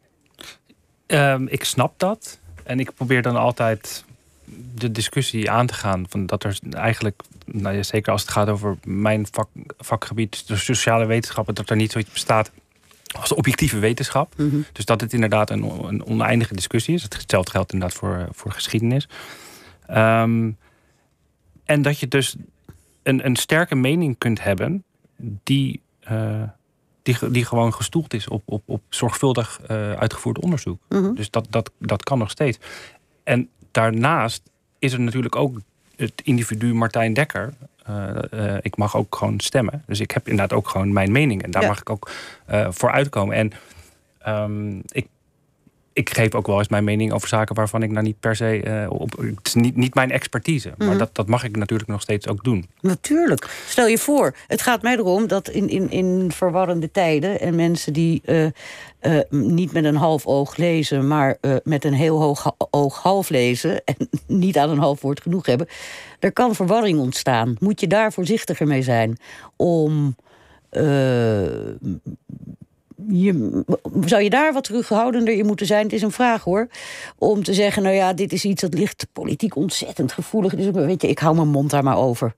Um, 1.06 1.48
ik 1.48 1.64
snap 1.64 1.98
dat. 1.98 2.38
En 2.62 2.80
ik 2.80 2.94
probeer 2.94 3.22
dan 3.22 3.36
altijd 3.36 4.04
de 4.74 4.92
discussie 4.92 5.50
aan 5.50 5.66
te 5.66 5.74
gaan. 5.74 6.06
Van 6.08 6.26
dat 6.26 6.44
er 6.44 6.58
eigenlijk, 6.70 7.22
nou 7.44 7.76
ja, 7.76 7.82
zeker 7.82 8.12
als 8.12 8.20
het 8.20 8.30
gaat 8.30 8.48
over 8.48 8.76
mijn 8.84 9.26
vak, 9.30 9.48
vakgebied, 9.78 10.46
de 10.46 10.56
sociale 10.56 11.06
wetenschappen, 11.06 11.54
dat 11.54 11.70
er 11.70 11.76
niet 11.76 11.92
zoiets 11.92 12.12
bestaat 12.12 12.50
als 13.20 13.32
objectieve 13.34 13.78
wetenschap. 13.78 14.34
Mm 14.36 14.64
Dus 14.72 14.84
dat 14.84 15.00
het 15.00 15.12
inderdaad 15.12 15.50
een, 15.50 15.62
een, 15.62 16.04
oneindige 16.04 16.54
discussie 16.54 16.94
is. 16.94 17.02
Hetzelfde 17.02 17.50
geldt 17.50 17.72
inderdaad 17.72 17.98
voor, 17.98 18.28
voor 18.30 18.52
geschiedenis. 18.52 19.08
Um, 19.90 20.56
en 21.64 21.82
dat 21.82 21.98
je 21.98 22.08
dus 22.08 22.36
een, 23.02 23.26
een 23.26 23.36
sterke 23.36 23.74
mening 23.74 24.18
kunt 24.18 24.42
hebben 24.42 24.84
die. 25.16 25.80
Uh, 26.10 26.42
die, 27.06 27.30
die 27.30 27.44
gewoon 27.44 27.74
gestoeld 27.74 28.14
is 28.14 28.28
op, 28.28 28.42
op, 28.44 28.62
op 28.66 28.82
zorgvuldig 28.88 29.60
uh, 29.70 29.92
uitgevoerd 29.92 30.38
onderzoek. 30.38 30.80
Mhm. 30.88 31.14
Dus 31.14 31.30
dat, 31.30 31.46
dat, 31.50 31.70
dat 31.78 32.04
kan 32.04 32.18
nog 32.18 32.30
steeds. 32.30 32.58
En 33.24 33.48
daarnaast 33.70 34.42
is 34.78 34.92
er 34.92 35.00
natuurlijk 35.00 35.36
ook 35.36 35.60
het 35.96 36.22
individu 36.24 36.74
Martijn 36.74 37.12
Dekker. 37.12 37.54
Uh, 37.90 38.08
uh, 38.34 38.56
ik 38.60 38.76
mag 38.76 38.96
ook 38.96 39.16
gewoon 39.16 39.40
stemmen. 39.40 39.82
Dus 39.86 40.00
ik 40.00 40.10
heb 40.10 40.28
inderdaad 40.28 40.58
ook 40.58 40.68
gewoon 40.68 40.92
mijn 40.92 41.12
mening. 41.12 41.42
En 41.42 41.50
daar 41.50 41.66
mag 41.66 41.80
ik 41.80 41.90
ook 41.90 42.10
voor 42.68 42.90
uitkomen. 42.90 43.36
En 43.36 43.52
um, 44.26 44.82
ik 44.86 45.06
ik 45.96 46.10
geef 46.10 46.34
ook 46.34 46.46
wel 46.46 46.58
eens 46.58 46.68
mijn 46.68 46.84
mening 46.84 47.12
over 47.12 47.28
zaken 47.28 47.54
waarvan 47.54 47.82
ik 47.82 47.90
nou 47.90 48.04
niet 48.04 48.20
per 48.20 48.36
se 48.36 48.62
uh, 48.64 48.90
op. 48.90 49.16
Het 49.16 49.46
is 49.46 49.54
niet, 49.54 49.76
niet 49.76 49.94
mijn 49.94 50.10
expertise. 50.10 50.72
Maar 50.78 50.88
mhm. 50.88 50.98
dat, 50.98 51.14
dat 51.14 51.28
mag 51.28 51.44
ik 51.44 51.56
natuurlijk 51.56 51.90
nog 51.90 52.00
steeds 52.00 52.28
ook 52.28 52.44
doen. 52.44 52.66
Natuurlijk. 52.80 53.50
Stel 53.66 53.86
je 53.86 53.98
voor, 53.98 54.34
het 54.46 54.62
gaat 54.62 54.82
mij 54.82 54.96
erom 54.96 55.26
dat 55.26 55.48
in, 55.48 55.68
in, 55.68 55.90
in 55.90 56.32
verwarrende 56.32 56.90
tijden 56.90 57.40
en 57.40 57.54
mensen 57.54 57.92
die 57.92 58.22
uh, 58.24 58.46
uh, 59.02 59.20
niet 59.30 59.72
met 59.72 59.84
een 59.84 59.96
half 59.96 60.26
oog 60.26 60.56
lezen, 60.56 61.06
maar 61.06 61.38
met 61.62 61.84
een 61.84 61.94
heel 61.94 62.20
hoog 62.20 62.54
oog 62.70 63.02
half 63.02 63.28
lezen 63.28 63.84
en 63.84 64.08
niet 64.26 64.58
aan 64.58 64.70
een 64.70 64.78
half 64.78 65.00
woord 65.00 65.20
genoeg 65.20 65.46
hebben, 65.46 65.66
er 66.18 66.32
kan 66.32 66.54
verwarring 66.54 66.98
ontstaan. 66.98 67.56
Moet 67.60 67.80
je 67.80 67.86
daar 67.86 68.12
voorzichtiger 68.12 68.66
mee 68.66 68.82
zijn 68.82 69.18
om 69.56 70.16
je, 73.08 73.64
zou 74.04 74.22
je 74.22 74.30
daar 74.30 74.52
wat 74.52 74.64
terughoudender 74.64 75.34
in 75.34 75.46
moeten 75.46 75.66
zijn? 75.66 75.82
Het 75.82 75.92
is 75.92 76.02
een 76.02 76.10
vraag 76.10 76.44
hoor. 76.44 76.68
Om 77.18 77.42
te 77.42 77.54
zeggen, 77.54 77.82
nou 77.82 77.94
ja, 77.94 78.12
dit 78.12 78.32
is 78.32 78.44
iets 78.44 78.60
dat 78.60 78.74
ligt 78.74 79.06
politiek 79.12 79.56
ontzettend 79.56 80.12
gevoelig. 80.12 80.54
Dus 80.54 80.70
weet 80.70 81.02
je, 81.02 81.08
ik 81.08 81.18
hou 81.18 81.36
mijn 81.36 81.48
mond 81.48 81.70
daar 81.70 81.84
maar 81.84 81.98
over. 81.98 82.34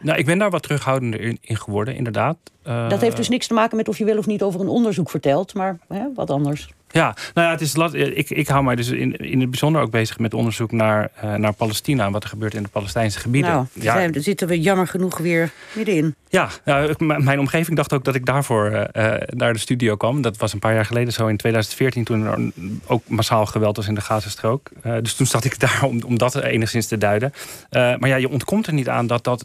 Nou, 0.00 0.18
ik 0.18 0.26
ben 0.26 0.38
daar 0.38 0.50
wat 0.50 0.62
terughoudender 0.62 1.20
in, 1.20 1.38
geworden, 1.40 1.94
inderdaad. 1.94 2.36
Dat 2.62 3.00
heeft 3.00 3.16
dus 3.16 3.28
niks 3.28 3.46
te 3.46 3.54
maken 3.54 3.76
met 3.76 3.88
of 3.88 3.98
je 3.98 4.04
wel 4.04 4.18
of 4.18 4.26
niet 4.26 4.42
over 4.42 4.60
een 4.60 4.68
onderzoek 4.68 5.10
vertelt, 5.10 5.54
maar 5.54 5.78
hè, 5.88 6.04
wat 6.14 6.30
anders. 6.30 6.68
Ja, 6.90 7.16
nou 7.34 7.46
ja, 7.46 7.52
het 7.52 7.60
is 7.60 7.74
ik, 8.14 8.30
ik 8.30 8.48
hou 8.48 8.64
mij 8.64 8.76
dus 8.76 8.88
in, 8.88 9.16
in 9.16 9.40
het 9.40 9.50
bijzonder 9.50 9.82
ook 9.82 9.90
bezig 9.90 10.18
met 10.18 10.34
onderzoek 10.34 10.72
naar, 10.72 11.10
uh, 11.24 11.34
naar 11.34 11.52
Palestina 11.52 12.06
en 12.06 12.12
wat 12.12 12.22
er 12.22 12.28
gebeurt 12.28 12.54
in 12.54 12.62
de 12.62 12.68
Palestijnse 12.68 13.18
gebieden. 13.18 13.50
Nou, 13.50 13.66
ja. 13.72 14.08
daar 14.08 14.22
zitten 14.22 14.48
we 14.48 14.60
jammer 14.60 14.86
genoeg 14.86 15.18
weer 15.18 15.50
middenin. 15.72 16.14
Ja, 16.28 16.48
nou, 16.64 16.94
mijn 16.98 17.38
omgeving 17.38 17.76
dacht 17.76 17.92
ook 17.92 18.04
dat 18.04 18.14
ik 18.14 18.26
daarvoor 18.26 18.70
uh, 18.70 19.14
naar 19.26 19.52
de 19.52 19.58
studio 19.58 19.96
kwam. 19.96 20.22
Dat 20.22 20.36
was 20.36 20.52
een 20.52 20.58
paar 20.58 20.74
jaar 20.74 20.84
geleden 20.84 21.12
zo 21.12 21.26
in 21.26 21.36
2014, 21.36 22.04
toen 22.04 22.26
er 22.26 22.52
ook 22.86 23.02
massaal 23.06 23.46
geweld 23.46 23.76
was 23.76 23.88
in 23.88 23.94
de 23.94 24.00
Gazastrook. 24.00 24.70
Uh, 24.86 24.94
dus 25.02 25.14
toen 25.14 25.26
zat 25.26 25.44
ik 25.44 25.60
daar 25.68 25.82
om, 25.82 26.02
om 26.06 26.18
dat 26.18 26.34
enigszins 26.34 26.86
te 26.86 26.98
duiden. 26.98 27.32
maar 27.70 28.08
ja, 28.08 28.16
je 28.16 28.28
ontkomt 28.28 28.66
er 28.66 28.72
niet 28.72 28.88
aan 28.88 29.06
dat, 29.06 29.24
dat, 29.24 29.44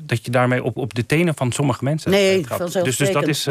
dat 0.00 0.24
je 0.24 0.30
daarmee 0.30 0.64
op, 0.64 0.76
op 0.76 0.94
de 0.94 1.06
tenen 1.06 1.34
van 1.34 1.52
sommige 1.52 1.84
mensen 1.84 2.10
nee, 2.10 2.40
trapt. 2.40 2.84
Dus, 2.84 2.96
dus 2.96 3.12
dat 3.12 3.28
is. 3.28 3.48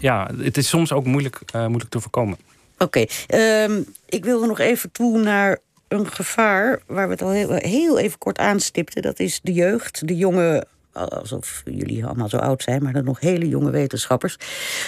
Ja, 0.00 0.30
het 0.38 0.56
is 0.56 0.68
soms 0.68 0.92
ook 0.92 1.04
moeilijk, 1.04 1.40
moeilijk 1.52 1.90
te 1.90 2.00
voorkomen. 2.00 2.38
Oké, 2.78 3.04
ehm, 3.26 3.82
ik 4.06 4.24
wilde 4.24 4.46
nog 4.46 4.58
even 4.58 4.92
toe 4.92 5.18
naar 5.18 5.58
een 5.88 6.06
gevaar 6.06 6.82
waar 6.86 7.06
we 7.06 7.12
het 7.12 7.22
al 7.22 7.30
heel, 7.30 7.52
heel 7.52 7.98
even 7.98 8.18
kort 8.18 8.38
aanstipten. 8.38 9.02
Dat 9.02 9.20
is 9.20 9.40
de 9.42 9.52
jeugd, 9.52 10.08
de 10.08 10.16
jonge 10.16 10.66
alsof 10.92 11.62
jullie 11.64 12.04
allemaal 12.04 12.28
zo 12.28 12.36
oud 12.36 12.62
zijn, 12.62 12.82
maar 12.82 12.92
dan 12.92 13.04
nog 13.04 13.20
hele 13.20 13.48
jonge 13.48 13.70
wetenschappers. 13.70 14.36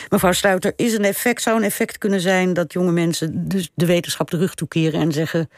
Mevrouw 0.09 0.33
Sluiter, 0.33 0.73
is 0.77 0.95
een 0.95 1.05
effect, 1.05 1.43
zou 1.43 1.57
een 1.57 1.65
effect 1.65 1.99
kunnen 1.99 2.21
zijn 2.21 2.53
dat 2.53 2.73
jonge 2.73 2.93
mensen 2.93 3.49
dus 3.49 3.71
de 3.75 3.87
wetenschap 3.87 4.31
terug 4.31 4.55
toekeren 4.55 5.01
en 5.01 5.13
zeggen: 5.13 5.51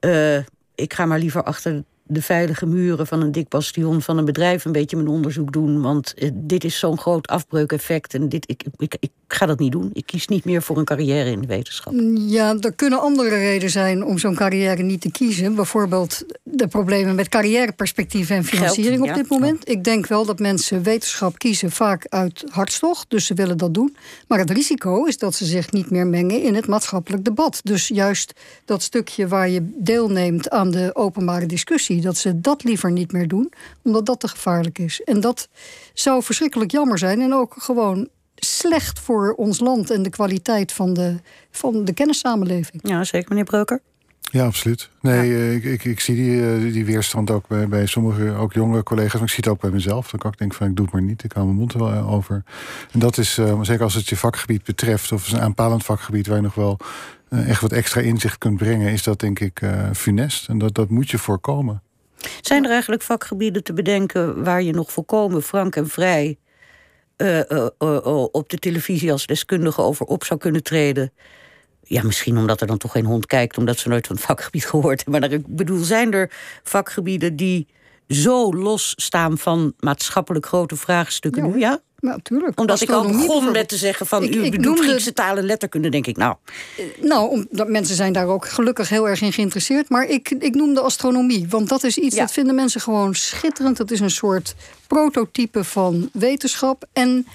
uh, 0.00 0.36
Ik 0.74 0.94
ga 0.94 1.06
maar 1.06 1.18
liever 1.18 1.42
achter 1.42 1.84
de 2.12 2.22
veilige 2.22 2.66
muren 2.66 3.06
van 3.06 3.22
een 3.22 3.32
dik 3.32 3.48
bastion 3.48 4.02
van 4.02 4.18
een 4.18 4.24
bedrijf 4.24 4.64
een 4.64 4.72
beetje 4.72 4.96
mijn 4.96 5.08
onderzoek 5.08 5.52
doen. 5.52 5.80
Want 5.80 6.14
eh, 6.14 6.30
dit 6.34 6.64
is 6.64 6.78
zo'n 6.78 6.98
groot 6.98 7.26
afbreukeffect. 7.26 8.14
En 8.14 8.28
dit, 8.28 8.50
ik, 8.50 8.64
ik, 8.76 8.96
ik 9.00 9.10
ga 9.28 9.46
dat 9.46 9.58
niet 9.58 9.72
doen. 9.72 9.90
Ik 9.92 10.06
kies 10.06 10.28
niet 10.28 10.44
meer 10.44 10.62
voor 10.62 10.78
een 10.78 10.84
carrière 10.84 11.30
in 11.30 11.40
de 11.40 11.46
wetenschap. 11.46 11.94
Ja, 12.14 12.56
er 12.60 12.72
kunnen 12.72 13.00
andere 13.00 13.28
redenen 13.28 13.70
zijn 13.70 14.04
om 14.04 14.18
zo'n 14.18 14.34
carrière 14.34 14.82
niet 14.82 15.00
te 15.00 15.10
kiezen. 15.10 15.54
Bijvoorbeeld 15.54 16.24
de 16.42 16.66
problemen 16.66 17.14
met 17.14 17.28
carrièreperspectief 17.28 18.30
en 18.30 18.44
financiering 18.44 19.02
op 19.02 19.14
dit 19.14 19.28
moment. 19.28 19.68
Ik 19.68 19.84
denk 19.84 20.06
wel 20.06 20.26
dat 20.26 20.38
mensen 20.38 20.82
wetenschap 20.82 21.38
kiezen 21.38 21.70
vaak 21.70 22.06
uit 22.08 22.44
hartstocht. 22.48 23.10
Dus 23.10 23.26
ze 23.26 23.34
willen 23.34 23.58
dat 23.58 23.74
doen. 23.74 23.96
Maar 24.28 24.38
het 24.38 24.50
risico 24.50 25.04
is 25.04 25.18
dat 25.18 25.34
ze 25.34 25.44
zich 25.44 25.72
niet 25.72 25.90
meer 25.90 26.06
mengen 26.06 26.42
in 26.42 26.54
het 26.54 26.66
maatschappelijk 26.66 27.24
debat. 27.24 27.60
Dus 27.62 27.88
juist 27.88 28.32
dat 28.64 28.82
stukje 28.82 29.28
waar 29.28 29.48
je 29.48 29.70
deelneemt 29.76 30.50
aan 30.50 30.70
de 30.70 30.90
openbare 30.94 31.46
discussie 31.46 32.00
dat 32.02 32.16
ze 32.16 32.40
dat 32.40 32.64
liever 32.64 32.92
niet 32.92 33.12
meer 33.12 33.28
doen, 33.28 33.52
omdat 33.82 34.06
dat 34.06 34.20
te 34.20 34.28
gevaarlijk 34.28 34.78
is. 34.78 35.00
En 35.04 35.20
dat 35.20 35.48
zou 35.94 36.22
verschrikkelijk 36.22 36.70
jammer 36.70 36.98
zijn 36.98 37.20
en 37.20 37.34
ook 37.34 37.54
gewoon 37.58 38.08
slecht 38.34 38.98
voor 38.98 39.32
ons 39.36 39.60
land 39.60 39.90
en 39.90 40.02
de 40.02 40.10
kwaliteit 40.10 40.72
van 40.72 40.94
de, 40.94 41.16
van 41.50 41.84
de 41.84 41.92
kennissamenleving. 41.92 42.88
Ja, 42.88 43.04
zeker, 43.04 43.28
meneer 43.28 43.44
Breuker. 43.44 43.80
Ja, 44.32 44.44
absoluut. 44.44 44.90
Nee, 45.00 45.34
eh, 45.34 45.54
ik, 45.54 45.64
ik, 45.64 45.84
ik, 45.84 46.00
zie 46.00 46.14
die, 46.14 46.54
eh, 46.54 46.72
die 46.72 46.84
weerstand 46.84 47.30
ook 47.30 47.48
bij, 47.48 47.68
bij 47.68 47.86
sommige, 47.86 48.32
ook 48.32 48.52
jonge 48.52 48.82
collega's. 48.82 49.12
Maar 49.12 49.22
ik 49.22 49.28
zie 49.28 49.44
het 49.44 49.48
ook 49.48 49.60
bij 49.60 49.70
mezelf. 49.70 50.10
Dan 50.10 50.20
kan 50.20 50.32
ik 50.32 50.38
denken 50.38 50.58
van, 50.58 50.68
ik 50.68 50.76
doe 50.76 50.84
het 50.84 50.94
maar 50.94 51.02
niet. 51.02 51.24
Ik 51.24 51.32
hou 51.32 51.46
mijn 51.46 51.58
mond 51.58 51.72
er 51.72 51.78
wel 51.78 51.92
eh, 51.92 52.12
over. 52.12 52.44
En 52.92 52.98
dat 52.98 53.18
is, 53.18 53.34
zeker 53.62 53.82
als 53.82 53.94
het 53.94 54.08
je 54.08 54.16
vakgebied 54.16 54.64
betreft... 54.64 55.12
of 55.12 55.32
een 55.32 55.40
aanpalend 55.40 55.84
vakgebied 55.84 56.26
waar 56.26 56.36
je 56.36 56.42
nog 56.42 56.54
wel 56.54 56.78
echt 57.28 57.60
wat 57.60 57.72
extra 57.72 58.00
inzicht 58.00 58.38
kunt 58.38 58.56
brengen... 58.56 58.92
is 58.92 59.02
dat 59.02 59.20
denk 59.20 59.40
ik 59.40 59.60
funest. 59.92 60.48
En 60.48 60.58
dat, 60.58 60.74
dat 60.74 60.88
moet 60.90 61.10
je 61.10 61.18
voorkomen. 61.18 61.82
Zijn 62.40 62.64
er 62.64 62.70
eigenlijk 62.70 63.02
vakgebieden 63.02 63.64
te 63.64 63.72
bedenken 63.72 64.44
waar 64.44 64.62
je 64.62 64.72
nog 64.72 64.92
volkomen 64.92 65.42
frank 65.42 65.76
en 65.76 65.88
vrij 65.88 66.38
uh, 67.16 67.38
uh, 67.48 67.66
uh, 67.78 68.24
op 68.30 68.48
de 68.48 68.58
televisie 68.58 69.12
als 69.12 69.26
deskundige 69.26 69.82
over 69.82 70.06
op 70.06 70.24
zou 70.24 70.40
kunnen 70.40 70.62
treden? 70.62 71.12
Ja, 71.82 72.02
misschien 72.02 72.38
omdat 72.38 72.60
er 72.60 72.66
dan 72.66 72.78
toch 72.78 72.92
geen 72.92 73.04
hond 73.04 73.26
kijkt, 73.26 73.58
omdat 73.58 73.78
ze 73.78 73.88
nooit 73.88 74.06
van 74.06 74.16
het 74.16 74.24
vakgebied 74.24 74.66
gehoord 74.66 75.04
hebben. 75.04 75.20
Maar 75.20 75.32
ik 75.32 75.46
bedoel, 75.46 75.78
zijn 75.78 76.12
er 76.12 76.30
vakgebieden 76.62 77.36
die 77.36 77.66
zo 78.08 78.54
los 78.54 78.92
staan 78.96 79.38
van 79.38 79.74
maatschappelijk 79.78 80.46
grote 80.46 80.76
vraagstukken 80.76 81.50
nu? 81.50 81.58
Ja? 81.58 81.80
Natuurlijk. 82.02 82.60
Omdat 82.60 82.80
ik 82.80 82.90
al 82.90 83.06
begon 83.06 83.52
met 83.52 83.68
te 83.68 83.76
zeggen 83.76 84.06
van 84.06 84.22
ik, 84.22 84.34
u 84.34 84.50
bedoelt 84.50 84.80
Griekse 84.80 85.12
taal 85.12 85.36
en 85.36 85.44
letterkunde, 85.44 85.88
denk 85.88 86.06
ik. 86.06 86.16
Nou, 86.16 86.36
eh, 86.76 86.84
nou 87.00 87.30
omdat 87.30 87.68
mensen 87.68 87.96
zijn 87.96 88.12
daar 88.12 88.26
ook 88.26 88.48
gelukkig 88.48 88.88
heel 88.88 89.08
erg 89.08 89.20
in 89.20 89.32
geïnteresseerd. 89.32 89.88
Maar 89.88 90.04
ik, 90.04 90.30
ik 90.30 90.54
noem 90.54 90.74
de 90.74 90.80
astronomie. 90.80 91.46
Want 91.48 91.68
dat 91.68 91.84
is 91.84 91.98
iets 91.98 92.16
dat 92.16 92.32
vinden 92.32 92.54
mensen 92.54 92.80
gewoon 92.80 93.14
schitterend. 93.14 93.76
Dat 93.76 93.90
is 93.90 94.00
een 94.00 94.10
soort 94.10 94.54
prototype 94.86 95.64
van 95.64 96.10
wetenschap. 96.12 96.84
En 96.92 97.26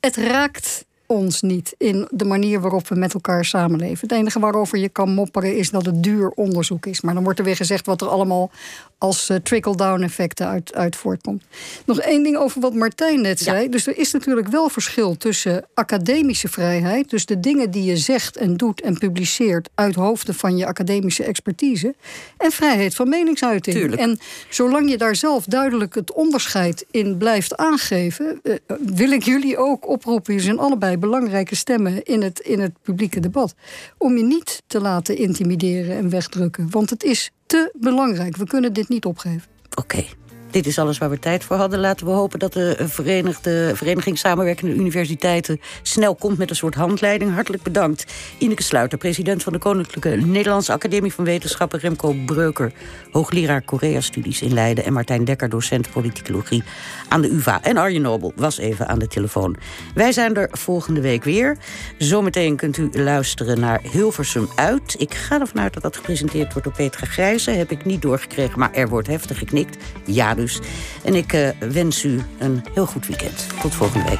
het 0.00 0.16
raakt 0.16 0.84
ons 1.06 1.42
niet 1.42 1.74
in 1.78 2.08
de 2.10 2.24
manier 2.24 2.60
waarop 2.60 2.88
we 2.88 2.94
met 2.94 3.14
elkaar 3.14 3.44
samenleven. 3.44 4.08
Het 4.08 4.18
enige 4.18 4.40
waarover 4.40 4.78
je 4.78 4.88
kan 4.88 5.14
mopperen 5.14 5.56
is 5.56 5.70
dat 5.70 5.86
het 5.86 6.02
duur 6.02 6.28
onderzoek 6.28 6.86
is. 6.86 7.00
Maar 7.00 7.14
dan 7.14 7.24
wordt 7.24 7.38
er 7.38 7.44
weer 7.44 7.56
gezegd 7.56 7.86
wat 7.86 8.00
er 8.00 8.08
allemaal 8.08 8.50
als 8.98 9.30
uh, 9.30 9.36
trickle-down 9.36 10.02
effecten 10.02 10.46
uit, 10.46 10.74
uit 10.74 10.96
voortkomt. 10.96 11.42
Nog 11.84 12.00
één 12.00 12.22
ding 12.22 12.36
over 12.36 12.60
wat 12.60 12.74
Martijn 12.74 13.20
net 13.20 13.40
zei. 13.40 13.68
Dus 13.68 13.86
er 13.86 13.98
is 13.98 14.12
natuurlijk 14.12 14.48
wel 14.48 14.68
verschil 14.68 15.16
tussen 15.16 15.66
academische 15.74 16.48
vrijheid, 16.48 17.10
dus 17.10 17.26
de 17.26 17.40
dingen 17.40 17.70
die 17.70 17.84
je 17.84 17.96
zegt 17.96 18.36
en 18.36 18.56
doet 18.56 18.80
en 18.80 18.98
publiceert 18.98 19.68
uit 19.74 19.94
hoofden 19.94 20.34
van 20.34 20.56
je 20.56 20.66
academische 20.66 21.24
expertise, 21.24 21.94
en 22.36 22.50
vrijheid 22.50 22.94
van 22.94 23.08
meningsuiting. 23.08 23.76
Tuurlijk. 23.76 24.00
En 24.00 24.18
zolang 24.48 24.90
je 24.90 24.98
daar 24.98 25.16
zelf 25.16 25.44
duidelijk 25.44 25.94
het 25.94 26.12
onderscheid 26.12 26.86
in 26.90 27.16
blijft 27.16 27.56
aangeven, 27.56 28.40
uh, 28.42 28.54
wil 28.78 29.10
ik 29.10 29.22
jullie 29.22 29.56
ook 29.56 29.88
oproepen. 29.88 30.34
Je 30.34 30.40
zijn 30.40 30.58
allebei 30.58 30.96
belangrijke 30.96 31.56
stemmen 31.56 32.04
in 32.04 32.22
het, 32.22 32.40
in 32.40 32.60
het 32.60 32.72
publieke 32.82 33.20
debat. 33.20 33.54
Om 33.98 34.16
je 34.16 34.24
niet 34.24 34.62
te 34.66 34.80
laten 34.80 35.16
intimideren 35.16 35.96
en 35.96 36.10
wegdrukken. 36.10 36.70
Want 36.70 36.90
het 36.90 37.02
is 37.02 37.30
te 37.48 37.70
belangrijk. 37.76 38.36
We 38.36 38.46
kunnen 38.46 38.72
dit 38.72 38.88
niet 38.88 39.04
opgeven. 39.04 39.42
Oké. 39.74 40.04
Dit 40.50 40.66
is 40.66 40.78
alles 40.78 40.98
waar 40.98 41.10
we 41.10 41.18
tijd 41.18 41.44
voor 41.44 41.56
hadden. 41.56 41.78
Laten 41.80 42.06
we 42.06 42.12
hopen 42.12 42.38
dat 42.38 42.52
de 42.52 42.76
Verenigde 42.78 43.72
Vereniging 43.74 44.18
Samenwerkende 44.18 44.74
Universiteiten 44.74 45.60
snel 45.82 46.14
komt 46.14 46.38
met 46.38 46.50
een 46.50 46.56
soort 46.56 46.74
handleiding. 46.74 47.34
Hartelijk 47.34 47.62
bedankt. 47.62 48.06
Ineke 48.38 48.62
Sluiter, 48.62 48.98
president 48.98 49.42
van 49.42 49.52
de 49.52 49.58
Koninklijke 49.58 50.26
Nederlandse 50.26 50.72
Academie 50.72 51.12
van 51.12 51.24
Wetenschappen. 51.24 51.78
Remco 51.80 52.14
Breuker, 52.26 52.72
hoogleraar 53.10 53.62
Korea-studies 53.62 54.42
in 54.42 54.54
Leiden. 54.54 54.84
En 54.84 54.92
Martijn 54.92 55.24
Dekker, 55.24 55.48
docent 55.48 55.90
politicologie 55.90 56.62
aan 57.08 57.20
de 57.20 57.30
UVA. 57.30 57.62
En 57.62 57.76
Arjen 57.76 58.02
Nobel 58.02 58.32
was 58.36 58.58
even 58.58 58.88
aan 58.88 58.98
de 58.98 59.08
telefoon. 59.08 59.56
Wij 59.94 60.12
zijn 60.12 60.36
er 60.36 60.48
volgende 60.52 61.00
week 61.00 61.24
weer. 61.24 61.56
Zometeen 61.98 62.56
kunt 62.56 62.76
u 62.76 62.90
luisteren 62.92 63.60
naar 63.60 63.80
Hilversum 63.92 64.48
uit. 64.54 64.94
Ik 64.98 65.14
ga 65.14 65.40
ervan 65.40 65.60
uit 65.60 65.72
dat 65.72 65.82
dat 65.82 65.96
gepresenteerd 65.96 66.52
wordt 66.52 66.68
door 66.68 66.76
Petra 66.76 67.06
Grijze. 67.06 67.50
Heb 67.50 67.70
ik 67.70 67.84
niet 67.84 68.02
doorgekregen, 68.02 68.58
maar 68.58 68.72
er 68.72 68.88
wordt 68.88 69.08
heftig 69.08 69.38
geknikt. 69.38 69.76
Ja, 70.04 70.36
dus. 70.38 70.60
En 71.02 71.14
ik 71.14 71.32
uh, 71.32 71.48
wens 71.58 72.04
u 72.04 72.20
een 72.38 72.64
heel 72.74 72.86
goed 72.86 73.06
weekend. 73.06 73.46
Tot 73.60 73.74
volgende 73.74 74.08
week. 74.08 74.16